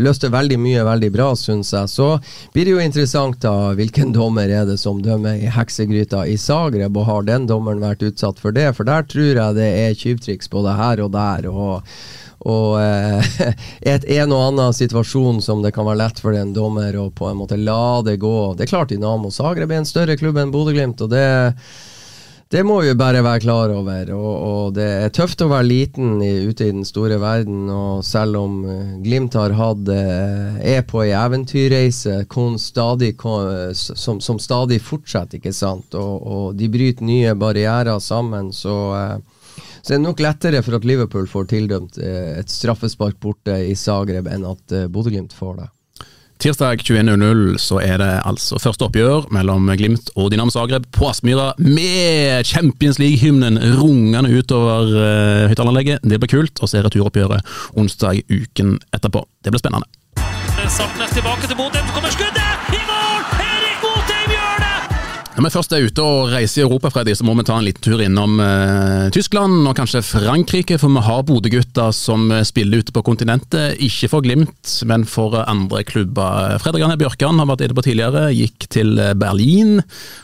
løste 0.04 0.32
veldig 0.34 0.60
mye 0.62 0.84
veldig 0.88 1.12
bra, 1.16 1.30
syns 1.39 1.72
jeg. 1.74 1.91
Så 1.91 2.10
blir 2.54 2.68
det 2.68 2.76
jo 2.76 2.84
interessant 2.84 3.39
da, 3.46 3.72
hvilken 3.78 4.12
dommer 4.16 4.52
er 4.52 4.68
det 4.68 4.78
som 4.82 5.02
dømmer 5.04 5.39
i 5.39 5.52
heksegryta 5.52 6.26
i 6.28 6.38
Zagreb, 6.41 6.98
og 6.98 7.10
har 7.10 7.26
den 7.30 7.48
dommeren 7.50 7.84
vært 7.84 8.06
utsatt 8.06 8.41
for 8.41 8.56
det? 8.56 8.68
For 8.78 8.88
der 8.88 9.08
tror 9.08 9.32
jeg 9.32 9.58
det 9.58 9.72
er 9.86 9.98
tyvtriks 9.98 10.52
både 10.52 10.78
her 10.78 11.04
og 11.06 11.12
der. 11.16 11.50
og 11.52 11.98
og 12.46 12.76
eh, 12.78 13.26
et 13.96 14.04
en 14.20 14.34
og 14.36 14.43
annen 14.52 14.76
situasjon 14.76 15.41
som 15.41 15.64
det 15.64 15.72
kan 15.74 15.88
være 15.88 16.02
lett 16.04 16.20
for 16.22 16.36
en 16.38 16.54
dommer 16.54 16.93
å 17.00 17.08
på 17.10 17.30
en 17.32 17.39
måte 17.39 17.58
la 17.58 18.04
det 18.06 18.20
gå. 18.22 18.54
Det 18.54 18.68
er 18.68 18.74
klart 18.76 18.93
Dinamo 18.93 19.32
Zagreb 19.34 19.72
er 19.72 19.82
en 19.82 19.89
større 19.89 20.18
klubb 20.20 20.38
enn 20.38 20.54
Bodø-Glimt, 20.54 21.02
og 21.02 21.10
det 21.16 21.26
det 22.54 22.62
må 22.62 22.78
vi 22.84 22.91
bare 22.93 23.24
være 23.26 23.41
klar 23.41 23.72
over. 23.74 24.10
Og, 24.14 24.34
og, 24.36 24.74
det 24.78 24.86
er 24.86 25.14
tøft 25.14 25.41
å 25.41 25.50
være 25.50 25.66
liten 25.66 26.20
i, 26.22 26.46
ute 26.46 26.68
i 26.68 26.74
den 26.76 26.86
store 26.86 27.18
verden. 27.22 27.66
Og 27.74 28.04
selv 28.06 28.38
om 28.43 28.60
uh, 28.68 28.96
Glimt 29.04 29.38
har 29.38 29.56
hatt 29.58 29.89
uh, 29.89 30.60
er 30.62 30.84
på 30.86 31.02
ei 31.04 31.14
eventyrreise 31.18 32.22
stadig, 32.62 33.16
som, 33.74 34.22
som, 34.22 34.39
stadig 34.39 34.82
fortsetter, 34.82 35.39
ikke 35.39 35.56
sant, 35.56 35.98
og, 35.98 36.22
og, 36.22 36.46
de 36.56 36.70
bryter 36.70 37.06
nye 37.06 37.34
barrierer 37.36 38.00
sammen, 38.00 38.54
så 38.54 38.76
så 39.86 39.93
det 39.93 39.98
er 40.00 40.02
nok 40.02 40.22
lettere 40.24 40.60
for 40.66 40.80
at 40.80 40.86
Liverpool 40.89 41.28
får 41.30 41.46
tildømt 41.52 42.00
et 42.02 42.50
straffespark 42.50 43.20
borte 43.22 43.54
i 43.70 43.76
Zagreb 43.78 44.26
enn 44.34 44.48
at 44.50 44.74
Bodø-Glimt 44.89 45.36
får 45.38 45.60
det. 45.60 45.68
Tirsdag 46.42 46.82
21.00 46.84 47.58
så 47.64 47.80
er 47.80 48.00
det 48.02 48.12
altså 48.28 48.60
første 48.60 48.86
oppgjør 48.90 49.30
mellom 49.34 49.70
Glimt 49.80 50.12
og 50.20 50.30
Dinam 50.34 50.52
Zagreb 50.52 50.84
på 50.96 51.08
Aspmyra 51.08 51.54
med 51.62 52.44
Champions 52.46 53.00
League-hymnen 53.00 53.60
rungende 53.80 54.34
utover 54.36 54.92
uh, 54.92 55.48
høyttaleranlegget. 55.50 56.04
Det 56.04 56.20
blir 56.20 56.34
kult. 56.36 56.60
Og 56.60 56.70
så 56.70 56.82
er 56.82 56.90
returoppgjøret 56.90 57.56
onsdag 57.80 58.26
uken 58.28 58.78
etterpå. 58.96 59.24
Det 59.44 59.56
blir 59.56 59.64
spennende. 59.64 59.88
Saltnes 60.66 61.14
tilbake 61.16 61.48
til 61.48 61.60
Bodø, 61.60 61.84
kommer 61.94 62.12
skuddet! 62.12 62.74
I 62.76 62.84
mål! 62.90 63.64
Når 65.36 65.50
vi 65.50 65.52
først 65.52 65.74
er 65.76 65.84
ute 65.84 66.00
og 66.00 66.30
reiser 66.32 66.62
i 66.62 66.64
Europa, 66.64 66.88
Freddy, 66.96 67.12
så 67.12 67.26
må 67.28 67.34
vi 67.36 67.44
ta 67.44 67.58
en 67.60 67.66
liten 67.66 67.84
tur 67.84 68.00
innom 68.00 68.38
uh, 68.40 69.10
Tyskland 69.12 69.66
og 69.68 69.74
kanskje 69.76 70.00
Frankrike. 70.08 70.78
For 70.80 70.88
vi 70.96 71.02
har 71.04 71.26
Bodø-gutter 71.28 71.92
som 71.92 72.30
spiller 72.48 72.80
ute 72.80 72.94
på 72.96 73.04
kontinentet. 73.04 73.76
Ikke 73.84 74.08
for 74.14 74.24
Glimt, 74.24 74.78
men 74.88 75.04
for 75.04 75.36
andre 75.44 75.82
klubber. 75.84 76.56
Fredrik 76.64 76.86
Arne 76.88 76.96
Bjørkan 77.02 77.42
har 77.42 77.50
vært 77.50 77.66
inne 77.66 77.76
på 77.76 77.84
tidligere, 77.84 78.30
gikk 78.32 78.70
til 78.72 78.96
Berlin. 79.20 79.82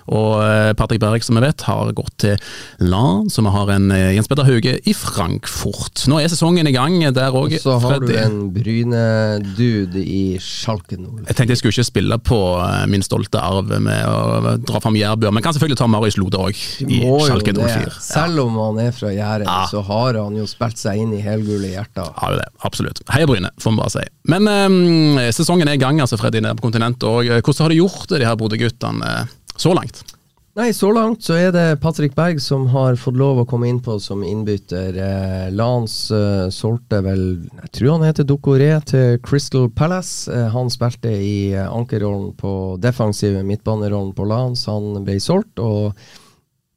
Og 0.07 0.38
uh, 0.39 0.72
Patrick 0.80 1.03
Berg, 1.03 1.28
som 1.28 1.36
vi 1.36 1.43
vet, 1.43 1.68
har 1.68 1.91
gått 1.97 2.16
til 2.24 2.39
LAN, 2.80 3.28
så 3.28 3.43
vi 3.43 3.53
har 3.57 3.74
en 3.76 3.91
Jens 4.16 4.32
Petter 4.32 4.47
Hauge 4.47 4.78
i 4.80 4.95
Frankfurt. 4.95 6.05
Nå 6.07 6.22
er 6.22 6.32
sesongen 6.32 6.72
i 6.72 6.76
gang 6.78 6.95
der 7.12 7.36
òg. 7.36 7.57
Og 7.57 7.66
så 7.66 7.76
har 7.84 7.97
Freddy. 7.97 8.14
du 8.14 8.22
en 8.22 8.39
Bryne-dude 8.55 10.07
i 10.07 10.24
Schalke 10.39 10.95
0. 10.95 11.26
Jeg 11.28 11.36
tenkte 11.36 11.51
jeg 11.51 11.66
skulle 11.66 11.76
ikke 11.76 11.89
spille 11.91 12.22
på 12.32 12.41
min 12.88 13.03
stolte 13.03 13.43
arv 13.43 13.76
med 13.76 14.07
å 14.07 14.55
dra 14.64 14.80
fram 14.80 15.00
Jærbø. 15.01 15.29
Men 15.33 15.43
kan 15.43 15.55
selvfølgelig 15.55 15.79
ta 15.81 15.87
Marius 15.91 16.17
Lode 16.21 16.39
òg, 16.39 16.61
i 16.85 17.01
Schalke 17.25 17.55
04. 17.57 17.91
Selv 18.05 18.43
om 18.45 18.59
han 18.61 18.79
er 18.85 18.95
fra 18.95 19.11
Jæren, 19.13 19.49
ja. 19.49 19.65
så 19.71 19.83
har 19.87 20.21
han 20.21 20.37
jo 20.39 20.47
spilt 20.49 20.81
seg 20.81 21.01
inn 21.03 21.13
i 21.17 21.21
helgule 21.25 21.73
hjerter. 21.73 22.13
Har 22.21 22.35
jo 22.35 22.41
det, 22.41 22.47
absolutt. 22.67 23.03
Heia 23.11 23.29
Bryne, 23.29 23.51
får 23.61 23.75
vi 23.75 23.81
bare 23.81 23.95
si. 23.97 24.07
Men 24.31 24.47
um, 24.47 25.19
sesongen 25.35 25.69
er 25.69 25.79
i 25.79 25.81
gang, 25.81 26.01
altså, 26.03 26.19
Freddy, 26.21 26.43
nede 26.43 26.57
på 26.59 26.69
kontinentet. 26.69 27.07
Og 27.09 27.27
eh, 27.27 27.41
hvordan 27.41 27.65
har 27.65 27.73
det 27.73 27.81
gjort 27.81 28.07
det, 28.07 28.21
de 28.23 28.29
her 28.29 28.39
Bodø-guttene, 28.39 29.13
eh, 29.21 29.37
så 29.59 29.75
langt? 29.77 30.03
Nei, 30.51 30.73
så 30.75 30.89
langt 30.91 31.23
så 31.23 31.37
er 31.39 31.53
det 31.55 31.77
Patrick 31.79 32.11
Berg 32.11 32.41
som 32.43 32.65
har 32.73 32.97
fått 32.99 33.15
lov 33.15 33.37
å 33.39 33.45
komme 33.47 33.69
innpå 33.71 33.93
som 34.03 34.19
innbytter. 34.27 34.97
Eh, 34.99 35.45
Lans 35.55 35.93
eh, 36.11 36.49
solgte 36.51 36.99
vel 37.05 37.21
Jeg 37.45 37.71
tror 37.77 37.93
han 37.93 38.03
heter 38.03 38.27
Dokoré 38.27 38.73
til 38.83 39.15
Crystal 39.23 39.69
Palace. 39.71 40.27
Eh, 40.27 40.49
han 40.51 40.67
spilte 40.73 41.13
i 41.15 41.53
eh, 41.53 41.69
ankerrollen 41.71 42.33
på 42.35 42.51
defensive 42.83 43.45
midtbanerollen 43.47 44.11
på 44.17 44.27
Lans. 44.27 44.65
Han 44.67 45.05
ble 45.07 45.21
solgt, 45.23 45.55
og 45.63 45.95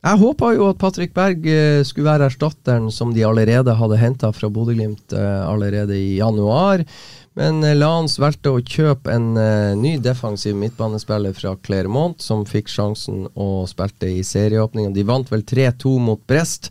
Jeg 0.05 0.21
håpa 0.21 0.53
jo 0.55 0.71
at 0.71 0.79
Patrick 0.79 1.15
Berg 1.17 1.43
eh, 1.51 1.83
skulle 1.83 2.13
være 2.13 2.31
erstatteren 2.31 2.91
som 2.95 3.11
de 3.11 3.27
allerede 3.27 3.75
hadde 3.75 3.99
henta 3.99 4.31
fra 4.37 4.53
Bodø-Glimt 4.55 5.19
eh, 5.19 5.43
allerede 5.49 5.99
i 5.99 6.21
januar. 6.21 6.87
Men 7.35 7.65
Lance 7.79 8.21
valgte 8.23 8.53
å 8.55 8.61
kjøpe 8.63 9.11
en 9.11 9.33
uh, 9.35 9.75
ny 9.75 9.97
defensiv 9.99 10.55
midtbanespiller 10.55 11.35
fra 11.35 11.57
Clermont, 11.59 12.23
som 12.23 12.45
fikk 12.47 12.71
sjansen 12.71 13.25
og 13.35 13.67
spilte 13.67 14.07
i 14.07 14.23
serieåpninga. 14.23 14.93
De 14.95 15.03
vant 15.07 15.33
vel 15.33 15.43
3-2 15.43 15.97
mot 15.99 16.23
Brest. 16.31 16.71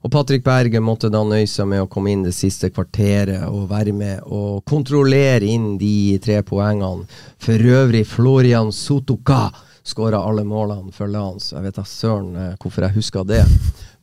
Og 0.00 0.12
Patrick 0.14 0.46
Berge 0.46 0.80
måtte 0.80 1.10
da 1.12 1.20
nøye 1.26 1.44
seg 1.50 1.68
med 1.68 1.84
å 1.84 1.90
komme 1.92 2.14
inn 2.14 2.24
det 2.24 2.32
siste 2.32 2.70
kvarteret 2.72 3.50
og 3.50 3.68
være 3.68 3.92
med 3.92 4.24
og 4.24 4.64
kontrollere 4.68 5.44
inn 5.44 5.74
de 5.76 6.16
tre 6.24 6.40
poengene. 6.46 7.04
For 7.44 7.68
øvrig 7.76 8.06
Florian 8.08 8.72
Sotoka 8.72 9.50
skåra 9.88 10.22
alle 10.24 10.44
målene 10.48 10.92
for 10.92 11.12
Lance. 11.12 11.52
Jeg 11.52 11.68
vet 11.68 11.76
da 11.76 11.84
søren 11.84 12.32
uh, 12.32 12.56
hvorfor 12.56 12.88
jeg 12.88 12.96
husker 12.96 13.28
det. 13.28 13.44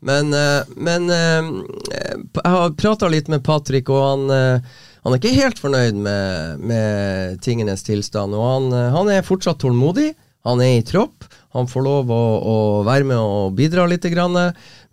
Men, 0.05 0.33
uh, 0.33 0.61
men 0.75 1.09
eh, 1.09 1.47
jeg 1.89 2.51
har 2.55 2.73
prata 2.77 3.09
litt 3.09 3.29
med 3.31 3.41
Patrick, 3.45 3.89
og 3.89 4.03
han, 4.05 4.25
eh, 4.29 4.83
han 5.05 5.13
er 5.13 5.21
ikke 5.21 5.37
helt 5.37 5.59
fornøyd 5.61 5.97
med, 6.01 6.61
med 6.65 7.41
tingenes 7.45 7.85
tilstand. 7.85 8.33
Og 8.33 8.41
han, 8.41 8.71
eh, 8.73 8.91
han 8.95 9.09
er 9.13 9.25
fortsatt 9.25 9.61
tålmodig. 9.61 10.15
Han 10.49 10.61
er 10.65 10.79
i 10.79 10.85
tropp. 10.85 11.27
Han 11.53 11.69
får 11.69 11.85
lov 11.85 12.09
å, 12.09 12.23
å 12.41 12.57
være 12.85 13.05
med 13.07 13.21
og 13.21 13.53
bidra 13.57 13.85
litt. 13.89 14.05
Grann, 14.09 14.35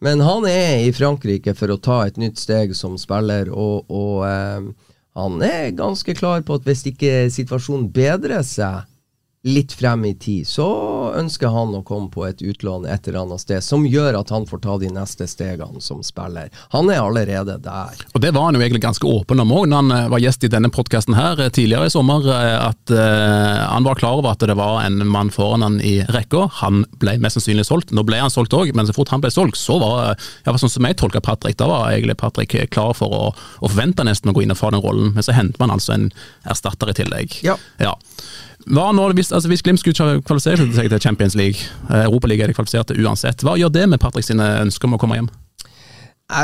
men 0.05 0.23
han 0.25 0.47
er 0.49 0.85
i 0.85 0.93
Frankrike 0.93 1.57
for 1.57 1.73
å 1.73 1.81
ta 1.81 2.03
et 2.07 2.21
nytt 2.21 2.41
steg 2.41 2.77
som 2.77 3.01
spiller, 3.01 3.49
og, 3.49 3.89
og 3.89 4.23
eh, 4.29 4.69
han 5.17 5.43
er 5.45 5.75
ganske 5.77 6.15
klar 6.17 6.45
på 6.45 6.61
at 6.61 6.69
hvis 6.69 6.87
ikke 6.93 7.27
situasjonen 7.33 7.89
bedrer 7.93 8.45
seg 8.47 8.85
litt 9.43 9.73
frem 9.75 10.05
i 10.05 10.15
tid, 10.15 10.47
så 10.47 10.67
ønsker 11.19 11.51
han 11.51 11.75
å 11.75 11.83
komme 11.83 12.07
på 12.15 12.23
et 12.29 12.43
utlån 12.43 12.85
et 12.87 13.09
eller 13.09 13.25
annet 13.25 13.43
sted, 13.43 13.65
som 13.65 13.83
gjør 13.87 14.21
at 14.21 14.31
han 14.31 14.47
får 14.47 14.61
ta 14.63 14.77
de 14.79 14.91
neste 14.95 15.27
stegene 15.27 15.83
som 15.83 16.03
spiller. 16.07 16.53
Han 16.71 16.91
er 16.95 17.01
allerede 17.03 17.57
der. 17.65 18.05
Og 18.15 18.21
Det 18.23 18.31
var 18.37 18.47
han 18.47 18.55
jo 18.59 18.63
egentlig 18.63 18.85
ganske 18.85 19.09
åpen 19.09 19.43
om 19.43 19.51
òg, 19.51 19.67
når 19.67 19.83
han 19.83 19.95
eh, 19.97 20.11
var 20.15 20.23
gjest 20.23 20.47
i 20.47 20.53
denne 20.53 20.71
podkasten 20.71 21.19
her 21.19 21.43
eh, 21.43 21.51
tidligere 21.51 21.91
i 21.91 21.95
sommer. 21.95 22.29
eh, 22.31 22.59
At 22.63 22.95
uh, 22.95 23.73
han 23.73 23.83
var 23.83 23.99
klar 23.99 24.21
over 24.21 24.37
at 24.37 24.45
det 24.47 24.55
var 24.59 24.85
en 24.85 25.03
mann 25.11 25.33
foran 25.35 25.67
han 25.67 25.81
i 25.83 25.97
rekka. 26.15 26.47
Han 26.61 26.85
ble 27.03 27.17
mest 27.19 27.41
sannsynlig 27.41 27.67
solgt. 27.67 27.91
Nå 27.91 28.07
ble 28.07 28.23
han 28.23 28.31
solgt 28.31 28.55
òg, 28.55 28.71
men 28.79 28.87
så 28.87 28.95
fort 28.95 29.11
han 29.11 29.25
ble 29.25 29.33
solgt, 29.35 29.59
så 29.59 29.81
var 29.83 30.15
ja, 30.15 30.55
sånn 30.55 30.71
som 30.71 30.87
jeg 30.87 31.01
tolka 31.01 31.23
Patrick, 31.25 31.59
da 31.59 31.67
var 31.71 31.91
egentlig 31.91 32.19
Patrick 32.23 32.55
klar 32.71 32.95
for 32.95 33.11
å, 33.11 33.25
å 33.35 33.67
forvente 33.73 34.07
nesten 34.07 34.31
å 34.31 34.37
gå 34.37 34.47
inn 34.47 34.55
og 34.55 34.61
få 34.61 34.71
den 34.71 34.85
rollen, 34.85 35.13
men 35.17 35.27
så 35.27 35.35
henter 35.35 35.59
man 35.63 35.75
altså 35.75 35.97
en 35.97 36.09
erstatter 36.47 36.93
i 36.93 36.97
tillegg. 37.03 37.41
Ja. 37.43 37.59
ja. 37.83 37.97
Hva 38.71 38.91
når, 38.95 39.17
hvis, 39.19 39.33
altså 39.35 39.51
hvis 39.51 39.65
Glimt 39.65 39.81
skulle 39.83 40.21
kvalifisere 40.23 40.69
seg 40.75 40.91
til 40.93 41.03
Champions 41.03 41.37
League, 41.39 41.67
eh, 41.89 42.05
Europaligaen 42.07 42.47
er 42.47 42.53
de 42.53 42.57
kvalifiserte 42.59 42.99
uansett, 43.01 43.43
hva 43.43 43.57
gjør 43.59 43.73
det 43.75 43.89
med 43.91 44.03
Patrick 44.03 44.29
sine 44.29 44.47
ønsker 44.63 44.89
om 44.89 44.99
å 44.99 45.03
komme 45.03 45.19
hjem? 45.19 45.31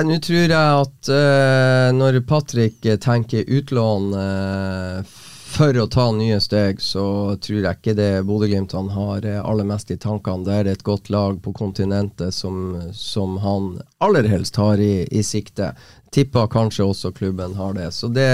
Nå 0.09 0.19
tror 0.21 0.43
jeg 0.43 0.53
at 0.53 1.11
eh, 1.15 1.89
når 1.97 2.21
Patrick 2.29 2.85
tenker 3.01 3.49
utlån 3.49 4.11
eh, 4.21 5.15
for 5.49 5.79
å 5.81 5.87
ta 5.89 6.11
nye 6.13 6.37
steg, 6.45 6.83
så 6.85 7.37
tror 7.41 7.63
jeg 7.63 7.79
ikke 7.79 7.95
det 7.97 8.11
Bodø-Glimt 8.29 8.75
han 8.77 8.91
har 8.93 9.25
aller 9.41 9.69
mest 9.69 9.95
i 9.95 9.97
tankene. 9.97 10.45
Det 10.45 10.57
er 10.59 10.73
et 10.75 10.85
godt 10.85 11.09
lag 11.15 11.39
på 11.41 11.55
kontinentet 11.57 12.37
som, 12.37 12.77
som 12.93 13.39
han 13.41 13.79
aller 14.05 14.29
helst 14.29 14.61
har 14.61 14.83
i, 14.83 15.07
i 15.09 15.25
sikte. 15.25 15.71
Tipper 16.13 16.51
kanskje 16.53 16.85
også 16.85 17.15
klubben 17.17 17.57
har 17.57 17.73
det. 17.79 17.89
Så 17.97 18.13
det 18.13 18.29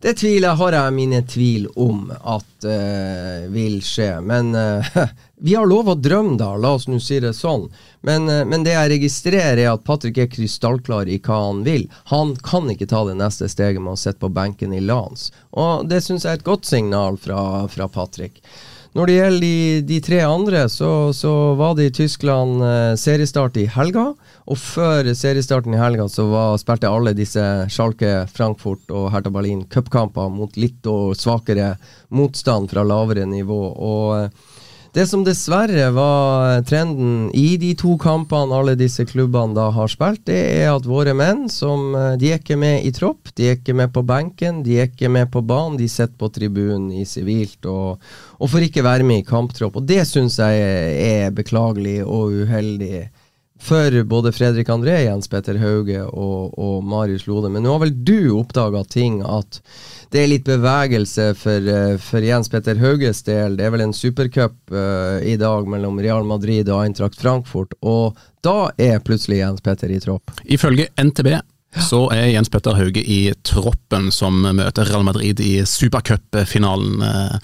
det 0.00 0.12
tviler 0.14 0.54
har 0.54 0.74
jeg 0.76 0.94
mine 0.94 1.18
tvil 1.26 1.64
om 1.74 2.12
at 2.14 2.66
uh, 2.66 3.48
vil 3.50 3.80
skje. 3.82 4.20
Men 4.22 4.52
uh, 4.54 4.86
vi 5.42 5.56
har 5.58 5.66
lov 5.66 5.90
å 5.90 5.96
drømme, 5.98 6.36
da. 6.38 6.52
La 6.54 6.76
oss 6.76 6.86
nå 6.86 7.00
si 7.02 7.18
det 7.22 7.32
sånn. 7.34 7.66
Men, 8.06 8.28
uh, 8.30 8.44
men, 8.46 8.62
det 8.62 8.76
jeg 8.76 8.92
registrerer, 8.94 9.64
er 9.64 9.72
at 9.72 9.82
Patrick 9.88 10.20
er 10.22 10.30
krystallklar 10.30 11.10
i 11.10 11.18
hva 11.18 11.40
han 11.48 11.64
vil. 11.66 11.88
Han 12.12 12.36
kan 12.46 12.70
ikke 12.70 12.86
ta 12.90 13.02
det 13.08 13.18
neste 13.18 13.50
steget 13.50 13.82
med 13.82 13.96
å 13.96 13.98
sitte 13.98 14.22
på 14.22 14.30
benken 14.38 14.76
i 14.76 14.84
Lans. 14.84 15.32
Og 15.58 15.88
det 15.90 16.04
syns 16.06 16.28
jeg 16.28 16.36
er 16.36 16.42
et 16.42 16.46
godt 16.46 16.70
signal 16.70 17.18
fra, 17.18 17.66
fra 17.72 17.90
Patrick. 17.90 18.38
Når 18.96 19.06
det 19.08 19.16
gjelder 19.18 19.42
de, 19.44 19.82
de 19.88 19.98
tre 20.04 20.18
andre, 20.24 20.62
så, 20.72 21.12
så, 21.14 21.32
var 21.58 21.74
det 21.76 21.90
i 21.90 21.94
Tyskland 22.00 22.62
seriestart 22.98 23.58
i 23.60 23.66
helga. 23.70 24.08
Og 24.48 24.56
før 24.56 25.10
seriestarten 25.12 25.76
i 25.76 25.80
helga 25.80 26.06
så 26.08 26.24
var, 26.30 26.56
spilte 26.60 26.88
alle 26.88 27.12
disse 27.16 27.42
Schalke, 27.68 28.24
Frankfurt 28.32 28.88
og 28.88 29.10
Hertha 29.12 29.32
Berlin 29.34 29.66
cupkamper 29.68 30.30
mot 30.32 30.56
litt 30.56 30.88
og 30.88 31.12
svakere 31.20 31.74
motstand 32.08 32.70
fra 32.72 32.84
lavere 32.86 33.26
nivå. 33.28 33.60
Og 33.76 34.14
eh, 34.22 34.47
det 34.94 35.04
som 35.06 35.22
dessverre 35.24 35.90
var 35.92 36.62
trenden 36.68 37.28
i 37.36 37.56
de 37.60 37.74
to 37.78 37.96
kampene 38.00 38.56
alle 38.56 38.74
disse 38.78 39.04
klubbene 39.08 39.56
da 39.56 39.68
har 39.74 39.90
spilt, 39.92 40.24
det 40.30 40.38
er 40.62 40.70
at 40.72 40.88
våre 40.88 41.12
menn, 41.16 41.46
som 41.52 41.92
eh, 41.94 42.14
de 42.20 42.32
er 42.32 42.40
ikke 42.40 42.56
med 42.60 42.86
i 42.88 42.92
tropp, 42.96 43.32
de 43.36 43.50
er 43.50 43.58
ikke 43.58 43.76
med 43.76 43.92
på 43.94 44.02
benken, 44.08 44.62
de 44.64 44.78
er 44.78 44.88
ikke 44.88 45.10
med 45.12 45.30
på 45.32 45.42
banen, 45.44 45.76
de 45.80 45.88
sitter 45.92 46.16
på 46.18 46.30
tribunen 46.32 46.90
i 46.96 47.04
sivilt 47.08 47.68
og, 47.68 48.02
og 48.38 48.52
får 48.52 48.68
ikke 48.68 48.86
være 48.86 49.06
med 49.06 49.22
i 49.22 49.28
kamptropp. 49.28 49.76
Og 49.76 49.88
det 49.88 50.04
syns 50.08 50.40
jeg 50.40 50.64
er 51.04 51.36
beklagelig 51.36 52.00
og 52.06 52.32
uheldig 52.42 53.08
for 53.58 54.02
både 54.04 54.32
Fredrik 54.32 54.68
André, 54.68 55.00
Jens 55.04 55.28
Petter 55.28 55.58
Hauge 55.58 56.02
og, 56.06 56.54
og 56.58 56.84
Marius 56.84 57.26
Lode. 57.26 57.50
Men 57.52 57.64
nå 57.66 57.74
har 57.74 57.82
vel 57.82 57.94
du 58.04 58.30
oppdaga 58.38 58.84
ting 58.86 59.20
at 59.26 59.60
det 60.14 60.22
er 60.22 60.30
litt 60.30 60.46
bevegelse 60.48 61.32
for, 61.36 61.68
eh, 61.68 61.96
for, 62.00 62.24
Jens 62.24 62.48
Petter 62.52 62.78
Hauges 62.80 63.22
del. 63.26 63.58
Det 63.58 63.66
er 63.66 63.74
vel 63.74 63.84
en 63.84 63.96
supercup 63.96 64.56
uh, 64.72 65.18
i 65.20 65.36
dag 65.40 65.68
mellom 65.68 66.00
Real 66.00 66.24
Madrid 66.28 66.70
og 66.70 66.86
Eintracht 66.86 67.18
Frankfurt, 67.20 67.74
og 67.82 68.16
da 68.46 68.70
er 68.80 69.02
plutselig 69.04 69.42
Jens 69.42 69.64
Petter 69.64 69.92
i 69.92 70.00
tropp. 70.00 70.32
Ifølge 70.46 70.88
NTB 70.96 71.34
så 71.76 72.06
er 72.14 72.30
Jens 72.32 72.48
Petter 72.48 72.76
Hauge 72.78 73.02
i 73.04 73.32
troppen 73.44 74.08
som 74.12 74.40
møter 74.40 74.88
Real 74.88 75.04
Madrid 75.04 75.40
i 75.44 75.60
supercupfinalen 75.68 77.02
eh, 77.04 77.34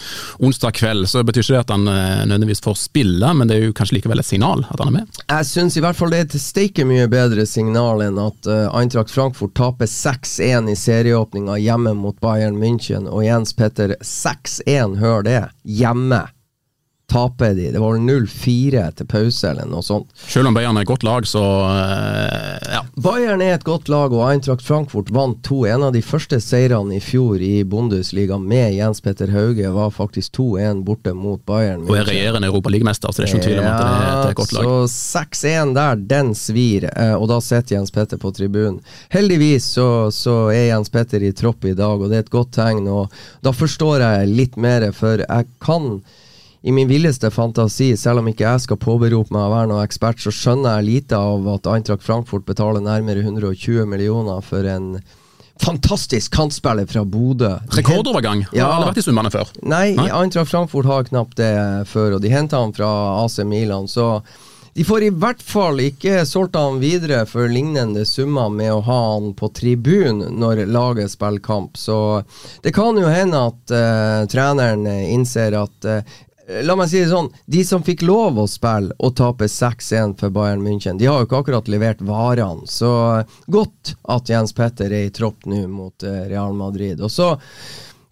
onsdag 0.40 0.78
kveld. 0.78 1.08
Så 1.08 1.20
det 1.20 1.28
betyr 1.28 1.44
ikke 1.44 1.54
det 1.54 1.60
at 1.60 1.72
han 1.74 1.88
eh, 1.92 2.22
nødvendigvis 2.24 2.64
får 2.64 2.78
spille, 2.80 3.34
men 3.36 3.50
det 3.50 3.58
er 3.58 3.66
jo 3.68 3.76
kanskje 3.76 3.98
likevel 3.98 4.22
et 4.22 4.28
signal 4.28 4.64
at 4.64 4.80
han 4.80 4.90
er 4.90 4.96
med? 4.96 5.20
Jeg 5.28 5.48
syns 5.50 5.76
i 5.76 5.84
hvert 5.84 5.98
fall 5.98 6.14
det 6.14 6.22
er 6.22 6.28
et 6.28 6.38
steike 6.40 6.86
mye 6.88 7.08
bedre 7.12 7.44
signal 7.48 8.00
enn 8.06 8.20
at 8.22 8.48
uh, 8.48 8.72
Eintracht 8.78 9.12
Frankfurt 9.12 9.54
taper 9.58 9.90
6-1 9.90 10.72
i 10.72 10.78
serieåpninga 10.78 11.58
hjemme 11.60 11.92
mot 11.98 12.16
Bayern 12.24 12.56
München, 12.60 13.10
og 13.10 13.26
Jens 13.26 13.52
Petter 13.56 13.96
6-1, 14.00 14.98
hør 15.04 15.26
det, 15.28 15.42
hjemme 15.68 16.24
taper 17.14 17.54
de. 17.54 17.70
Det 17.70 17.78
var 17.78 17.94
0-4 17.94 18.84
til 18.98 19.06
pause, 19.06 19.50
eller 19.50 19.68
noe 19.70 19.84
sånt. 19.86 20.10
Selv 20.18 20.50
om 20.50 20.56
Bayern 20.56 20.78
er 20.78 20.82
et 20.82 20.90
godt 20.90 21.04
lag, 21.06 21.26
så 21.30 21.42
uh, 21.62 22.72
ja. 22.72 22.80
Bayern 22.98 23.42
er 23.44 23.54
et 23.54 23.66
godt 23.66 23.90
lag, 23.92 24.10
og 24.10 24.24
Eintracht 24.26 24.64
Frankfurt 24.66 25.12
vant 25.14 25.38
to. 25.46 25.60
En 25.70 25.84
av 25.86 25.92
de 25.94 26.02
første 26.02 26.40
seirene 26.42 26.96
i 26.98 27.02
fjor 27.02 27.38
i 27.38 27.62
Bundesliga 27.70 28.38
med 28.42 28.74
Jens 28.74 29.02
Petter 29.04 29.30
Hauge 29.30 29.70
var 29.76 29.92
faktisk 29.94 30.34
2-1 30.40 30.82
borte 30.88 31.14
mot 31.14 31.38
Bayern. 31.46 31.84
Og 31.86 32.00
er 32.00 32.08
regjerende 32.10 32.50
europaligamester, 32.50 33.14
så 33.14 33.22
det 33.22 33.28
er 33.28 33.32
ikke 33.36 33.46
tvil 33.46 33.62
om 33.62 33.70
at 33.70 33.78
det 33.78 33.92
er 33.92 34.32
et 34.32 34.40
godt 34.42 34.56
lag. 34.58 34.66
Så 34.66 35.14
6-1 35.46 35.76
der, 35.78 36.04
den 36.16 36.34
svir, 36.38 36.88
eh, 36.90 37.14
og 37.14 37.30
da 37.30 37.38
sitter 37.44 37.78
Jens 37.78 37.94
Petter 37.94 38.18
på 38.18 38.34
tribunen. 38.34 38.82
Heldigvis 39.14 39.70
så, 39.78 39.88
så, 40.10 40.36
er 40.50 40.72
Jens 40.72 40.90
Petter 40.90 41.22
i 41.22 41.30
tropp 41.36 41.62
i 41.70 41.76
dag, 41.78 42.02
og 42.02 42.10
det 42.10 42.18
er 42.18 42.26
et 42.26 42.34
godt 42.34 42.56
tegn. 42.58 42.90
og 42.90 43.14
Da 43.46 43.54
forstår 43.54 44.02
jeg 44.02 44.34
litt 44.34 44.58
mer, 44.58 44.90
for 44.98 45.22
jeg 45.22 45.50
kan 45.62 46.02
i 46.64 46.72
min 46.72 46.88
villeste 46.88 47.28
fantasi, 47.30 47.90
selv 47.96 48.22
om 48.22 48.28
ikke 48.30 48.46
jeg 48.46 48.62
skal 48.64 48.78
påberope 48.80 49.34
meg 49.36 49.50
å 49.50 49.52
være 49.52 49.68
noen 49.68 49.84
ekspert, 49.84 50.22
så 50.22 50.30
skjønner 50.32 50.78
jeg 50.78 50.86
lite 50.86 51.18
av 51.20 51.44
at 51.58 51.68
Eintracht 51.68 52.06
Frankfurt 52.06 52.46
betaler 52.48 52.80
nærmere 52.80 53.20
120 53.20 53.84
millioner 53.90 54.40
for 54.40 54.64
en 54.64 54.94
fantastisk 55.60 56.32
kantspiller 56.32 56.88
fra 56.88 57.04
Bodø. 57.04 57.52
Rekordovergang. 57.76 58.46
Ja. 58.56 58.70
Har 58.72 58.88
vært 58.88 59.02
i 59.02 59.04
summene 59.04 59.28
før. 59.34 59.52
Nei, 59.60 59.90
Nei, 59.98 60.08
Eintracht 60.08 60.54
Frankfurt 60.54 60.88
har 60.88 61.04
knapt 61.12 61.36
det 61.42 61.52
før, 61.92 62.16
og 62.16 62.24
de 62.24 62.32
henta 62.32 62.64
han 62.64 62.72
fra 62.72 62.88
AC 63.20 63.42
Milan, 63.44 63.84
så 63.84 64.22
de 64.74 64.88
får 64.88 65.04
i 65.06 65.14
hvert 65.20 65.44
fall 65.44 65.84
ikke 65.84 66.24
solgt 66.26 66.56
han 66.58 66.80
videre 66.80 67.26
for 67.30 67.46
lignende 67.46 68.08
summer 68.08 68.48
med 68.50 68.72
å 68.72 68.80
ha 68.88 69.00
han 69.12 69.34
på 69.36 69.52
tribun 69.54 70.24
når 70.40 70.64
laget 70.64 71.12
spiller 71.12 71.44
kamp. 71.44 71.76
Så 71.76 72.24
det 72.64 72.72
kan 72.74 72.96
jo 72.98 73.12
hende 73.12 73.50
at 73.52 73.74
uh, 73.76 74.24
treneren 74.32 74.88
innser 74.88 75.60
at 75.60 75.86
uh, 75.86 76.16
La 76.44 76.74
meg 76.76 76.90
si 76.92 77.00
det 77.00 77.08
sånn, 77.08 77.30
de 77.48 77.62
som 77.64 77.82
fikk 77.84 78.02
lov 78.04 78.36
å 78.36 78.44
spille 78.50 78.92
og 79.00 79.14
tape 79.16 79.46
6-1 79.48 80.18
for 80.20 80.32
Bayern 80.34 80.60
München, 80.60 80.98
de 81.00 81.08
har 81.08 81.22
jo 81.22 81.28
ikke 81.28 81.40
akkurat 81.40 81.70
levert 81.72 82.02
varene. 82.04 82.66
Så 82.68 82.90
godt 83.48 83.94
at 84.12 84.28
Jens 84.28 84.52
Petter 84.52 84.92
er 84.92 85.08
i 85.08 85.14
tropp 85.14 85.48
nå 85.48 85.62
mot 85.72 86.04
uh, 86.04 86.26
Real 86.28 86.52
Madrid. 86.52 87.00
Og 87.00 87.12
så 87.12 87.30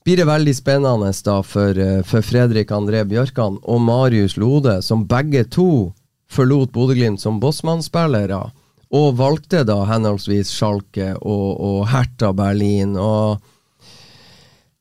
blir 0.06 0.22
det 0.22 0.30
veldig 0.30 0.54
spennende 0.56 1.12
da 1.26 1.36
for, 1.44 1.76
for 2.08 2.24
Fredrik 2.24 2.72
André 2.74 3.04
Bjørkan 3.06 3.60
og 3.62 3.84
Marius 3.84 4.38
Lode, 4.40 4.80
som 4.82 5.04
begge 5.06 5.44
to 5.52 5.92
forlot 6.32 6.72
Bodø-Glimt 6.72 7.20
som 7.20 7.38
bossmannsspillere, 7.42 8.40
og 8.92 9.16
valgte 9.20 9.62
da 9.68 9.82
henholdsvis 9.88 10.50
Schalke 10.52 11.12
og, 11.20 11.48
og 11.60 11.80
Hertha 11.92 12.32
Berlin. 12.36 12.96
og 12.96 13.51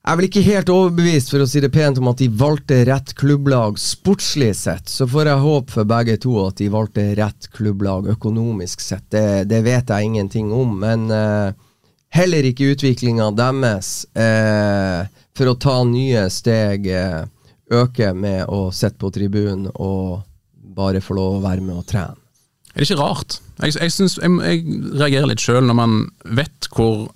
Jeg 0.02 0.16
er 0.16 0.18
vel 0.18 0.26
ikke 0.26 0.41
helt 0.41 0.70
overbevist 0.74 1.30
for 1.30 1.43
å 1.43 1.45
si 1.45 1.62
det 1.62 1.70
pent 1.76 1.99
om 2.02 2.08
at 2.10 2.18
de 2.18 2.26
valgte 2.34 2.80
rett 2.89 3.12
klubblag 3.20 3.76
sportslig 3.78 4.56
sett. 4.58 4.89
Så 4.89 5.06
får 5.06 5.30
jeg 5.30 5.43
håpe 5.43 5.76
for 5.76 5.89
begge 5.91 6.16
to 6.24 6.39
at 6.41 6.58
de 6.58 6.72
valgte 6.74 7.04
rett 7.20 7.45
klubblag 7.54 8.10
økonomisk 8.10 8.82
sett. 8.82 9.06
Det, 9.14 9.43
det 9.52 9.60
vet 9.68 9.93
jeg 9.93 10.08
ingenting 10.10 10.49
om. 10.58 10.74
Men 10.82 11.06
uh, 11.14 11.54
heller 12.18 12.49
ikke 12.49 12.72
utviklinga 12.74 13.30
deres 13.38 13.93
uh, 14.18 15.06
for 15.38 15.54
å 15.54 15.60
ta 15.62 15.78
nye 15.86 16.26
steg 16.34 16.89
uh, 16.89 17.22
øker 17.70 18.18
med 18.18 18.49
å 18.49 18.72
sitte 18.74 18.97
på 19.06 19.14
tribunen 19.14 19.70
og 19.76 20.26
bare 20.74 21.06
få 21.06 21.14
lov 21.20 21.38
å 21.38 21.45
være 21.45 21.62
med 21.62 21.78
og 21.78 21.86
trene. 21.93 22.18
Er 22.74 22.82
det 22.82 22.89
ikke 22.89 23.04
rart? 23.04 23.38
Jeg, 23.62 23.78
jeg, 23.78 23.93
synes, 23.93 24.18
jeg, 24.18 24.34
jeg 24.49 24.84
reagerer 24.97 25.30
litt 25.30 25.45
sjøl 25.45 25.62
når 25.68 25.78
man 25.78 25.97
vet 26.26 26.74
hvor 26.74 27.12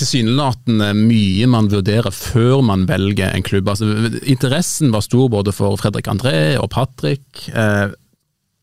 tilsynelatende 0.00 0.92
mye 0.98 1.46
man 1.50 1.68
vurderer 1.72 2.10
før 2.14 2.62
man 2.66 2.86
velger 2.90 3.34
en 3.34 3.42
klubb. 3.46 3.68
Altså, 3.68 3.88
interessen 4.24 4.92
var 4.94 5.04
stor 5.06 5.28
både 5.32 5.52
for 5.54 5.76
Fredrik 5.80 6.08
André 6.10 6.56
og 6.60 6.70
Patrick. 6.74 7.48
Eh, 7.54 7.92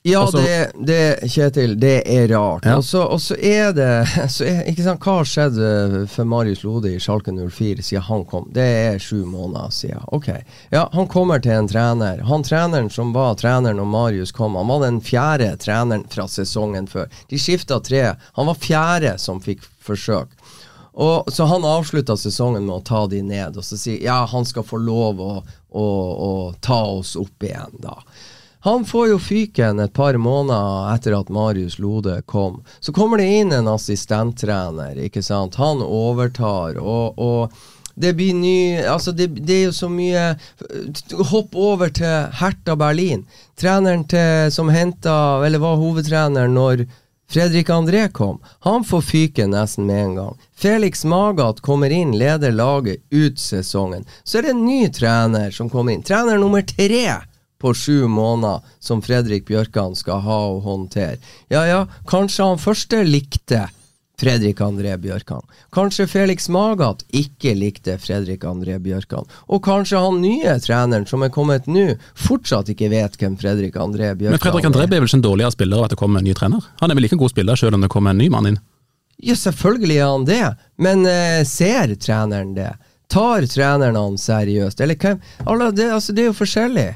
Ja, 0.04 0.24
Også- 0.26 0.42
det, 0.42 0.72
det, 0.88 1.30
Kjetil, 1.30 1.76
det 1.80 2.02
er 2.10 2.28
rart. 2.34 2.66
Ja. 2.66 2.78
Og 2.78 2.84
så 2.84 3.04
og 3.06 3.20
så 3.22 3.36
er 3.38 3.70
det 3.72 4.08
så 4.34 4.48
er, 4.50 4.64
ikke 4.66 4.82
sant, 4.82 5.00
Hva 5.06 5.20
har 5.20 5.28
skjedd 5.30 5.60
eh, 5.62 6.08
for 6.10 6.26
Marius 6.26 6.64
Lode 6.66 6.90
i 6.90 6.98
Schalke 6.98 7.30
04 7.30 7.84
siden 7.86 8.02
han 8.08 8.26
kom? 8.26 8.48
Det 8.52 8.66
er 8.66 8.98
sju 8.98 9.20
måneder 9.30 9.70
siden. 9.70 10.02
Ok. 10.10 10.32
Ja, 10.74 10.88
Han 10.96 11.06
kommer 11.08 11.38
til 11.40 11.52
en 11.54 11.70
trener. 11.70 12.24
Han 12.26 12.42
treneren 12.42 12.90
som 12.90 13.14
var 13.14 13.36
treneren 13.38 13.78
når 13.78 13.86
Marius 13.94 14.32
kom, 14.34 14.56
han 14.58 14.74
var 14.74 14.82
den 14.88 15.02
fjerde 15.06 15.52
treneren 15.62 16.08
fra 16.10 16.26
sesongen 16.26 16.90
før. 16.90 17.06
De 17.30 17.38
skifta 17.38 17.78
tre. 17.80 18.16
Han 18.40 18.50
var 18.50 18.58
fjerde 18.58 19.20
som 19.22 19.38
fikk 19.40 19.62
forsøk. 19.86 20.34
Og, 20.94 21.32
så 21.32 21.48
han 21.48 21.66
avslutta 21.66 22.18
sesongen 22.20 22.66
med 22.68 22.76
å 22.76 22.84
ta 22.84 23.06
de 23.08 23.22
ned 23.24 23.56
og 23.58 23.64
så 23.64 23.78
si 23.80 23.96
ja, 24.04 24.26
han 24.28 24.46
skal 24.46 24.66
få 24.68 24.82
lov 24.82 25.22
å, 25.24 25.32
å, 25.70 25.88
å 26.28 26.32
ta 26.60 26.82
oss 27.00 27.16
opp 27.20 27.48
igjen, 27.48 27.80
da. 27.80 27.96
Han 28.62 28.84
får 28.86 29.08
jo 29.10 29.18
fyken 29.18 29.80
et 29.82 29.94
par 29.98 30.14
måneder 30.22 30.92
etter 30.94 31.16
at 31.18 31.32
Marius 31.34 31.80
Lode 31.82 32.20
kom. 32.30 32.60
Så 32.80 32.94
kommer 32.94 33.18
det 33.18 33.26
inn 33.40 33.56
en 33.58 33.72
assistenttrener, 33.72 35.00
ikke 35.02 35.24
sant. 35.26 35.58
Han 35.58 35.82
overtar, 35.82 36.78
og, 36.78 37.18
og 37.18 37.56
det 38.02 38.14
blir 38.20 38.38
ny 38.38 38.84
Altså, 38.86 39.12
det, 39.12 39.32
det 39.42 39.56
er 39.56 39.66
jo 39.66 39.74
så 39.76 39.90
mye 39.92 40.36
Hopp 41.32 41.58
over 41.58 41.90
til 41.90 42.30
Hertha 42.38 42.78
Berlin. 42.78 43.26
Treneren 43.60 44.06
til, 44.10 44.52
som 44.54 44.70
henta, 44.70 45.42
eller 45.46 45.62
var 45.64 45.82
hovedtrener 45.82 46.52
når 46.52 46.86
Fredrik 47.32 47.70
André 47.70 48.10
kom. 48.12 48.42
Han 48.60 48.84
får 48.84 49.02
fyke 49.02 49.48
nesten 49.48 49.86
med 49.86 50.04
en 50.04 50.16
gang. 50.16 50.40
Felix 50.56 51.06
Magath 51.06 51.62
kommer 51.62 51.90
inn, 51.90 52.12
leder 52.12 52.52
laget 52.52 53.04
ut 53.10 53.40
sesongen. 53.40 54.04
Så 54.24 54.38
er 54.38 54.42
det 54.42 54.52
en 54.52 54.66
ny 54.66 54.90
trener 54.92 55.52
som 55.56 55.70
kommer 55.72 55.96
inn. 55.96 56.04
Trener 56.04 56.38
nummer 56.38 56.62
tre 56.62 57.06
på 57.62 57.74
sju 57.74 58.08
måneder 58.08 58.60
som 58.80 59.00
Fredrik 59.02 59.48
Bjørkan 59.48 59.96
skal 59.96 60.20
ha 60.26 60.40
å 60.50 60.60
håndtere. 60.66 61.22
Ja 61.48 61.64
ja, 61.70 61.86
kanskje 62.10 62.50
han 62.50 62.60
første 62.60 63.06
likte 63.08 63.70
Fredrik 64.22 64.60
André 64.62 64.94
Bjørkan. 65.02 65.42
Kanskje 65.74 66.06
Felix 66.12 66.46
Magath 66.54 67.06
ikke 67.18 67.56
likte 67.58 67.98
Fredrik 68.02 68.46
André 68.48 68.78
Bjørkan. 68.84 69.26
Og 69.50 69.64
kanskje 69.66 70.00
han 70.02 70.22
nye 70.22 70.54
treneren 70.62 71.08
som 71.10 71.26
er 71.26 71.34
kommet 71.34 71.66
nå, 71.72 71.88
fortsatt 72.16 72.70
ikke 72.74 72.92
vet 72.94 73.18
hvem 73.22 73.36
Fredrik 73.42 73.76
André 73.82 74.14
Bjørkan 74.14 74.36
er. 74.36 74.38
men 74.38 74.44
Fredrik 74.46 74.70
André 74.70 74.86
blir 74.92 75.02
vel 75.02 75.10
ikke 75.10 75.20
en 75.20 75.26
dårligere 75.26 75.56
spiller 75.58 75.82
av 75.82 75.90
at 75.90 75.96
det 75.96 76.00
kommer 76.04 76.22
en 76.22 76.30
ny 76.30 76.38
trener? 76.38 76.70
Han 76.84 76.94
er 76.94 77.00
vel 77.00 77.08
like 77.08 77.18
en 77.18 77.24
god 77.24 77.34
spiller 77.34 77.60
selv 77.60 77.76
om 77.80 77.82
det 77.86 77.90
kommer 77.94 78.14
en 78.14 78.22
ny 78.22 78.30
mann 78.34 78.52
inn? 78.54 78.62
Ja, 79.22 79.36
selvfølgelig 79.38 79.98
er 80.02 80.08
han 80.10 80.24
det, 80.26 80.44
men 80.82 81.06
eh, 81.06 81.42
ser 81.46 81.92
treneren 82.02 82.56
det? 82.58 82.72
Tar 83.12 83.46
treneren 83.52 83.98
han 84.00 84.16
seriøst? 84.18 84.82
Eller 84.82 84.98
hvem? 84.98 85.20
Alla, 85.46 85.68
det, 85.76 85.90
altså, 85.94 86.14
det 86.16 86.24
er 86.24 86.32
jo 86.32 86.38
forskjellig. 86.38 86.88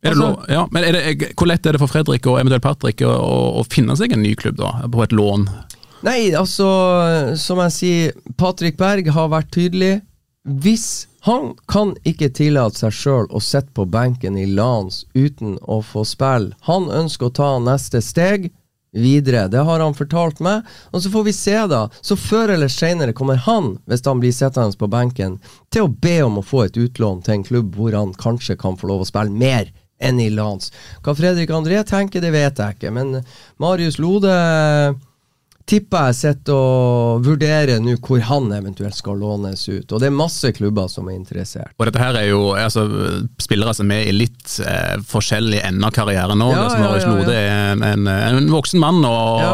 Er 0.00 0.14
det 0.14 0.22
Altså- 0.22 0.44
ja, 0.52 0.66
men 0.70 0.84
er 0.84 0.92
det, 0.92 1.32
hvor 1.34 1.48
lett 1.50 1.66
er 1.66 1.72
det 1.74 1.80
for 1.82 1.90
Fredrik 1.90 2.26
og 2.30 2.38
eventuelt 2.38 2.62
Patrick 2.62 3.02
å, 3.02 3.10
å, 3.10 3.38
å 3.58 3.64
finne 3.66 3.96
seg 3.98 4.12
en 4.14 4.22
ny 4.22 4.34
klubb 4.38 4.56
da, 4.60 4.70
på 4.86 5.02
et 5.02 5.12
lån? 5.12 5.48
Nei, 6.06 6.30
altså, 6.36 6.66
som 7.40 7.58
jeg 7.64 7.74
sier, 7.74 8.18
Patrick 8.38 8.78
Berg 8.78 9.08
har 9.14 9.32
vært 9.32 9.50
tydelig. 9.54 9.94
Hvis 10.48 11.08
han 11.26 11.50
kan 11.68 11.96
ikke 12.08 12.30
tillate 12.32 12.78
seg 12.78 12.94
sjøl 12.94 13.26
å 13.34 13.40
sitte 13.42 13.74
på 13.74 13.84
benken 13.90 14.38
i 14.38 14.46
Lans 14.46 15.02
uten 15.18 15.58
å 15.66 15.80
få 15.82 16.06
spille, 16.06 16.54
han 16.68 16.86
ønsker 16.94 17.28
å 17.28 17.34
ta 17.40 17.50
neste 17.60 18.00
steg 18.04 18.48
videre. 18.94 19.48
Det 19.52 19.64
har 19.66 19.82
han 19.82 19.96
fortalt 19.98 20.38
meg. 20.40 20.62
Og 20.94 21.02
så 21.02 21.10
får 21.12 21.26
vi 21.26 21.34
se, 21.36 21.56
da. 21.68 21.82
Så 22.00 22.16
før 22.16 22.54
eller 22.54 22.70
seinere 22.72 23.12
kommer 23.12 23.42
han, 23.44 23.74
hvis 23.90 24.06
han 24.06 24.22
blir 24.22 24.32
sittende 24.32 24.78
på 24.78 24.88
benken, 24.90 25.36
til 25.74 25.88
å 25.88 25.92
be 25.92 26.20
om 26.24 26.38
å 26.40 26.46
få 26.46 26.64
et 26.68 26.78
utlån 26.78 27.26
til 27.26 27.38
en 27.38 27.44
klubb 27.50 27.76
hvor 27.76 27.98
han 27.98 28.14
kanskje 28.16 28.56
kan 28.60 28.78
få 28.78 28.88
lov 28.92 29.04
å 29.04 29.10
spille 29.10 29.34
mer 29.34 29.74
enn 29.98 30.22
i 30.22 30.30
Lans. 30.30 30.70
Hva 31.02 31.12
Fredrik 31.18 31.50
André 31.50 31.82
tenker, 31.84 32.22
det 32.22 32.30
vet 32.32 32.62
jeg 32.62 32.78
ikke, 32.78 32.94
men 32.94 33.18
Marius 33.58 33.98
Lode 33.98 34.32
tipper 35.68 36.08
jeg 36.10 36.16
sitter 36.18 36.54
og 36.56 37.24
vurderer 37.26 37.78
nå 37.82 37.96
hvor 38.04 38.22
han 38.28 38.48
eventuelt 38.56 38.96
skal 38.96 39.18
lånes 39.20 39.62
ut. 39.68 39.92
Og 39.92 40.00
det 40.02 40.08
er 40.08 40.14
masse 40.16 40.50
klubber 40.56 40.88
som 40.92 41.08
er 41.10 41.16
interessert. 41.18 41.72
Og 41.78 41.88
dette 41.88 42.00
her 42.02 42.16
er 42.20 42.28
jo 42.30 42.40
altså, 42.56 42.84
spillere 43.40 43.74
som 43.76 43.90
er 43.94 44.08
i 44.08 44.14
litt 44.16 44.58
eh, 44.64 44.96
forskjellig 45.08 45.60
ende 45.68 45.88
av 45.88 45.94
karrieren 45.96 46.40
nå. 46.40 46.50
Ja, 46.54 46.64
Altså, 46.68 46.78
ja, 46.82 46.88
ja. 46.98 47.12
Lode 47.14 47.34
er 47.38 47.72
en, 47.72 47.82
en, 47.86 48.08
en 48.08 48.50
voksen 48.52 48.80
mann 48.82 49.00
og, 49.06 49.38
Ja. 49.38 49.52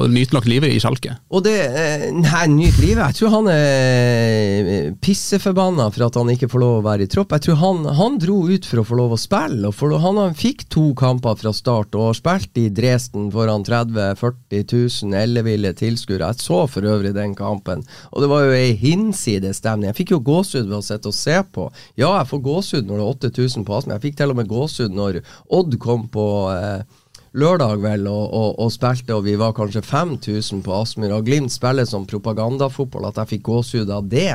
og 0.00 0.10
nyter 0.10 0.38
nok 0.38 0.46
livet 0.50 0.72
i 0.74 0.80
Sjalke. 0.82 1.16
Og 1.30 1.44
det 1.46 1.56
eh, 1.68 2.06
Nei, 2.14 2.46
nyt 2.50 2.78
livet. 2.82 3.04
Jeg 3.10 3.18
tror 3.20 3.34
han 3.38 3.50
er 3.52 4.70
eh, 4.70 4.90
pisseforbanna 5.02 5.88
for 5.94 6.06
at 6.08 6.18
han 6.18 6.30
ikke 6.32 6.48
får 6.50 6.62
lov 6.64 6.78
å 6.80 6.84
være 6.88 7.06
i 7.06 7.10
tropp. 7.10 7.34
Jeg 7.36 7.46
tror 7.48 7.60
han, 7.62 7.84
han 8.00 8.18
dro 8.22 8.40
ut 8.50 8.66
for 8.68 8.82
å 8.82 8.86
få 8.86 8.98
lov 8.98 9.14
å 9.16 9.20
spille. 9.20 9.68
Og 9.70 9.76
for, 9.76 9.94
han, 10.02 10.18
han 10.20 10.36
fikk 10.38 10.66
to 10.72 10.90
kamper 10.98 11.38
fra 11.40 11.52
start 11.56 11.94
og 11.98 12.14
spilte 12.16 12.30
spilt 12.30 12.58
i 12.60 12.68
Dresden 12.70 13.30
foran 13.32 13.64
30 13.66 14.14
000-40 14.20 15.02
000 15.04 15.10
elleville 15.40 15.72
tilskuere. 15.76 16.30
Jeg 16.30 16.44
så 16.44 16.66
for 16.70 16.86
øvrig 16.86 17.14
den 17.14 17.34
kampen, 17.34 17.84
og 18.10 18.22
det 18.22 18.30
var 18.30 18.44
jo 18.44 18.54
ei 18.56 18.76
hinsides 18.76 19.60
stemning. 19.60 19.90
Jeg 19.90 20.00
fikk 20.02 20.14
jo 20.16 20.22
gåsehud 20.24 20.68
ved 20.68 20.78
å 20.80 20.84
sitte 20.84 21.10
og 21.10 21.16
se 21.16 21.40
på. 21.52 21.68
Ja, 21.96 22.14
jeg 22.18 22.30
får 22.30 22.46
gåsehud 22.46 22.88
når 22.88 23.00
det 23.00 23.04
er 23.04 23.44
8000 23.44 23.66
på 23.66 23.76
Aspmyr. 23.76 23.96
Jeg 23.96 24.06
fikk 24.08 24.18
til 24.20 24.32
og 24.32 24.40
med 24.40 24.50
gåsehud 24.50 24.96
når 24.96 25.22
Odd 25.60 25.78
kom 25.80 26.08
på 26.12 26.26
eh, 26.52 26.98
lørdag 27.38 27.78
vel 27.84 28.08
og, 28.10 28.34
og, 28.34 28.58
og 28.58 28.72
spilte, 28.74 29.14
og 29.14 29.24
vi 29.26 29.36
var 29.38 29.54
kanskje 29.56 29.82
5000 29.86 30.62
på 30.66 30.74
Aspmyr. 30.74 31.14
Og 31.16 31.26
Glimt 31.28 31.54
spiller 31.54 31.88
som 31.88 32.06
propagandafotball, 32.08 33.08
at 33.08 33.20
jeg 33.22 33.36
fikk 33.36 33.48
gåsehud 33.48 33.90
av 33.94 34.08
det. 34.10 34.34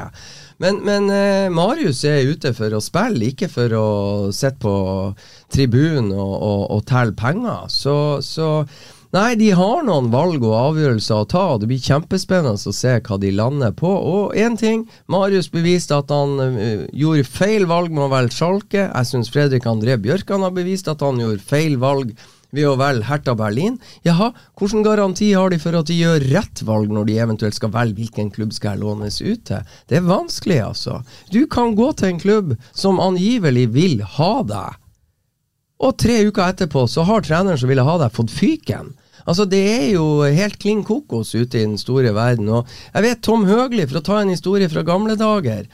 Men, 0.63 0.79
men 0.87 1.09
eh, 1.11 1.51
Marius 1.51 2.05
er 2.07 2.29
ute 2.31 2.53
for 2.55 2.71
å 2.73 2.83
spille, 2.83 3.31
ikke 3.33 3.51
for 3.51 3.75
å 3.75 3.87
sitte 4.35 4.61
på 4.63 4.75
tribunen 5.51 6.13
og, 6.15 6.35
og, 6.39 6.61
og 6.77 6.85
telle 6.87 7.15
penger. 7.17 7.67
Så, 7.73 7.97
så 8.23 8.49
Nei, 9.15 9.37
de 9.39 9.53
har 9.55 9.85
noen 9.87 10.09
valg 10.11 10.43
og 10.43 10.53
avgjørelser 10.59 11.21
å 11.21 11.27
ta, 11.31 11.41
og 11.53 11.61
det 11.61 11.69
blir 11.69 11.79
kjempespennende 11.79 12.59
å 12.59 12.73
se 12.75 12.97
hva 12.99 13.17
de 13.21 13.29
lander 13.31 13.71
på. 13.77 13.87
Og 13.87 14.33
én 14.35 14.57
ting, 14.59 14.81
Marius 15.07 15.47
beviste 15.53 15.95
at 15.95 16.09
han 16.11 16.33
uh, 16.41 16.81
gjorde 16.91 17.23
feil 17.29 17.63
valg 17.69 17.93
med 17.95 18.09
å 18.09 18.09
velge 18.11 18.35
Schalke. 18.35 18.89
Jeg 18.89 19.07
syns 19.07 19.31
Fredrik 19.31 19.69
André 19.71 19.95
Bjørkan 20.03 20.43
har 20.43 20.51
bevist 20.57 20.89
at 20.91 21.05
han 21.05 21.21
gjorde 21.21 21.45
feil 21.47 21.77
valg 21.79 22.11
ved 22.51 22.67
å 22.67 22.73
velge 22.81 23.07
Hertha 23.07 23.37
Berlin. 23.39 23.77
Jaha, 24.03 24.33
hvilken 24.59 24.83
garanti 24.83 25.29
har 25.31 25.53
de 25.53 25.61
for 25.63 25.79
at 25.79 25.87
de 25.87 25.95
gjør 26.01 26.27
rett 26.33 26.65
valg 26.67 26.91
når 26.91 27.07
de 27.07 27.17
eventuelt 27.27 27.55
skal 27.55 27.71
velge 27.71 28.01
hvilken 28.01 28.33
klubb 28.35 28.51
skal 28.57 28.73
jeg 28.73 28.83
lånes 28.83 29.21
ut 29.23 29.45
til? 29.47 29.79
Det 29.87 30.01
er 30.01 30.09
vanskelig, 30.09 30.59
altså. 30.73 30.99
Du 31.31 31.45
kan 31.47 31.77
gå 31.79 31.87
til 31.95 32.11
en 32.11 32.21
klubb 32.25 32.51
som 32.75 32.99
angivelig 32.99 33.69
vil 33.79 34.03
ha 34.17 34.33
deg. 34.43 34.83
Og 35.87 35.97
tre 36.03 36.19
uker 36.27 36.49
etterpå 36.49 36.83
så 36.91 37.07
har 37.07 37.23
treneren 37.23 37.63
som 37.63 37.71
ville 37.71 37.87
ha 37.87 37.97
deg, 38.03 38.11
fått 38.11 38.35
fyken. 38.35 38.91
Altså 39.25 39.45
Det 39.49 39.61
er 39.61 39.87
jo 39.95 40.21
helt 40.23 40.59
klin 40.61 40.83
kokos 40.85 41.33
ute 41.35 41.59
i 41.59 41.65
den 41.65 41.79
store 41.81 42.13
verden. 42.15 42.49
Og 42.49 42.69
jeg 42.93 43.07
vet 43.07 43.23
Tom 43.25 43.45
Høgli, 43.49 43.85
for 43.89 44.01
å 44.01 44.05
ta 44.05 44.21
en 44.21 44.33
historie 44.33 44.69
fra 44.69 44.85
gamle 44.85 45.17
dager, 45.19 45.65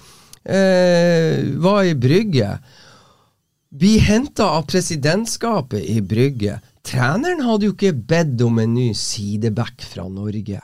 eh, 0.45 1.43
var 1.60 1.84
i 1.84 1.93
Brygge. 1.93 2.58
Vi 3.72 3.97
henta 4.04 4.49
av 4.58 4.68
presidentskapet 4.68 5.84
i 5.84 6.02
Brygge. 6.02 6.60
Treneren 6.84 7.43
hadde 7.45 7.70
jo 7.70 7.76
ikke 7.76 7.93
bedt 7.93 8.41
om 8.43 8.60
en 8.60 8.74
ny 8.74 8.89
sideback 8.97 9.84
fra 9.86 10.08
Norge. 10.10 10.60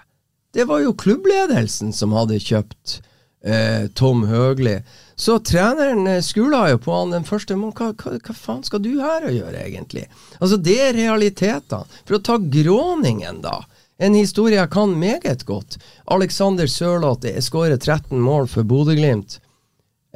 Det 0.52 0.66
var 0.68 0.82
jo 0.82 0.96
klubbledelsen 0.98 1.94
som 1.94 2.16
hadde 2.18 2.40
kjøpt 2.42 3.00
eh, 3.48 3.88
Tom 3.96 4.26
Høgli. 4.30 4.78
Så 5.16 5.40
treneren 5.40 6.06
eh, 6.08 6.22
skula 6.22 6.68
jo 6.74 6.82
på 6.84 6.94
han 6.94 7.16
den 7.16 7.26
første 7.28 7.58
måneden. 7.58 7.96
Hva, 7.98 8.12
hva, 8.14 8.20
hva 8.28 8.38
faen 8.38 8.62
skal 8.68 8.84
du 8.84 8.94
her 9.02 9.26
å 9.26 9.34
gjøre, 9.34 9.64
egentlig? 9.64 10.06
Altså, 10.38 10.60
det 10.62 10.78
er 10.90 11.00
realitetene. 11.00 12.00
For 12.06 12.20
å 12.20 12.24
ta 12.30 12.38
Gråningen, 12.38 13.42
da. 13.46 13.62
En 13.98 14.14
historie 14.14 14.60
jeg 14.60 14.74
kan 14.74 14.94
meget 15.00 15.48
godt. 15.48 15.80
Alexander 16.14 16.70
Sørloth 16.70 17.26
skårer 17.42 17.80
13 17.82 18.20
mål 18.22 18.46
for 18.52 18.68
Bodø-Glimt. 18.68 19.40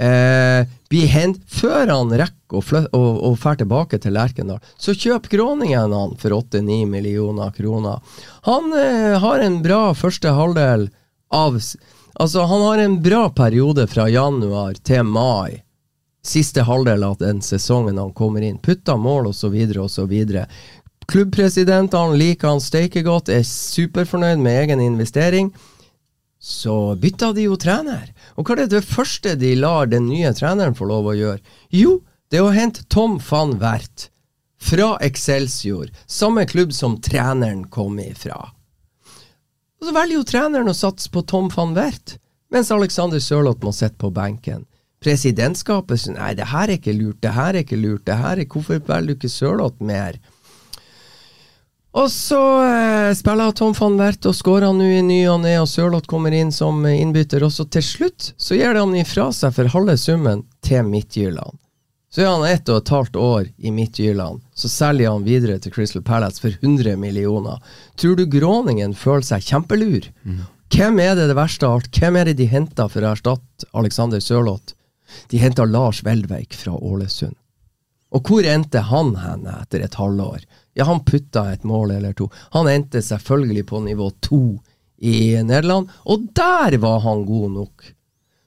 Eh, 0.02 0.68
før 1.48 1.88
han 1.88 2.14
rekker 2.18 2.62
å 2.96 3.02
og 3.22 3.44
tilbake 3.58 4.00
til 4.02 4.16
Lerkendal. 4.16 4.60
Så 4.78 4.96
kjøp 4.98 5.30
Gråningen 5.30 5.94
han 5.94 6.16
for 6.20 6.36
8-9 6.36 6.86
millioner 6.90 7.52
kroner. 7.56 8.02
Han 8.48 8.74
eh, 8.74 9.18
har 9.20 9.40
en 9.40 9.62
bra 9.64 9.94
første 9.94 10.30
halvdel 10.30 10.90
av 11.32 11.60
Altså, 12.22 12.42
han 12.46 12.62
har 12.62 12.78
en 12.78 13.02
bra 13.02 13.30
periode 13.34 13.88
fra 13.90 14.04
januar 14.10 14.76
til 14.86 15.08
mai. 15.10 15.64
Siste 16.22 16.62
halvdel 16.68 17.02
av 17.08 17.16
den 17.18 17.40
sesongen 17.42 17.98
han 17.98 18.12
kommer 18.14 18.46
inn. 18.46 18.60
Putta 18.62 18.94
mål 18.94 19.32
osv. 19.32 19.56
osv. 19.82 20.14
Klubbpresidentene 21.10 22.20
liker 22.22 22.52
han 22.54 22.62
steike 22.62 23.02
godt, 23.08 23.34
er 23.34 23.42
superfornøyd 23.48 24.38
med 24.38 24.60
egen 24.60 24.86
investering. 24.86 25.50
Så 26.38 26.94
bytta 27.02 27.32
de 27.34 27.48
jo 27.48 27.58
trener. 27.58 28.14
Og 28.38 28.46
hva 28.46 28.54
er 28.54 28.64
det, 28.68 28.70
det 28.76 28.86
første 28.86 29.34
de 29.42 29.56
lar 29.58 29.90
den 29.90 30.06
nye 30.12 30.30
treneren 30.38 30.78
få 30.78 30.92
lov 30.94 31.10
å 31.10 31.18
gjøre? 31.18 31.42
Jo, 31.74 31.98
det 32.30 32.38
er 32.38 32.46
å 32.46 32.54
hente 32.54 32.86
Tom 32.86 33.18
van 33.32 33.58
Wert 33.66 34.12
fra 34.62 34.94
Excelsior, 35.02 35.90
samme 36.06 36.46
klubb 36.46 36.70
som 36.70 37.02
treneren 37.02 37.66
kom 37.74 37.98
ifra. 37.98 38.52
Og 39.82 39.88
Så 39.88 39.94
velger 39.96 40.20
jo 40.20 40.26
treneren 40.30 40.70
å 40.70 40.78
satse 40.78 41.10
på 41.10 41.24
Tom 41.26 41.48
van 41.50 41.74
Wert, 41.74 42.20
mens 42.54 42.70
Alexander 42.70 43.20
Sørloth 43.20 43.66
må 43.66 43.74
sitte 43.74 43.98
på 43.98 44.12
benken. 44.14 44.68
Presidentskapet 45.02 46.04
sier 46.04 46.14
nei, 46.20 46.36
det 46.38 46.52
her 46.52 46.70
er 46.70 46.78
ikke 46.78 46.94
lurt, 46.94 47.18
det 47.26 47.32
her 47.34 47.56
er 47.56 47.64
ikke 47.64 47.80
lurt, 47.82 48.04
det 48.06 48.20
her 48.20 48.38
er 48.38 48.46
hvorfor 48.46 48.78
velger 48.78 49.08
du 49.10 49.16
ikke 49.16 49.32
Sørloth 49.34 49.82
mer? 49.82 50.20
Og 51.98 52.12
så 52.14 52.40
eh, 52.64 53.10
spiller 53.18 53.52
Tom 53.58 53.74
van 53.76 53.98
Wert 54.00 54.30
og 54.30 54.38
skårer 54.38 54.70
nå 54.72 54.86
i 54.86 55.02
ny 55.04 55.20
og 55.34 55.42
ne, 55.44 55.58
og 55.60 55.68
Sørloth 55.68 56.08
kommer 56.08 56.32
inn 56.38 56.54
som 56.56 56.86
innbytter. 56.86 57.44
Og 57.44 57.52
så 57.52 57.66
til 57.68 57.84
slutt 57.84 58.30
så 58.40 58.56
gir 58.56 58.78
han 58.78 58.94
ifra 58.96 59.28
seg 59.36 59.58
for 59.58 59.74
halve 59.74 59.98
summen 60.00 60.46
til 60.64 60.86
Midtjylland. 60.88 61.58
Så 62.12 62.26
er 62.26 62.28
han 62.28 62.44
ett 62.44 62.68
og 62.68 62.82
et 62.82 62.92
halvt 62.92 63.16
år 63.16 63.46
i 63.58 63.72
Midtjylland. 63.72 64.42
Så 64.54 64.68
selger 64.68 65.14
han 65.14 65.24
videre 65.24 65.56
til 65.64 65.72
Crystal 65.72 66.04
Palace 66.04 66.44
for 66.44 66.52
100 66.52 66.98
millioner. 67.00 67.62
Tror 67.96 68.18
du 68.20 68.26
Gråningen 68.28 68.96
føler 69.00 69.24
seg 69.24 69.46
kjempelur? 69.48 70.10
Mm. 70.28 70.42
Hvem 70.72 71.00
er 71.04 71.16
det 71.16 71.30
det 71.32 71.38
verste 71.40 71.68
av 71.68 71.80
alt? 71.80 71.92
Hvem 71.96 72.20
er 72.20 72.28
det 72.28 72.38
de 72.42 72.50
henter 72.52 72.92
for 72.92 73.04
å 73.04 73.14
erstatte 73.14 73.70
Alexander 73.80 74.20
Sørloth? 74.24 74.76
De 75.32 75.40
henter 75.40 75.68
Lars 75.68 76.02
Welveik 76.04 76.56
fra 76.56 76.76
Ålesund. 76.76 77.38
Og 78.12 78.28
hvor 78.28 78.44
endte 78.44 78.84
han 78.92 79.14
hen 79.20 79.48
etter 79.48 79.84
et 79.86 79.96
halvår? 79.96 80.44
Ja, 80.76 80.88
han 80.88 81.04
putta 81.08 81.46
et 81.54 81.64
mål 81.68 81.96
eller 81.96 82.16
to. 82.16 82.28
Han 82.52 82.68
endte 82.68 83.04
selvfølgelig 83.04 83.66
på 83.72 83.80
nivå 83.88 84.10
to 84.24 84.60
i 85.00 85.40
Nederland, 85.44 85.90
og 86.04 86.28
der 86.36 86.76
var 86.84 87.00
han 87.08 87.24
god 87.26 87.52
nok. 87.56 87.88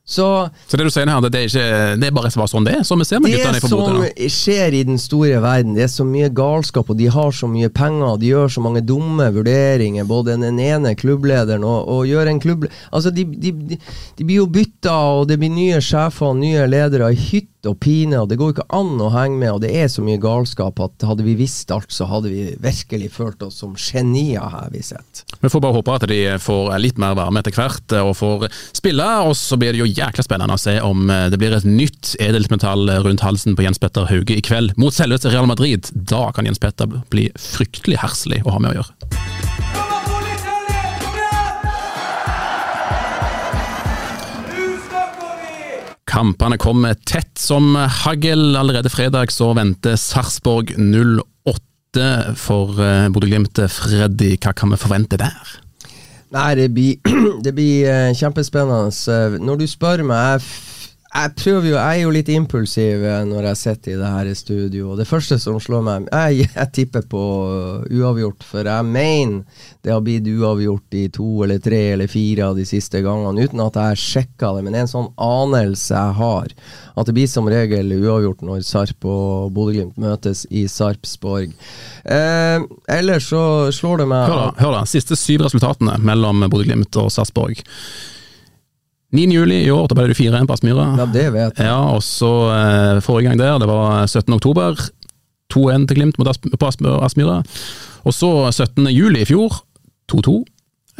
Så, 0.06 0.50
så, 0.68 0.76
det 0.76 0.84
du 0.84 0.90
sier 0.92 1.08
her, 1.08 1.24
det 1.24 1.38
er, 1.38 1.46
ikke, 1.48 1.68
det 1.96 2.08
er 2.10 2.12
bare 2.12 2.28
sånn 2.28 2.66
det 2.66 2.74
er? 2.76 2.82
Som 2.84 3.00
vi 3.00 3.06
ser 3.08 3.22
med 3.24 3.32
guttene 3.32 3.56
Bodø? 3.62 4.02
Det 4.04 4.26
som 4.28 4.34
skjer 4.36 4.76
i 4.76 4.82
den 4.84 5.00
store 5.00 5.38
verden, 5.40 5.72
det 5.78 5.86
er 5.86 5.88
så 5.94 6.04
mye 6.04 6.28
galskap, 6.28 6.92
og 6.92 6.98
de 6.98 7.08
har 7.08 7.32
så 7.32 7.48
mye 7.48 7.70
penger, 7.72 8.18
de 8.20 8.34
gjør 8.34 8.52
så 8.52 8.64
mange 8.66 8.82
dumme 8.84 9.30
vurderinger, 9.32 10.04
både 10.04 10.36
den 10.42 10.60
ene 10.60 10.92
klubblederen 11.00 11.64
og, 11.64 11.88
og 11.88 12.04
gjør 12.10 12.34
en 12.34 12.42
klubb... 12.44 12.68
Altså, 12.92 13.14
de, 13.16 13.24
de, 13.32 13.54
de, 13.72 13.80
de 14.18 14.28
blir 14.28 14.42
jo 14.42 14.50
bytta, 14.52 14.92
og 14.92 15.30
det 15.32 15.40
blir 15.40 15.54
nye 15.56 15.80
sjefer 15.80 16.34
og 16.34 16.36
nye 16.42 16.68
ledere 16.68 17.08
i 17.14 17.18
hytt 17.30 17.48
og 17.64 17.78
pine, 17.80 18.18
og 18.20 18.28
det 18.28 18.36
går 18.36 18.52
ikke 18.52 18.68
an 18.76 19.00
å 19.00 19.08
henge 19.14 19.38
med, 19.40 19.54
og 19.54 19.62
det 19.64 19.72
er 19.72 19.88
så 19.88 20.04
mye 20.04 20.20
galskap 20.20 20.84
at 20.84 21.08
hadde 21.08 21.24
vi 21.24 21.36
visst 21.38 21.72
alt, 21.72 21.88
så 21.94 22.04
hadde 22.10 22.28
vi 22.28 22.50
virkelig 22.60 23.08
følt 23.14 23.44
oss 23.46 23.62
som 23.62 23.72
genier, 23.80 24.44
har 24.52 24.68
vi 24.74 24.84
sett. 24.84 25.24
Vi 25.40 25.48
får 25.48 25.64
bare 25.64 25.78
håpe 25.78 25.96
at 25.96 26.06
de 26.10 26.20
får 26.44 26.74
litt 26.82 27.00
mer 27.00 27.16
varme 27.16 27.40
etter 27.40 27.56
hvert, 27.56 27.96
og 28.04 28.12
får 28.20 28.48
spille, 28.76 29.08
og 29.24 29.32
så 29.38 29.56
blir 29.60 29.72
det 29.72 29.80
jo 29.80 29.93
jækla 29.94 30.24
spennende 30.26 30.56
å 30.56 30.60
se 30.60 30.76
om 30.84 31.08
eh, 31.12 31.28
det 31.32 31.40
blir 31.40 31.54
et 31.56 31.66
nytt 31.68 32.14
edelmetall 32.22 32.90
rundt 33.06 33.24
halsen 33.24 33.56
på 33.56 33.66
Jens 33.66 33.80
Petter 33.82 34.08
Hauge 34.10 34.36
i 34.36 34.44
kveld, 34.44 34.74
mot 34.80 34.94
selveste 34.94 35.32
Real 35.32 35.48
Madrid. 35.50 35.90
Da 35.94 36.28
kan 36.34 36.48
Jens 36.48 36.62
Petter 36.62 36.90
bli 37.12 37.30
fryktelig 37.40 38.02
herselig 38.02 38.42
å 38.44 38.56
ha 38.56 38.62
med 38.62 38.74
å 38.74 38.82
gjøre. 38.82 39.62
Kampene 46.14 46.58
kommer 46.62 46.94
tett 46.94 47.38
som 47.42 47.74
hagl. 47.74 48.54
Allerede 48.56 48.90
fredag 48.92 49.32
så 49.34 49.48
venter 49.58 49.96
Sarpsborg 49.98 50.70
08 50.78 52.06
for 52.38 52.78
eh, 52.78 53.08
Bodø-Glimt. 53.10 53.58
Freddy, 53.74 54.36
hva 54.38 54.54
kan 54.54 54.70
vi 54.70 54.78
forvente 54.78 55.18
der? 55.18 55.56
Nei, 56.34 56.54
det 56.58 56.68
blir, 56.74 56.96
det 57.44 57.54
blir 57.54 57.86
uh, 57.86 58.10
kjempespennende. 58.16 59.38
Når 59.38 59.60
du 59.60 59.66
spør 59.70 60.02
meg, 60.02 60.40
jeg 60.40 60.73
jeg 61.14 61.30
prøver 61.38 61.68
jo, 61.68 61.74
jeg 61.76 62.00
er 62.00 62.02
jo 62.02 62.12
litt 62.14 62.30
impulsiv 62.34 63.04
eh, 63.06 63.20
når 63.28 63.46
jeg 63.50 63.58
sitter 63.60 63.92
i 63.92 63.98
det 64.00 64.10
her 64.10 64.30
i 64.30 64.34
studio. 64.34 64.88
Og 64.90 64.98
det 64.98 65.06
første 65.06 65.38
som 65.38 65.60
slår 65.62 65.84
meg 65.86 66.08
Jeg, 66.10 66.48
jeg 66.56 66.72
tipper 66.74 67.04
på 67.10 67.22
uavgjort, 67.86 68.42
for 68.42 68.66
jeg 68.66 68.88
mener 68.88 69.44
det 69.84 69.92
har 69.92 70.02
blitt 70.02 70.26
uavgjort 70.26 70.96
i 70.98 71.04
to 71.14 71.44
eller 71.44 71.60
tre 71.62 71.80
eller 71.92 72.10
fire 72.10 72.48
av 72.48 72.58
de 72.58 72.64
siste 72.66 73.02
gangene, 73.04 73.46
uten 73.46 73.62
at 73.62 73.78
jeg 73.78 73.92
har 73.92 74.00
sjekka 74.00 74.50
det. 74.56 74.64
Men 74.64 74.74
det 74.74 74.80
er 74.80 74.86
en 74.88 74.94
sånn 74.94 75.12
anelse 75.22 75.94
jeg 75.94 76.16
har, 76.18 76.54
at 76.94 77.06
det 77.06 77.14
blir 77.16 77.30
som 77.30 77.50
regel 77.52 77.94
uavgjort 78.00 78.42
når 78.46 78.64
Sarp 78.66 79.06
og 79.06 79.52
Bodø-Glimt 79.54 80.00
møtes 80.00 80.44
i 80.50 80.64
Sarpsborg. 80.70 81.54
Eh, 82.04 82.64
ellers 82.90 83.30
så 83.30 83.44
slår 83.74 84.02
det 84.02 84.08
meg 84.10 84.26
Hør 84.32 84.40
da, 84.40 84.50
hør 84.58 84.74
da. 84.80 84.82
Siste 84.88 85.18
syv 85.18 85.46
resultatene 85.46 85.94
mellom 86.02 86.42
Bodø-Glimt 86.48 86.98
og 86.98 87.12
Sarpsborg. 87.14 87.62
9. 89.14 89.30
juli 89.30 89.60
i 89.62 89.70
år, 89.70 89.86
da 89.90 89.96
ble 89.98 90.08
det 90.10 90.18
4-1 90.18 90.48
på 90.48 90.56
Aspmyra. 90.56 90.86
Ja, 90.98 91.06
det 91.06 91.28
vet 91.34 91.60
jeg. 91.60 91.68
Ja, 91.68 91.78
og 91.94 92.02
så 92.02 92.32
eh, 92.50 93.00
forrige 93.04 93.30
gang 93.30 93.38
der, 93.38 93.60
det 93.62 93.68
var 93.70 94.06
17. 94.08 94.34
oktober. 94.34 94.80
2-1 95.54 95.86
til 95.86 96.00
Glimt 96.00 96.18
mot 96.18 96.30
på 96.58 96.70
Aspmyra. 96.70 97.38
Og 98.04 98.16
så 98.16 98.30
17. 98.50 98.88
juli 98.90 99.22
i 99.22 99.28
fjor, 99.28 99.60
2-2 100.10 100.34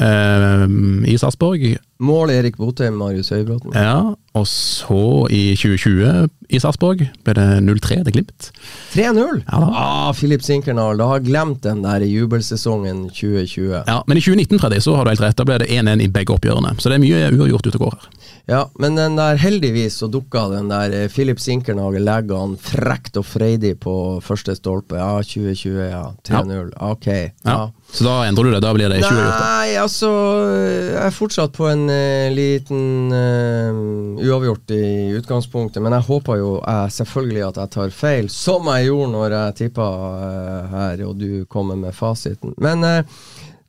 eh, 0.07 0.65
i 1.11 1.17
Sarpsborg. 1.19 1.67
Mål 2.03 2.30
Erik 2.34 2.57
Botheim, 2.59 2.97
Marius 2.99 3.30
Høybråten. 3.30 3.74
Ja, 3.76 4.14
og 4.34 4.47
så 4.51 5.28
i 5.30 5.55
2020 5.55 6.26
i 6.51 6.59
Sarpsborg 6.61 7.05
ble 7.24 7.34
det 7.38 7.47
0-3 7.64 8.01
til 8.03 8.16
Glimt. 8.16 8.49
3-0? 8.92 9.45
Ja, 9.47 9.61
ah, 9.70 10.11
Filip 10.16 10.42
Sinkernal, 10.42 10.99
da 10.99 11.07
har 11.09 11.20
jeg 11.20 11.28
glemt 11.30 11.62
den 11.64 11.84
der 11.84 12.03
i 12.03 12.11
jubelsesongen 12.11 13.07
2020. 13.14 13.84
Ja, 13.86 14.01
Men 14.07 14.18
i 14.18 14.24
2019 14.24 14.59
Freddy, 14.61 14.80
så 14.82 14.97
har 14.99 15.07
du 15.07 15.14
helt 15.14 15.22
rett, 15.22 15.38
da 15.38 15.47
ble 15.47 15.61
det 15.62 15.70
1-1 15.70 16.03
i 16.03 16.11
begge 16.11 16.34
oppgjørene. 16.34 16.74
Så 16.78 16.90
det 16.90 16.99
er 16.99 17.05
mye 17.07 17.30
uavgjort 17.30 17.70
ute 17.70 17.78
og 17.78 17.86
går 17.86 17.97
her. 17.97 18.11
Ja, 18.51 18.66
men 18.76 18.99
den 18.99 19.14
der 19.16 19.38
heldigvis 19.40 19.95
så 20.03 20.09
dukka 20.12 20.49
den 20.53 20.66
der 20.68 20.92
eh, 20.92 21.07
Filip 21.09 21.38
Sinkernagel 21.40 22.05
legger 22.05 22.42
han 22.42 22.59
frekt 22.61 23.16
og 23.16 23.24
freidig 23.24 23.78
på 23.80 23.95
første 24.20 24.53
stolpe. 24.59 24.99
Ja, 25.01 25.22
2020, 25.24 25.78
ja. 25.88 26.03
3-0. 26.28 26.53
Ja. 26.74 26.90
Ok. 26.90 27.09
Ja. 27.09 27.55
ja. 27.55 27.57
Så 27.95 28.05
da 28.05 28.18
endrer 28.26 28.51
du 28.51 28.57
det? 28.57 28.61
Da 28.66 28.74
blir 28.76 28.92
det 28.92 29.01
20 29.01 29.16
uavgjort? 29.16 29.47
Nei, 29.47 29.70
altså 29.80 30.11
Jeg 30.51 31.01
er 31.07 31.16
fortsatt 31.16 31.57
på 31.57 31.70
en 31.70 31.86
liten 32.34 33.12
uh, 33.12 34.26
uavgjort 34.26 34.70
i 34.70 35.12
utgangspunktet, 35.18 35.82
men 35.82 35.95
jeg 35.97 36.07
håper 36.09 36.40
jo 36.40 36.53
uh, 36.61 36.86
selvfølgelig 36.92 37.42
at 37.49 37.61
jeg 37.62 37.72
tar 37.76 37.95
feil, 37.95 38.30
som 38.32 38.68
jeg 38.72 38.88
gjorde 38.90 39.12
når 39.14 39.36
jeg 39.38 39.57
tippa 39.62 39.88
uh, 39.88 40.74
her, 40.74 41.05
og 41.09 41.18
du 41.20 41.45
kommer 41.51 41.78
med 41.78 41.97
fasiten. 41.97 42.55
Men 42.59 42.84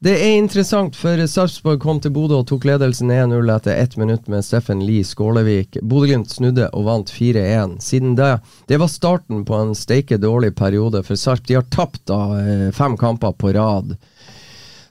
det 0.05 0.13
er 0.21 0.35
interessant, 0.37 0.97
for 0.99 1.21
Sarpsborg 1.27 1.79
kom 1.81 2.01
til 2.03 2.13
Bodø 2.13 2.41
og 2.41 2.47
tok 2.49 2.67
ledelsen 2.67 3.13
1-0 3.13 3.51
etter 3.55 3.79
ett 3.79 3.95
minutt 3.97 4.27
med 4.29 4.45
Steffen 4.45 4.83
Lie 4.85 5.05
Skålevik. 5.07 5.79
Bodø-Glimt 5.81 6.29
snudde 6.33 6.67
og 6.75 6.85
vant 6.85 7.13
4-1. 7.13 7.79
Siden 7.81 8.17
det 8.19 8.35
Det 8.67 8.77
var 8.81 8.91
starten 8.91 9.45
på 9.45 9.55
en 9.55 9.73
steike 9.75 10.19
dårlig 10.21 10.53
periode 10.55 11.01
for 11.03 11.15
Sarp. 11.15 11.47
De 11.47 11.57
har 11.57 11.65
tapt 11.73 12.05
da 12.11 12.19
fem 12.75 12.97
kamper 12.97 13.33
på 13.33 13.55
rad. 13.55 13.95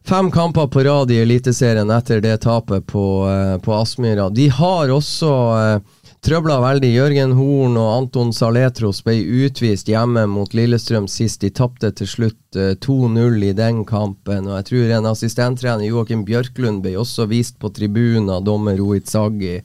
Fem 0.09 0.31
kamper 0.31 0.67
på 0.67 0.83
rad 0.85 1.11
i 1.11 1.17
Eliteserien 1.17 1.91
etter 1.91 2.21
det 2.21 2.37
tapet 2.45 2.85
på, 2.87 3.25
uh, 3.25 3.59
på 3.59 3.73
Aspmyra. 3.73 4.29
De 4.29 4.51
har 4.53 4.91
også 4.93 5.31
eh, 5.57 6.03
trøbla 6.21 6.59
veldig. 6.61 6.91
Jørgen 6.93 7.33
Horn 7.39 7.79
og 7.81 7.89
Anton 7.89 8.35
Saletros 8.37 9.01
ble 9.07 9.15
utvist 9.47 9.89
hjemme 9.89 10.27
mot 10.29 10.53
Lillestrøm 10.53 11.09
sist. 11.09 11.41
De 11.41 11.49
tapte 11.49 11.89
til 11.97 12.11
slutt 12.11 12.61
eh, 12.61 12.75
2-0 12.85 13.49
i 13.49 13.55
den 13.57 13.81
kampen. 13.89 14.45
Og 14.45 14.59
jeg 14.59 14.69
tror 14.69 14.93
en 14.99 15.11
assistenttrener, 15.15 15.89
Joakim 15.89 16.29
Bjørklund, 16.29 16.85
ble 16.85 16.99
også 17.01 17.25
vist 17.33 17.57
på 17.57 17.73
tribunen 17.73 18.29
av 18.29 18.45
dommer 18.45 18.77
Rohit 18.77 19.09
Saggi. 19.09 19.57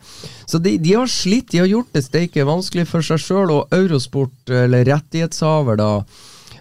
Så 0.47 0.63
de, 0.63 0.77
de, 0.79 0.95
har 1.01 1.11
slitt. 1.11 1.51
De 1.51 1.65
har 1.65 1.67
gjort 1.67 1.91
det 1.91 2.07
steike 2.07 2.47
vanskelig 2.47 2.87
for 2.87 3.03
seg 3.03 3.19
sjøl, 3.27 3.57
og 3.59 3.75
Eurosport, 3.75 4.39
eller 4.47 4.87
rettighetshaver, 4.87 5.83
da 5.83 5.93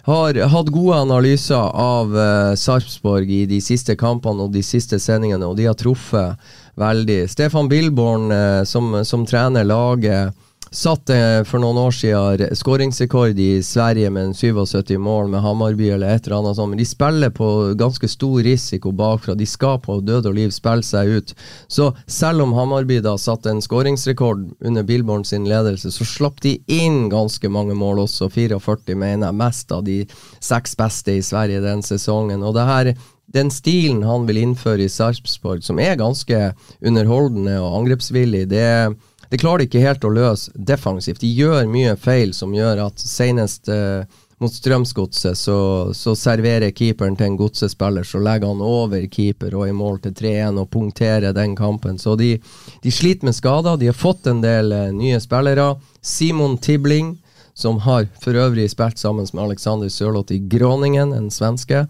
har 0.09 0.39
hatt 0.51 0.71
gode 0.73 0.97
analyser 1.05 1.69
av 1.79 2.11
uh, 2.15 2.55
Sarpsborg 2.57 3.29
i 3.31 3.43
de 3.49 3.61
siste 3.63 3.95
kampene 3.99 4.45
og 4.45 4.53
de 4.53 4.63
siste 4.65 4.99
sendingene, 5.01 5.47
og 5.47 5.57
de 5.59 5.69
har 5.69 5.77
truffet 5.77 6.51
veldig. 6.79 7.23
Stefan 7.31 7.69
Billborn, 7.71 8.29
uh, 8.33 8.63
som, 8.67 8.91
som, 9.05 9.25
trener 9.29 9.67
laget, 9.67 10.35
satte 10.71 11.15
for 11.49 11.61
noen 11.61 11.77
år 11.81 11.93
siden 11.95 12.55
skåringsrekord 12.57 13.39
i 13.39 13.63
Sverige 13.65 14.09
med 14.13 14.29
en 14.29 14.33
77 14.33 14.97
mål 15.01 15.29
med 15.33 15.41
Hammarby 15.41 15.89
eller 15.89 16.15
et 16.15 16.27
eller 16.27 16.39
annet 16.39 16.59
sånt. 16.59 16.77
De 16.77 16.85
spiller 16.85 17.33
på 17.33 17.49
ganske 17.79 18.07
stor 18.07 18.41
risiko 18.45 18.91
bakfra. 18.91 19.35
De 19.35 19.47
skal 19.49 19.79
på 19.81 19.99
død 20.05 20.29
og 20.29 20.37
liv 20.37 20.53
spille 20.53 20.85
seg 20.85 21.09
ut. 21.19 21.35
Så 21.67 21.91
selv 22.05 22.45
om 22.45 22.53
Hammarby 22.57 22.99
da 23.05 23.15
satte 23.17 23.51
en 23.51 23.63
skåringsrekord 23.65 24.45
under 24.65 24.83
Billborn 24.85 25.25
sin 25.25 25.47
ledelse, 25.49 25.91
så 25.91 26.05
slapp 26.05 26.41
de 26.45 26.57
inn 26.67 27.07
ganske 27.09 27.49
mange 27.49 27.77
mål 27.77 28.05
også. 28.05 28.29
44, 28.29 28.95
mener 28.95 29.29
jeg. 29.29 29.39
Mest 29.39 29.71
av 29.73 29.85
de 29.87 30.03
seks 30.43 30.75
beste 30.77 31.17
i 31.17 31.23
Sverige 31.25 31.63
den 31.65 31.81
sesongen. 31.85 32.43
Og 32.45 32.53
det 32.57 32.67
her 32.69 32.93
den 33.33 33.51
stilen 33.53 34.01
han 34.07 34.25
vil 34.25 34.41
innføre 34.41 34.85
i 34.85 34.89
Sarpsborg, 34.91 35.61
som 35.65 35.79
er 35.81 35.99
ganske 35.99 36.49
underholdende 36.81 37.59
og 37.61 37.75
angrepsvillig, 37.81 38.47
det, 38.49 38.95
det 39.29 39.37
klarer 39.37 39.61
de 39.61 39.69
ikke 39.69 39.83
helt 39.83 40.05
å 40.05 40.13
løse 40.13 40.51
defensivt. 40.55 41.21
De 41.21 41.29
gjør 41.29 41.69
mye 41.69 41.93
feil 42.01 42.33
som 42.33 42.53
gjør 42.55 42.81
at 42.87 43.01
senest 43.01 43.69
eh, 43.69 44.01
mot 44.39 44.53
Strømsgodset 44.53 45.37
så, 45.37 45.59
så, 45.93 46.15
serverer 46.15 46.71
keeperen 46.71 47.17
til 47.19 47.27
en 47.27 47.37
godsespiller, 47.37 48.07
så 48.07 48.21
legger 48.23 48.53
han 48.53 48.63
over 48.63 49.03
keeper 49.11 49.53
og 49.59 49.67
i 49.67 49.75
mål 49.75 49.99
til 50.05 50.15
3-1 50.15 50.61
og 50.61 50.69
punkterer 50.73 51.35
den 51.35 51.57
kampen. 51.59 51.99
Så 51.99 52.15
de, 52.19 52.37
de, 52.81 52.93
sliter 52.93 53.27
med 53.27 53.37
skader. 53.37 53.77
De 53.77 53.91
har 53.91 53.97
fått 53.97 54.29
en 54.31 54.41
del 54.41 54.73
eh, 54.73 54.93
nye 54.95 55.19
spillere. 55.21 55.73
Simon 56.01 56.57
Tibling, 56.57 57.17
som 57.53 57.83
har 57.83 58.07
for 58.23 58.39
øvrig 58.39 58.69
spilt 58.71 58.97
sammen 58.97 59.27
med 59.33 59.43
Alexander 59.43 59.91
Sørloth 59.91 60.33
i 60.33 60.39
Gråningen, 60.39 61.13
en 61.13 61.29
svenske 61.33 61.85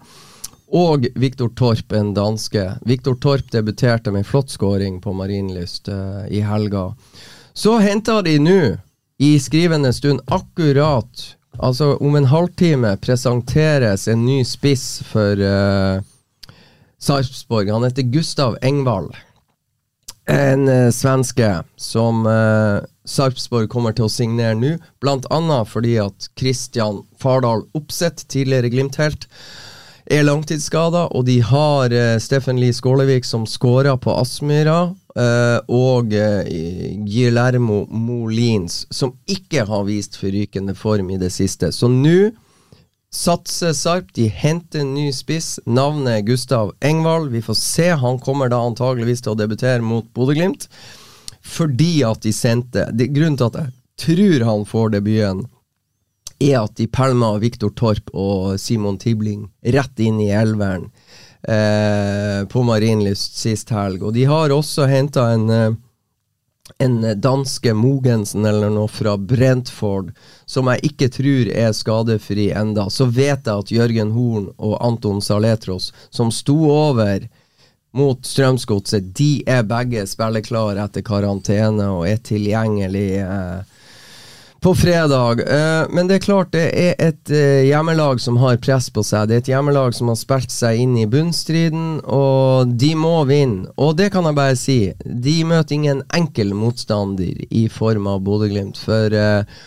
og 0.70 1.06
Viktor 1.18 1.50
Torp, 1.58 1.92
en 1.92 2.12
danske. 2.14 2.62
Viktor 2.86 3.16
Torp 3.22 3.50
debuterte 3.50 4.12
med 4.14 4.26
flott 4.26 4.50
skåring 4.52 5.00
på 5.02 5.12
Marienlyst 5.16 5.90
uh, 5.90 6.24
i 6.30 6.42
helga. 6.46 6.92
Så 7.52 7.78
henter 7.82 8.22
de 8.22 8.38
nå, 8.38 8.60
i 9.20 9.34
skrivende 9.42 9.92
stund, 9.92 10.22
akkurat 10.32 11.36
Altså 11.60 11.96
om 12.00 12.14
en 12.16 12.28
halvtime 12.30 12.94
presenteres 13.02 14.06
en 14.08 14.22
ny 14.24 14.38
spiss 14.48 15.02
for 15.04 15.40
uh, 15.42 16.00
Sarpsborg. 17.00 17.72
Han 17.72 17.84
heter 17.84 18.06
Gustav 18.12 18.56
Engvall. 18.62 19.10
En 20.30 20.68
uh, 20.68 20.88
svenske 20.94 21.50
som 21.76 22.24
uh, 22.24 22.80
Sarpsborg 23.04 23.68
kommer 23.72 23.96
til 23.96 24.06
å 24.06 24.12
signere 24.12 24.56
nå, 24.56 24.76
bl.a. 25.02 25.60
fordi 25.66 25.96
at 26.00 26.30
Christian 26.38 27.02
Fardal 27.20 27.66
Opseth, 27.76 28.28
tidligere 28.30 28.70
Glimt-helt, 28.72 29.26
er 30.10 30.26
langtidsskada, 30.26 31.06
og 31.14 31.24
de 31.28 31.38
har 31.46 31.92
uh, 31.94 32.18
Steffen 32.22 32.58
Lie 32.60 32.74
Skålevik 32.74 33.26
som 33.26 33.46
skåra 33.48 33.96
på 34.00 34.14
Aspmyra, 34.18 34.80
uh, 34.90 35.58
og 35.70 36.14
uh, 36.14 36.50
Guillermo 37.06 37.84
Molins, 37.88 38.84
som 38.90 39.14
ikke 39.30 39.64
har 39.68 39.86
vist 39.88 40.18
forrykende 40.20 40.74
form 40.78 41.12
i 41.14 41.20
det 41.20 41.30
siste. 41.34 41.70
Så 41.72 41.90
nå 41.90 42.32
satser 43.10 43.74
Sarp. 43.74 44.10
De 44.14 44.28
henter 44.30 44.84
en 44.84 44.94
ny 44.94 45.10
spiss. 45.14 45.58
Navnet 45.66 46.20
er 46.20 46.26
Gustav 46.26 46.74
Engvald. 46.80 47.30
Vi 47.34 47.42
får 47.42 47.58
se. 47.58 47.88
Han 47.98 48.20
kommer 48.22 48.50
da 48.50 48.60
antageligvis 48.62 49.22
til 49.24 49.34
å 49.34 49.38
debutere 49.38 49.82
mot 49.82 50.06
Bodø-Glimt. 50.14 50.68
Fordi 51.40 52.02
at 52.06 52.22
de 52.22 52.34
sendte 52.36 52.86
det, 52.94 53.10
Grunnen 53.14 53.38
til 53.40 53.50
at 53.50 53.62
jeg 53.62 53.72
tror 54.00 54.46
han 54.46 54.66
får 54.68 54.94
debuten 54.96 55.46
er 56.40 56.62
at 56.62 56.76
de 56.80 56.88
pælma 56.88 57.34
Viktor 57.38 57.72
Torp 57.76 58.10
og 58.16 58.56
Simon 58.60 58.98
Tibling 58.98 59.44
rett 59.76 60.00
inn 60.00 60.20
i 60.24 60.30
elveren 60.32 60.88
eh, 61.42 62.46
på 62.48 62.64
Marienlyst 62.64 63.36
sist 63.40 63.72
helg. 63.74 64.02
Og 64.02 64.16
de 64.16 64.24
har 64.30 64.54
også 64.54 64.88
henta 64.90 65.26
en, 65.34 65.50
eh, 65.52 65.74
en 66.80 66.96
danske 67.20 67.74
Mogensen 67.76 68.46
eller 68.48 68.72
noe 68.72 68.88
fra 68.88 69.16
Brentford, 69.18 70.14
som 70.48 70.70
jeg 70.72 70.92
ikke 70.92 71.10
tror 71.18 71.52
er 71.52 71.76
skadefri 71.76 72.50
enda. 72.56 72.88
Så 72.88 73.10
vet 73.10 73.44
jeg 73.44 73.66
at 73.66 73.74
Jørgen 73.74 74.14
Horn 74.16 74.48
og 74.56 74.78
Anton 74.80 75.20
Saletros, 75.20 75.92
som 76.10 76.32
sto 76.32 76.56
over 76.70 77.28
mot 77.92 78.24
Strømsgodset, 78.24 79.10
de 79.18 79.42
er 79.50 79.66
begge 79.66 80.06
spilleklare 80.06 80.86
etter 80.86 81.04
karantene 81.04 81.90
og 81.90 82.08
er 82.08 82.24
tilgjengelig. 82.24 83.10
Eh, 83.26 83.76
på 84.60 84.74
fredag. 84.74 85.40
Uh, 85.40 85.88
men 85.94 86.08
det 86.08 86.18
er 86.18 86.24
klart 86.24 86.52
det 86.52 86.66
er 86.76 86.94
et 87.00 87.32
uh, 87.32 87.62
hjemmelag 87.64 88.20
som 88.20 88.36
har 88.42 88.60
press 88.62 88.90
på 88.92 89.04
seg. 89.06 89.28
Det 89.28 89.36
er 89.36 89.42
et 89.44 89.52
hjemmelag 89.54 89.96
som 89.96 90.12
har 90.12 90.18
spilt 90.20 90.52
seg 90.52 90.82
inn 90.82 90.98
i 91.00 91.08
bunnstriden, 91.10 92.00
og 92.04 92.74
de 92.80 92.92
må 92.98 93.16
vinne. 93.30 93.70
Og 93.80 93.96
det 93.98 94.10
kan 94.14 94.28
jeg 94.28 94.38
bare 94.38 94.58
si, 94.60 94.78
de 95.04 95.36
møter 95.48 95.78
ingen 95.78 96.04
enkel 96.16 96.52
motstander 96.56 97.44
i 97.48 97.66
form 97.72 98.10
av 98.10 98.20
Bodø-Glimt. 98.26 98.80
For 98.84 99.16
uh, 99.16 99.64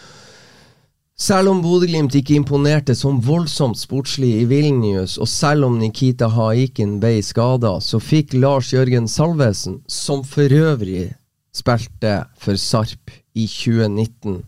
selv 1.17 1.53
om 1.55 1.65
Bodø-Glimt 1.65 2.13
ikke 2.19 2.37
imponerte 2.37 2.93
som 2.97 3.21
voldsomt 3.25 3.81
sportslig 3.81 4.31
i 4.43 4.47
Vilnius, 4.49 5.17
og 5.17 5.29
selv 5.31 5.71
om 5.71 5.81
Nikita 5.81 6.29
Haikin 6.37 6.99
ble 7.01 7.17
skada, 7.25 7.79
så 7.81 8.01
fikk 8.01 8.37
Lars 8.37 8.73
Jørgen 8.75 9.09
Salvesen, 9.09 9.81
som 9.89 10.21
for 10.27 10.53
øvrig 10.53 11.11
spilte 11.53 12.23
for 12.41 12.57
Sarp 12.57 13.13
i 13.33 13.45
2019 13.49 14.41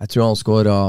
jeg 0.00 0.10
tror 0.12 0.28
han 0.28 0.38
skåra 0.38 0.80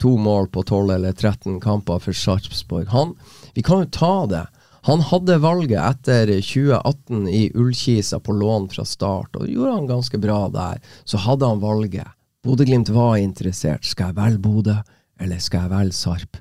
to 0.00 0.16
mål 0.18 0.48
på 0.48 0.62
12 0.62 0.94
eller 0.96 1.12
13 1.12 1.60
kamper 1.60 2.00
for 2.02 2.16
Sarpsborg. 2.16 2.88
Han, 2.90 3.14
vi 3.54 3.62
kan 3.62 3.84
jo 3.84 3.90
ta 3.94 4.14
det. 4.26 4.46
Han 4.88 5.02
hadde 5.04 5.36
valget 5.42 5.76
etter 5.80 6.32
2018 6.40 7.28
i 7.28 7.42
Ullkisa 7.54 8.20
på 8.20 8.32
lån 8.32 8.70
fra 8.72 8.86
start, 8.88 9.36
og 9.36 9.48
gjorde 9.48 9.74
han 9.76 9.90
ganske 9.90 10.18
bra 10.18 10.46
der. 10.48 10.80
Så 11.04 11.20
hadde 11.20 11.46
han 11.46 11.60
valget. 11.60 12.08
Bodø-Glimt 12.44 12.88
var 12.88 13.18
interessert. 13.20 13.84
Skal 13.84 14.10
jeg 14.10 14.16
velge 14.16 14.40
Bodø, 14.40 14.78
eller 15.20 15.42
skal 15.44 15.66
jeg 15.66 15.74
velge 15.74 15.98
Sarp? 15.98 16.40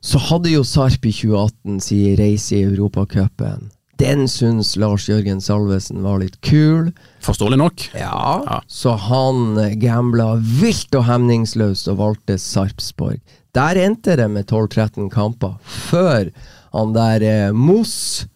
Så 0.00 0.22
hadde 0.30 0.54
jo 0.54 0.64
Sarp 0.64 1.04
i 1.04 1.12
2018 1.12 1.80
sin 1.84 2.16
reise 2.16 2.56
i 2.56 2.64
Europacupen. 2.64 3.68
Den 3.96 4.26
syns 4.28 4.74
Lars 4.76 5.06
Jørgen 5.08 5.40
Salvesen 5.40 6.02
var 6.04 6.20
litt 6.20 6.36
kul. 6.44 6.90
Forståelig 7.24 7.58
nok. 7.60 7.84
Ja, 7.96 8.42
ja. 8.44 8.58
så 8.68 8.92
han 9.00 9.56
gambla 9.80 10.34
vilt 10.60 10.92
og 10.98 11.06
hemningsløst 11.08 11.88
og 11.92 12.00
valgte 12.02 12.36
Sarpsborg. 12.40 13.22
Der 13.56 13.80
endte 13.80 14.18
det 14.20 14.28
med 14.28 14.50
12-13 14.52 15.08
kamper, 15.12 15.56
før 15.64 16.28
han 16.76 16.92
der 16.92 17.24
eh, 17.24 17.56
Moss, 17.56 18.26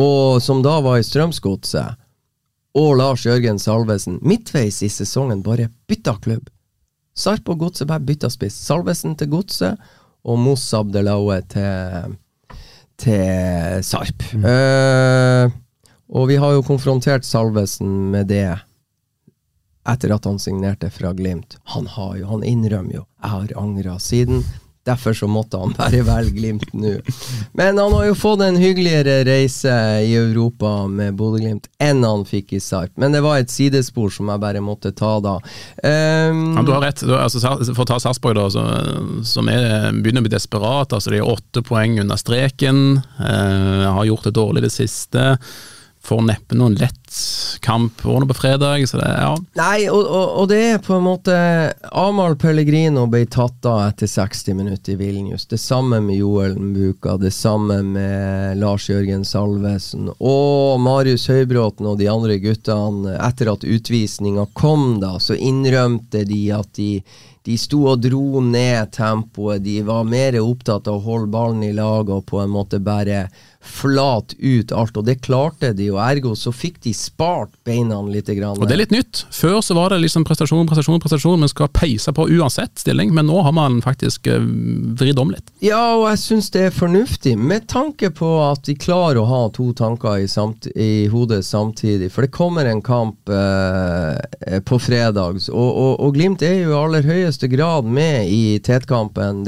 og, 0.00 0.40
som 0.42 0.64
da 0.64 0.78
var 0.82 0.98
i 0.98 1.04
Strømsgodset, 1.04 2.00
og 2.74 2.96
Lars 2.98 3.26
Jørgen 3.26 3.60
Salvesen 3.62 4.16
midtveis 4.24 4.80
i 4.82 4.88
sesongen 4.90 5.44
bare 5.44 5.68
bytta 5.86 6.16
klubb. 6.24 6.48
Sarp 7.14 7.46
og 7.52 7.60
Godset 7.60 7.86
bare 7.86 8.02
bytta 8.02 8.32
spiss. 8.32 8.56
Salvesen 8.66 9.14
til 9.20 9.30
Godset 9.36 9.78
og 10.24 10.40
Moss 10.40 10.72
Abdelaue 10.74 11.38
til 11.52 12.16
til 13.00 13.84
Sarp. 13.86 14.22
Mm. 14.32 14.44
Uh, 14.44 15.50
og 16.14 16.28
vi 16.30 16.38
har 16.38 16.54
jo 16.54 16.66
konfrontert 16.66 17.26
Salvesen 17.26 18.10
med 18.12 18.28
det 18.30 18.48
etter 19.84 20.14
at 20.14 20.24
han 20.28 20.38
signerte 20.40 20.90
fra 20.92 21.12
Glimt. 21.16 21.58
Han 21.74 21.88
har 21.90 22.16
jo, 22.20 22.28
han 22.30 22.44
innrømmer 22.44 23.00
jo 23.00 23.04
'jeg 23.04 23.30
har 23.30 23.56
angra 23.56 23.98
siden'. 23.98 24.44
Derfor 24.84 25.14
så 25.16 25.26
måtte 25.26 25.56
han 25.56 25.72
bare 25.78 26.02
velge 26.04 26.34
Glimt 26.34 26.72
nå. 26.72 26.96
Men 27.52 27.78
han 27.78 27.92
har 27.92 28.08
jo 28.08 28.14
fått 28.18 28.42
en 28.44 28.56
hyggeligere 28.60 29.22
reise 29.24 29.72
i 30.04 30.14
Europa 30.18 30.86
med 30.90 31.14
Bodø-Glimt 31.16 31.68
enn 31.82 32.02
han 32.04 32.24
fikk 32.28 32.52
i 32.56 32.60
Sarp. 32.60 32.92
Men 33.00 33.14
det 33.14 33.22
var 33.24 33.38
et 33.40 33.52
sidespor 33.52 34.10
som 34.12 34.28
jeg 34.32 34.42
bare 34.42 34.60
måtte 34.64 34.92
ta 34.96 35.14
da. 35.24 35.36
Um, 35.80 36.56
ja, 36.58 36.64
du 36.66 36.72
har 36.74 36.82
rett. 36.84 37.04
Du, 37.04 37.14
altså, 37.16 37.40
for 37.70 37.84
å 37.84 37.90
ta 37.94 38.00
Sarpsborg, 38.02 38.36
da, 38.40 38.48
som 39.24 39.52
er, 39.52 39.92
begynner 39.94 40.24
å 40.24 40.28
bli 40.28 40.34
desperat. 40.34 40.92
Altså, 40.92 41.14
de 41.14 41.22
er 41.22 41.32
åtte 41.32 41.64
poeng 41.64 42.00
under 42.02 42.20
streken. 42.20 42.98
Uh, 43.20 43.88
har 43.94 44.10
gjort 44.10 44.28
det 44.28 44.36
dårlig 44.36 44.66
det 44.66 44.74
siste 44.74 45.36
får 46.04 46.22
neppe 46.22 46.56
noen 46.58 46.74
lett 46.76 47.00
kamp 47.60 48.02
på 48.02 48.34
fredag. 48.34 48.88
Så 48.88 48.96
det, 48.96 49.08
ja. 49.08 49.36
Nei, 49.54 49.88
og, 49.88 50.02
og, 50.04 50.28
og, 50.40 50.48
det 50.50 50.60
er 50.72 50.82
på 50.84 50.96
en 50.98 51.06
måte 51.06 51.36
Amahl 51.92 52.36
Pellegrino 52.36 53.06
ble 53.10 53.24
tatt 53.30 53.64
av 53.68 53.80
etter 53.88 54.10
60 54.10 54.58
minutter 54.58 54.92
i 54.92 54.98
Vilnius. 55.00 55.46
Det 55.46 55.58
samme 55.58 56.00
med 56.04 56.18
Joel 56.20 56.58
Mbuka, 56.58 57.16
det 57.16 57.32
samme 57.32 57.80
med 57.82 58.58
Lars 58.60 58.88
Jørgen 58.90 59.24
Salvesen 59.24 60.10
og 60.18 60.80
Marius 60.84 61.28
Høybråten 61.32 61.88
og 61.88 62.00
de 62.02 62.10
andre 62.12 62.38
guttene. 62.42 63.16
Etter 63.24 63.52
at 63.54 63.64
utvisninga 63.64 64.48
kom, 64.52 64.98
da, 65.00 65.16
så 65.20 65.38
innrømte 65.38 66.26
de 66.28 66.42
at 66.52 66.74
de 66.76 66.90
de 67.44 67.58
sto 67.60 67.82
og 67.90 68.00
dro 68.00 68.40
ned 68.40 68.88
tempoet. 68.96 69.60
De 69.60 69.82
var 69.84 70.06
mer 70.08 70.38
opptatt 70.40 70.88
av 70.88 70.96
å 70.96 71.04
holde 71.04 71.28
ballen 71.34 71.60
i 71.66 71.74
lag 71.76 72.08
og 72.08 72.24
på 72.30 72.40
en 72.40 72.54
måte 72.54 72.80
bare 72.80 73.26
flat 73.64 74.34
ut 74.38 74.72
alt, 74.72 74.96
og 74.96 75.06
det 75.06 75.18
klarte 75.24 75.72
de, 75.76 75.88
og 75.92 76.00
ergo 76.04 76.34
så 76.38 76.52
fikk 76.54 76.82
de 76.84 76.92
spart 76.96 77.52
beina 77.64 78.00
litt. 78.04 78.24
Grann. 78.24 78.56
Og 78.56 78.68
det 78.68 78.72
er 78.72 78.80
litt 78.80 78.92
nytt. 78.94 79.24
Før 79.34 79.58
så 79.62 79.74
var 79.76 79.92
det 79.92 80.00
liksom 80.00 80.24
prestasjon, 80.24 80.64
prestasjon, 80.68 81.00
prestasjon, 81.02 81.40
men 81.40 81.50
skal 81.50 81.68
peise 81.74 82.12
på 82.14 82.24
uansett 82.32 82.78
stilling, 82.80 83.12
men 83.14 83.28
nå 83.28 83.42
har 83.44 83.52
man 83.52 83.80
faktisk 83.84 84.30
uh, 84.32 84.38
vridd 84.98 85.20
om 85.20 85.32
litt. 85.34 85.52
Ja, 85.64 85.96
og 85.98 86.06
jeg 86.08 86.22
syns 86.22 86.48
det 86.54 86.62
er 86.68 86.74
fornuftig, 86.74 87.34
med 87.36 87.66
tanke 87.68 88.08
på 88.14 88.30
at 88.46 88.64
de 88.68 88.76
klarer 88.80 89.20
å 89.20 89.26
ha 89.28 89.42
to 89.54 89.70
tanker 89.76 90.22
i, 90.22 90.28
i 90.80 90.90
hodet 91.12 91.42
samtidig, 91.44 92.10
for 92.14 92.24
det 92.24 92.32
kommer 92.34 92.68
en 92.68 92.82
kamp 92.84 93.28
eh, 93.28 94.60
på 94.64 94.80
fredag, 94.80 95.42
og, 95.52 95.68
og, 95.68 95.92
og, 96.00 96.10
Glimt 96.14 96.44
er 96.46 96.60
jo 96.60 96.72
i 96.72 96.78
aller 96.78 97.06
høyeste 97.06 97.48
grad 97.50 97.88
med 97.90 98.28
i 98.30 98.58
tetkampen. 98.62 99.42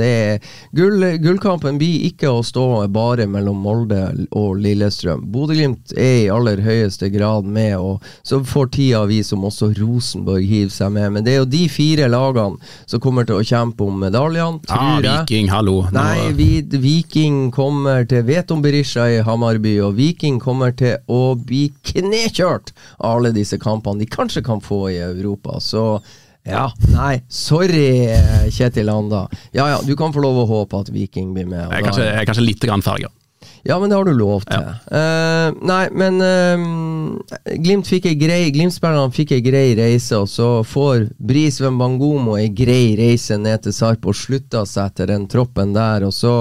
Gull, 0.74 1.04
gullkampen 1.22 1.78
blir 1.78 2.08
ikke 2.08 2.32
å 2.32 2.42
stå 2.44 2.66
bare 2.92 3.28
mellom 3.30 3.60
Molde 3.62 4.05
og 4.36 4.56
Lillestrøm. 4.62 5.24
Bodø-Glimt 5.32 5.92
er 5.96 6.24
i 6.24 6.28
aller 6.32 6.60
høyeste 6.64 7.08
grad 7.14 7.44
med, 7.44 7.76
og 7.78 8.02
så 8.26 8.40
får 8.46 8.70
tida 8.76 9.02
vi 9.10 9.20
som 9.26 9.44
også 9.48 9.70
Rosenborg 9.78 10.44
hiver 10.46 10.72
seg 10.74 10.92
med. 10.96 11.12
Men 11.16 11.24
det 11.26 11.34
er 11.34 11.40
jo 11.42 11.48
de 11.56 11.62
fire 11.72 12.08
lagene 12.12 12.58
som 12.86 13.00
kommer 13.02 13.26
til 13.28 13.38
å 13.40 13.46
kjempe 13.46 13.86
om 13.86 13.98
medaljene, 14.02 14.60
tror 14.66 15.04
jeg. 15.04 15.22
Viking, 15.26 15.48
hallo. 15.52 15.76
Nå- 15.88 15.94
Nei, 15.96 16.32
vi, 16.38 16.50
Viking 16.86 17.50
kommer 17.54 18.06
til 18.10 18.22
Vet 18.28 18.50
om 18.54 18.62
Berisha 18.64 19.06
i 19.16 19.22
Hamarby, 19.26 19.76
og 19.86 19.96
Viking 19.98 20.38
kommer 20.42 20.74
til 20.76 20.96
å 21.08 21.34
bli 21.38 21.68
knekjørt 21.92 22.72
av 23.00 23.16
alle 23.18 23.32
disse 23.36 23.58
kampene 23.62 24.02
de 24.02 24.06
kanskje 24.10 24.42
kan 24.46 24.60
få 24.64 24.86
i 24.92 24.98
Europa. 25.02 25.60
Så 25.62 26.00
ja, 26.46 26.68
nei, 26.92 27.16
sorry 27.32 28.06
Kjetil 28.54 28.86
Anda. 28.92 29.24
Ja 29.56 29.64
ja, 29.72 29.78
du 29.82 29.96
kan 29.98 30.12
få 30.14 30.22
lov 30.22 30.36
å 30.44 30.46
håpe 30.46 30.78
at 30.84 30.92
Viking 30.94 31.32
blir 31.34 31.48
med. 31.50 31.64
Jeg 31.72 31.80
er 31.80 31.86
kanskje, 31.88 32.04
jeg 32.06 32.20
er 32.22 32.28
kanskje 32.28 32.44
litt 32.46 32.62
grann 32.68 32.84
farga. 32.86 33.10
Ja, 33.66 33.78
men 33.80 33.90
det 33.90 33.96
har 33.98 34.06
du 34.06 34.14
lov 34.14 34.44
til. 34.46 34.68
Eh, 34.96 35.48
nei, 35.66 35.82
men 35.96 36.20
uh, 36.22 37.56
Glimt 37.62 37.88
fikk 37.88 38.08
ei 38.10 38.16
grei 38.18 38.50
Glimt-spillerne 38.54 39.14
fikk 39.14 39.34
ei 39.36 39.42
grei 39.44 39.74
reise, 39.78 40.20
og 40.20 40.30
så 40.30 40.48
får 40.66 41.08
Bris 41.18 41.58
Wembangomo 41.62 42.36
ei 42.38 42.48
grei 42.54 42.94
reise 42.98 43.38
ned 43.40 43.64
til 43.64 43.74
Sarp 43.74 44.06
og 44.06 44.16
slutta 44.16 44.64
seg 44.68 44.94
til 44.96 45.10
den 45.10 45.26
troppen 45.30 45.74
der. 45.76 46.06
Og 46.06 46.14
så, 46.14 46.34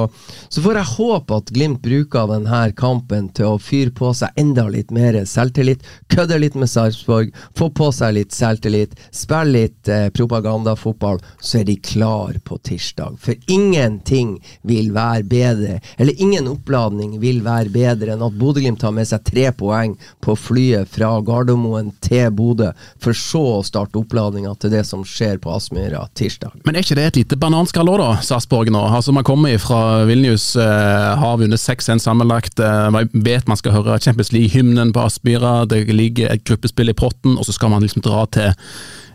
så 0.49 0.63
får 0.63 0.79
jeg 0.81 0.91
håpe 0.93 1.39
at 1.41 1.53
Glimt 1.55 1.81
bruker 1.85 2.29
denne 2.29 2.61
kampen 2.77 3.31
til 3.35 3.55
å 3.55 3.61
fyre 3.61 3.93
på 3.95 4.11
seg 4.17 4.37
enda 4.39 4.67
litt 4.71 4.93
mer 4.95 5.17
selvtillit. 5.29 5.85
Kødde 6.13 6.39
litt 6.41 6.57
med 6.59 6.69
Sarpsborg, 6.71 7.33
få 7.57 7.71
på 7.75 7.89
seg 7.95 8.15
litt 8.19 8.35
selvtillit, 8.35 8.95
spille 9.15 9.55
litt 9.55 9.89
eh, 9.91 10.07
propagandafotball, 10.13 11.19
så 11.39 11.61
er 11.61 11.67
de 11.69 11.77
klar 11.81 12.37
på 12.45 12.57
tirsdag. 12.65 13.17
For 13.21 13.35
ingenting 13.51 14.37
vil 14.67 14.91
være 14.95 15.25
bedre, 15.29 15.79
eller 15.97 16.21
ingen 16.21 16.49
oppladning 16.51 17.14
vil 17.21 17.41
være 17.45 17.71
bedre 17.73 18.15
enn 18.15 18.23
at 18.25 18.37
Bodø-Glimt 18.39 18.79
tar 18.81 18.93
med 18.95 19.07
seg 19.09 19.23
tre 19.27 19.49
poeng 19.55 19.95
på 20.23 20.35
flyet 20.39 20.89
fra 20.91 21.11
Gardermoen 21.25 21.91
til 22.03 22.29
Bodø, 22.35 22.71
for 23.01 23.17
så 23.17 23.43
å 23.57 23.63
starte 23.65 23.99
oppladninga 23.99 24.53
til 24.59 24.73
det 24.75 24.83
som 24.87 25.05
skjer 25.07 25.39
på 25.43 25.53
Aspmyra 25.55 26.05
tirsdag. 26.17 26.55
Men 26.65 26.75
er 26.75 26.85
ikke 26.85 26.97
det 26.99 27.07
et 27.11 27.21
lite 27.21 27.39
bananskall 27.39 27.89
òg, 27.91 27.99
da, 28.01 28.11
Sarpsborg 28.25 28.71
nå? 28.73 28.83
Altså, 28.89 29.13
Man 29.15 29.27
kommer 29.27 29.57
fra 29.61 30.03
Vilnius, 30.07 30.55
eh, 30.55 31.11
har 31.21 31.37
vunnet 31.41 31.61
6-1 31.61 32.03
sammenlagt. 32.03 32.59
Eh, 32.59 32.89
man 32.91 33.09
vet 33.13 33.47
man 33.47 33.57
skal 33.57 33.75
høre 33.77 33.99
Champions 33.99 34.31
League-hymnen 34.35 34.93
på 34.95 35.05
Aspmyra, 35.05 35.67
det 35.69 35.85
ligger 35.93 36.31
et 36.31 36.43
gruppespill 36.43 36.91
i 36.91 36.97
potten, 36.97 37.37
og 37.37 37.45
så 37.45 37.55
skal 37.55 37.71
man 37.73 37.83
liksom 37.85 38.03
dra 38.05 38.25
til, 38.25 38.53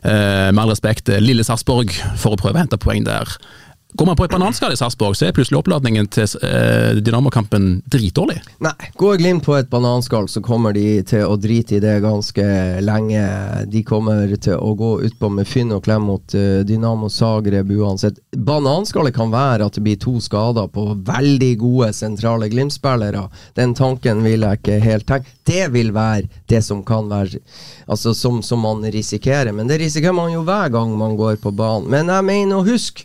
eh, 0.02 0.50
med 0.52 0.58
all 0.58 0.70
respekt, 0.70 1.08
eh, 1.08 1.20
lille 1.20 1.44
Sarpsborg 1.44 1.92
for 2.16 2.32
å 2.32 2.40
prøve 2.40 2.54
å 2.56 2.64
hente 2.64 2.78
poeng 2.78 3.04
der. 3.04 3.28
Går 3.92 4.06
man 4.06 4.16
på 4.16 4.24
et 4.24 4.30
bananskall 4.30 4.72
i 4.72 4.76
Sarpsborg, 4.78 5.16
så 5.18 5.26
er 5.26 5.34
plutselig 5.34 5.58
oppladningen 5.58 6.06
til 6.14 6.28
eh, 6.46 6.98
Dynamo-kampen 7.02 7.80
dritdårlig. 7.90 8.38
Nei, 8.62 8.74
går 9.00 9.18
Glimt 9.18 9.44
på 9.44 9.56
et 9.58 9.70
bananskall, 9.70 10.28
så 10.30 10.42
kommer 10.44 10.74
de 10.76 11.02
til 11.10 11.26
å 11.26 11.34
drite 11.40 11.76
i 11.76 11.82
det 11.82 11.96
ganske 12.04 12.44
lenge. 12.86 13.24
De 13.66 13.82
kommer 13.86 14.30
til 14.38 14.54
å 14.54 14.72
gå 14.78 14.92
utpå 15.08 15.32
med 15.34 15.48
fynn 15.50 15.74
og 15.74 15.82
klem 15.88 16.06
mot 16.06 16.36
uh, 16.38 16.62
Dynamo 16.66 17.10
Zagreb 17.10 17.72
uansett. 17.74 18.20
Bananskallet 18.36 19.16
kan 19.16 19.32
være 19.34 19.66
at 19.66 19.78
det 19.78 19.82
blir 19.84 19.98
to 20.00 20.16
skader 20.22 20.70
på 20.70 20.86
veldig 21.10 21.52
gode 21.60 21.90
sentrale 21.96 22.50
Glimt-spillere. 22.52 23.26
Den 23.58 23.74
tanken 23.74 24.22
vil 24.26 24.46
jeg 24.46 24.62
ikke 24.62 24.80
helt 24.86 25.08
tenke. 25.10 25.34
Det 25.50 25.66
vil 25.74 25.90
være 25.96 26.28
det 26.46 26.60
som 26.62 26.84
kan 26.86 27.08
være 27.10 27.40
Altså 27.90 28.12
som, 28.14 28.38
som 28.46 28.60
man 28.62 28.84
risikerer, 28.86 29.50
men 29.50 29.66
det 29.66 29.80
risikerer 29.80 30.14
man 30.14 30.30
jo 30.30 30.44
hver 30.46 30.70
gang 30.70 30.92
man 30.94 31.16
går 31.18 31.40
på 31.42 31.50
banen. 31.50 31.88
Men 31.90 32.12
jeg 32.12 32.26
mener 32.28 32.60
å 32.60 32.66
huske 32.68 33.02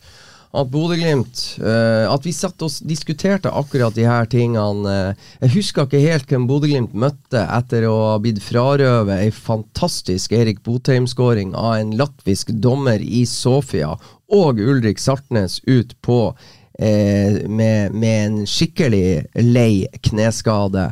at 0.55 0.71
Bodø-Glimt 0.71 1.41
uh, 1.61 2.05
At 2.11 2.25
vi 2.25 2.33
satt 2.35 2.61
og 2.65 2.73
diskuterte 2.87 3.51
akkurat 3.51 3.95
de 3.95 4.05
her 4.07 4.27
tingene. 4.29 4.89
eh, 4.89 5.29
jeg 5.45 5.53
husker 5.55 5.85
ikke 5.85 6.03
helt 6.03 6.29
hvem 6.31 6.47
Bodø-Glimt 6.49 6.95
møtte 6.97 7.41
etter 7.57 7.87
å 7.89 7.95
ha 8.11 8.17
blitt 8.21 8.41
frarøvet 8.43 9.23
ei 9.25 9.31
fantastisk 9.33 10.33
Erik 10.35 10.61
Botheim-skåring 10.65 11.55
av 11.55 11.79
en 11.79 11.95
latvisk 11.99 12.51
dommer 12.63 13.01
i 13.01 13.25
Sofia, 13.29 13.95
og 14.31 14.59
Ulrik 14.61 15.01
Saltnes 15.01 15.59
ut 15.67 15.95
på 16.05 16.19
eh, 16.79 17.43
med, 17.47 17.93
med 17.93 18.25
en 18.25 18.39
skikkelig 18.49 19.25
lei 19.43 19.85
kneskade. 20.09 20.91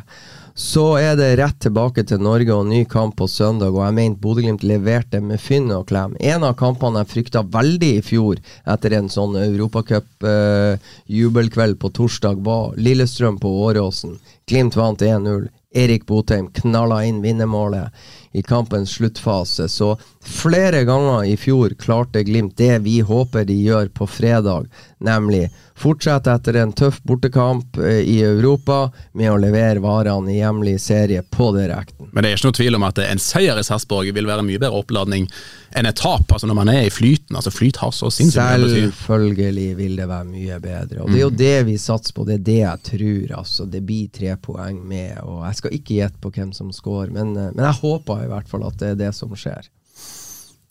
Så 0.54 1.02
er 1.02 1.16
det 1.18 1.32
rett 1.40 1.56
tilbake 1.64 2.04
til 2.06 2.20
Norge 2.22 2.54
og 2.54 2.68
ny 2.70 2.84
kamp 2.86 3.16
på 3.18 3.26
søndag, 3.26 3.74
og 3.74 3.82
jeg 3.82 3.94
mente 3.96 4.22
Bodø-Glimt 4.22 4.62
leverte 4.62 5.18
med 5.18 5.42
fynn 5.42 5.66
og 5.74 5.88
klem. 5.88 6.14
En 6.22 6.46
av 6.46 6.54
kampene 6.60 7.00
jeg 7.02 7.10
frykta 7.10 7.42
veldig 7.56 7.88
i 7.96 8.04
fjor, 8.06 8.38
etter 8.62 8.94
en 8.94 9.10
sånn 9.10 9.34
europacup-jubelkveld 9.40 11.74
på 11.82 11.90
torsdag, 11.98 12.38
var 12.46 12.78
Lillestrøm 12.78 13.42
på 13.42 13.50
Åråsen. 13.66 14.14
Glimt 14.46 14.78
vant 14.78 15.02
1-0. 15.02 15.50
Erik 15.74 16.06
Botheim 16.06 16.54
knalla 16.54 17.02
inn 17.02 17.18
vinnermålet 17.24 17.90
i 18.34 18.42
kampens 18.42 18.90
sluttfase. 18.90 19.68
Så 19.68 19.96
flere 20.20 20.84
ganger 20.84 21.24
i 21.24 21.36
fjor 21.36 21.74
klarte 21.78 22.24
Glimt 22.24 22.56
det 22.56 22.78
vi 22.82 23.00
håper 23.00 23.44
de 23.44 23.54
gjør 23.62 23.88
på 23.94 24.06
fredag, 24.10 24.66
nemlig 24.98 25.48
fortsette 25.74 26.30
etter 26.30 26.56
en 26.60 26.72
tøff 26.72 27.00
bortekamp 27.02 27.78
eh, 27.78 28.02
i 28.06 28.20
Europa 28.22 28.92
med 29.12 29.32
å 29.32 29.38
levere 29.42 29.82
varene 29.82 30.32
i 30.32 30.38
hjemlig 30.38 30.76
serie 30.80 31.22
på 31.22 31.50
direkten. 31.56 32.10
Men 32.12 32.22
det 32.22 32.30
er 32.30 32.38
ikke 32.38 32.50
noe 32.50 32.58
tvil 32.60 32.78
om 32.78 32.86
at 32.86 33.00
en 33.02 33.22
seier 33.22 33.58
i 33.58 33.66
Sarpsborg 33.66 34.12
vil 34.14 34.28
være 34.30 34.44
en 34.44 34.50
mye 34.50 34.62
bedre 34.62 34.82
oppladning 34.82 35.26
enn 35.74 35.88
et 35.90 35.98
tap. 35.98 36.30
altså 36.30 36.46
Når 36.46 36.58
man 36.60 36.70
er 36.70 36.84
i 36.86 36.92
flyten. 36.94 37.34
altså 37.36 37.50
Flyt 37.50 37.80
har 37.82 37.90
så 37.90 38.10
sinnssykt 38.14 38.62
mye. 38.62 38.84
Selvfølgelig 38.86 39.68
vil 39.80 39.96
det 39.98 40.06
være 40.08 40.28
mye 40.30 40.58
bedre. 40.62 41.02
Og 41.02 41.10
det 41.10 41.18
er 41.18 41.24
jo 41.24 41.32
det 41.42 41.54
vi 41.66 41.76
satser 41.82 42.14
på, 42.14 42.26
det 42.28 42.38
er 42.38 42.44
det 42.46 42.58
jeg 42.60 42.82
tror. 42.90 43.38
altså 43.40 43.66
Det 43.66 43.82
blir 43.82 44.12
tre 44.14 44.36
poeng 44.38 44.78
med. 44.86 45.18
og 45.22 45.42
Jeg 45.48 45.60
skal 45.60 45.74
ikke 45.78 45.98
gjette 45.98 46.22
på 46.22 46.30
hvem 46.36 46.52
som 46.54 46.70
scorer, 46.72 47.10
men, 47.10 47.34
eh, 47.36 47.50
men 47.54 47.66
jeg 47.66 47.80
håper 47.82 48.23
i 48.24 48.32
hvert 48.32 48.50
fall 48.50 48.66
at 48.68 48.80
det 48.80 48.94
er 48.94 49.00
det 49.06 49.12
som 49.16 49.32
skjer. 49.38 49.70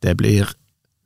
Det 0.03 0.17
blir 0.19 0.51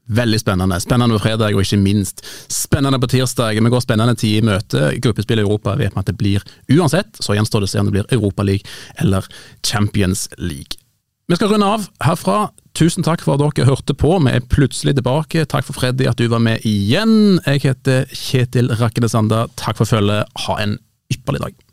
veldig 0.07 0.39
spennende. 0.39 0.79
Spennende 0.79 1.17
på 1.17 1.23
fredag, 1.25 1.55
og 1.55 1.63
ikke 1.63 1.79
minst 1.81 2.23
spennende 2.51 2.99
på 2.99 3.09
tirsdag. 3.11 3.59
Vi 3.59 3.71
går 3.73 3.83
spennende 3.83 4.15
tid 4.15 4.39
i 4.39 4.45
møte. 4.45 4.91
Gruppespill 5.03 5.41
i 5.41 5.45
Europa 5.45 5.75
vet 5.75 5.95
vi 5.95 6.01
at 6.01 6.09
det 6.09 6.17
blir 6.19 6.45
uansett. 6.71 7.19
Så 7.19 7.35
gjenstår 7.35 7.63
det 7.63 7.69
å 7.69 7.73
se 7.73 7.81
om 7.83 7.89
det 7.89 7.97
blir 7.97 8.15
Europaliga 8.15 8.63
eller 9.03 9.27
Champions 9.65 10.29
League. 10.37 10.79
Vi 11.27 11.35
skal 11.35 11.51
runde 11.51 11.67
av 11.67 11.89
herfra. 12.05 12.37
Tusen 12.77 13.03
takk 13.03 13.23
for 13.25 13.35
at 13.35 13.57
dere 13.57 13.67
hørte 13.67 13.95
på. 13.97 14.13
Vi 14.23 14.31
er 14.31 14.47
plutselig 14.47 14.95
tilbake. 14.95 15.43
Takk 15.49 15.67
for 15.67 15.75
Freddy 15.75 16.07
at 16.07 16.19
du 16.19 16.29
var 16.31 16.39
med 16.39 16.63
igjen. 16.67 17.41
Jeg 17.43 17.65
heter 17.67 18.07
Kjetil 18.15 18.71
Rakkede 18.79 19.11
Sanda. 19.11 19.47
Takk 19.59 19.81
for 19.81 19.89
følget. 19.89 20.29
Ha 20.47 20.59
en 20.63 20.77
ypperlig 21.11 21.43
dag. 21.43 21.66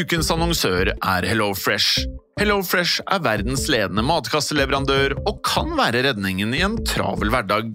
Ukens 0.00 0.30
annonsør 0.32 0.92
er 0.94 1.26
HelloFresh. 1.28 2.06
HelloFresh 2.40 3.02
er 3.04 3.20
verdens 3.20 3.66
ledende 3.68 4.04
matkasseleverandør 4.06 5.18
og 5.26 5.42
kan 5.44 5.76
være 5.76 6.06
redningen 6.08 6.56
i 6.56 6.64
en 6.64 6.78
travel 6.88 7.28
hverdag. 7.34 7.74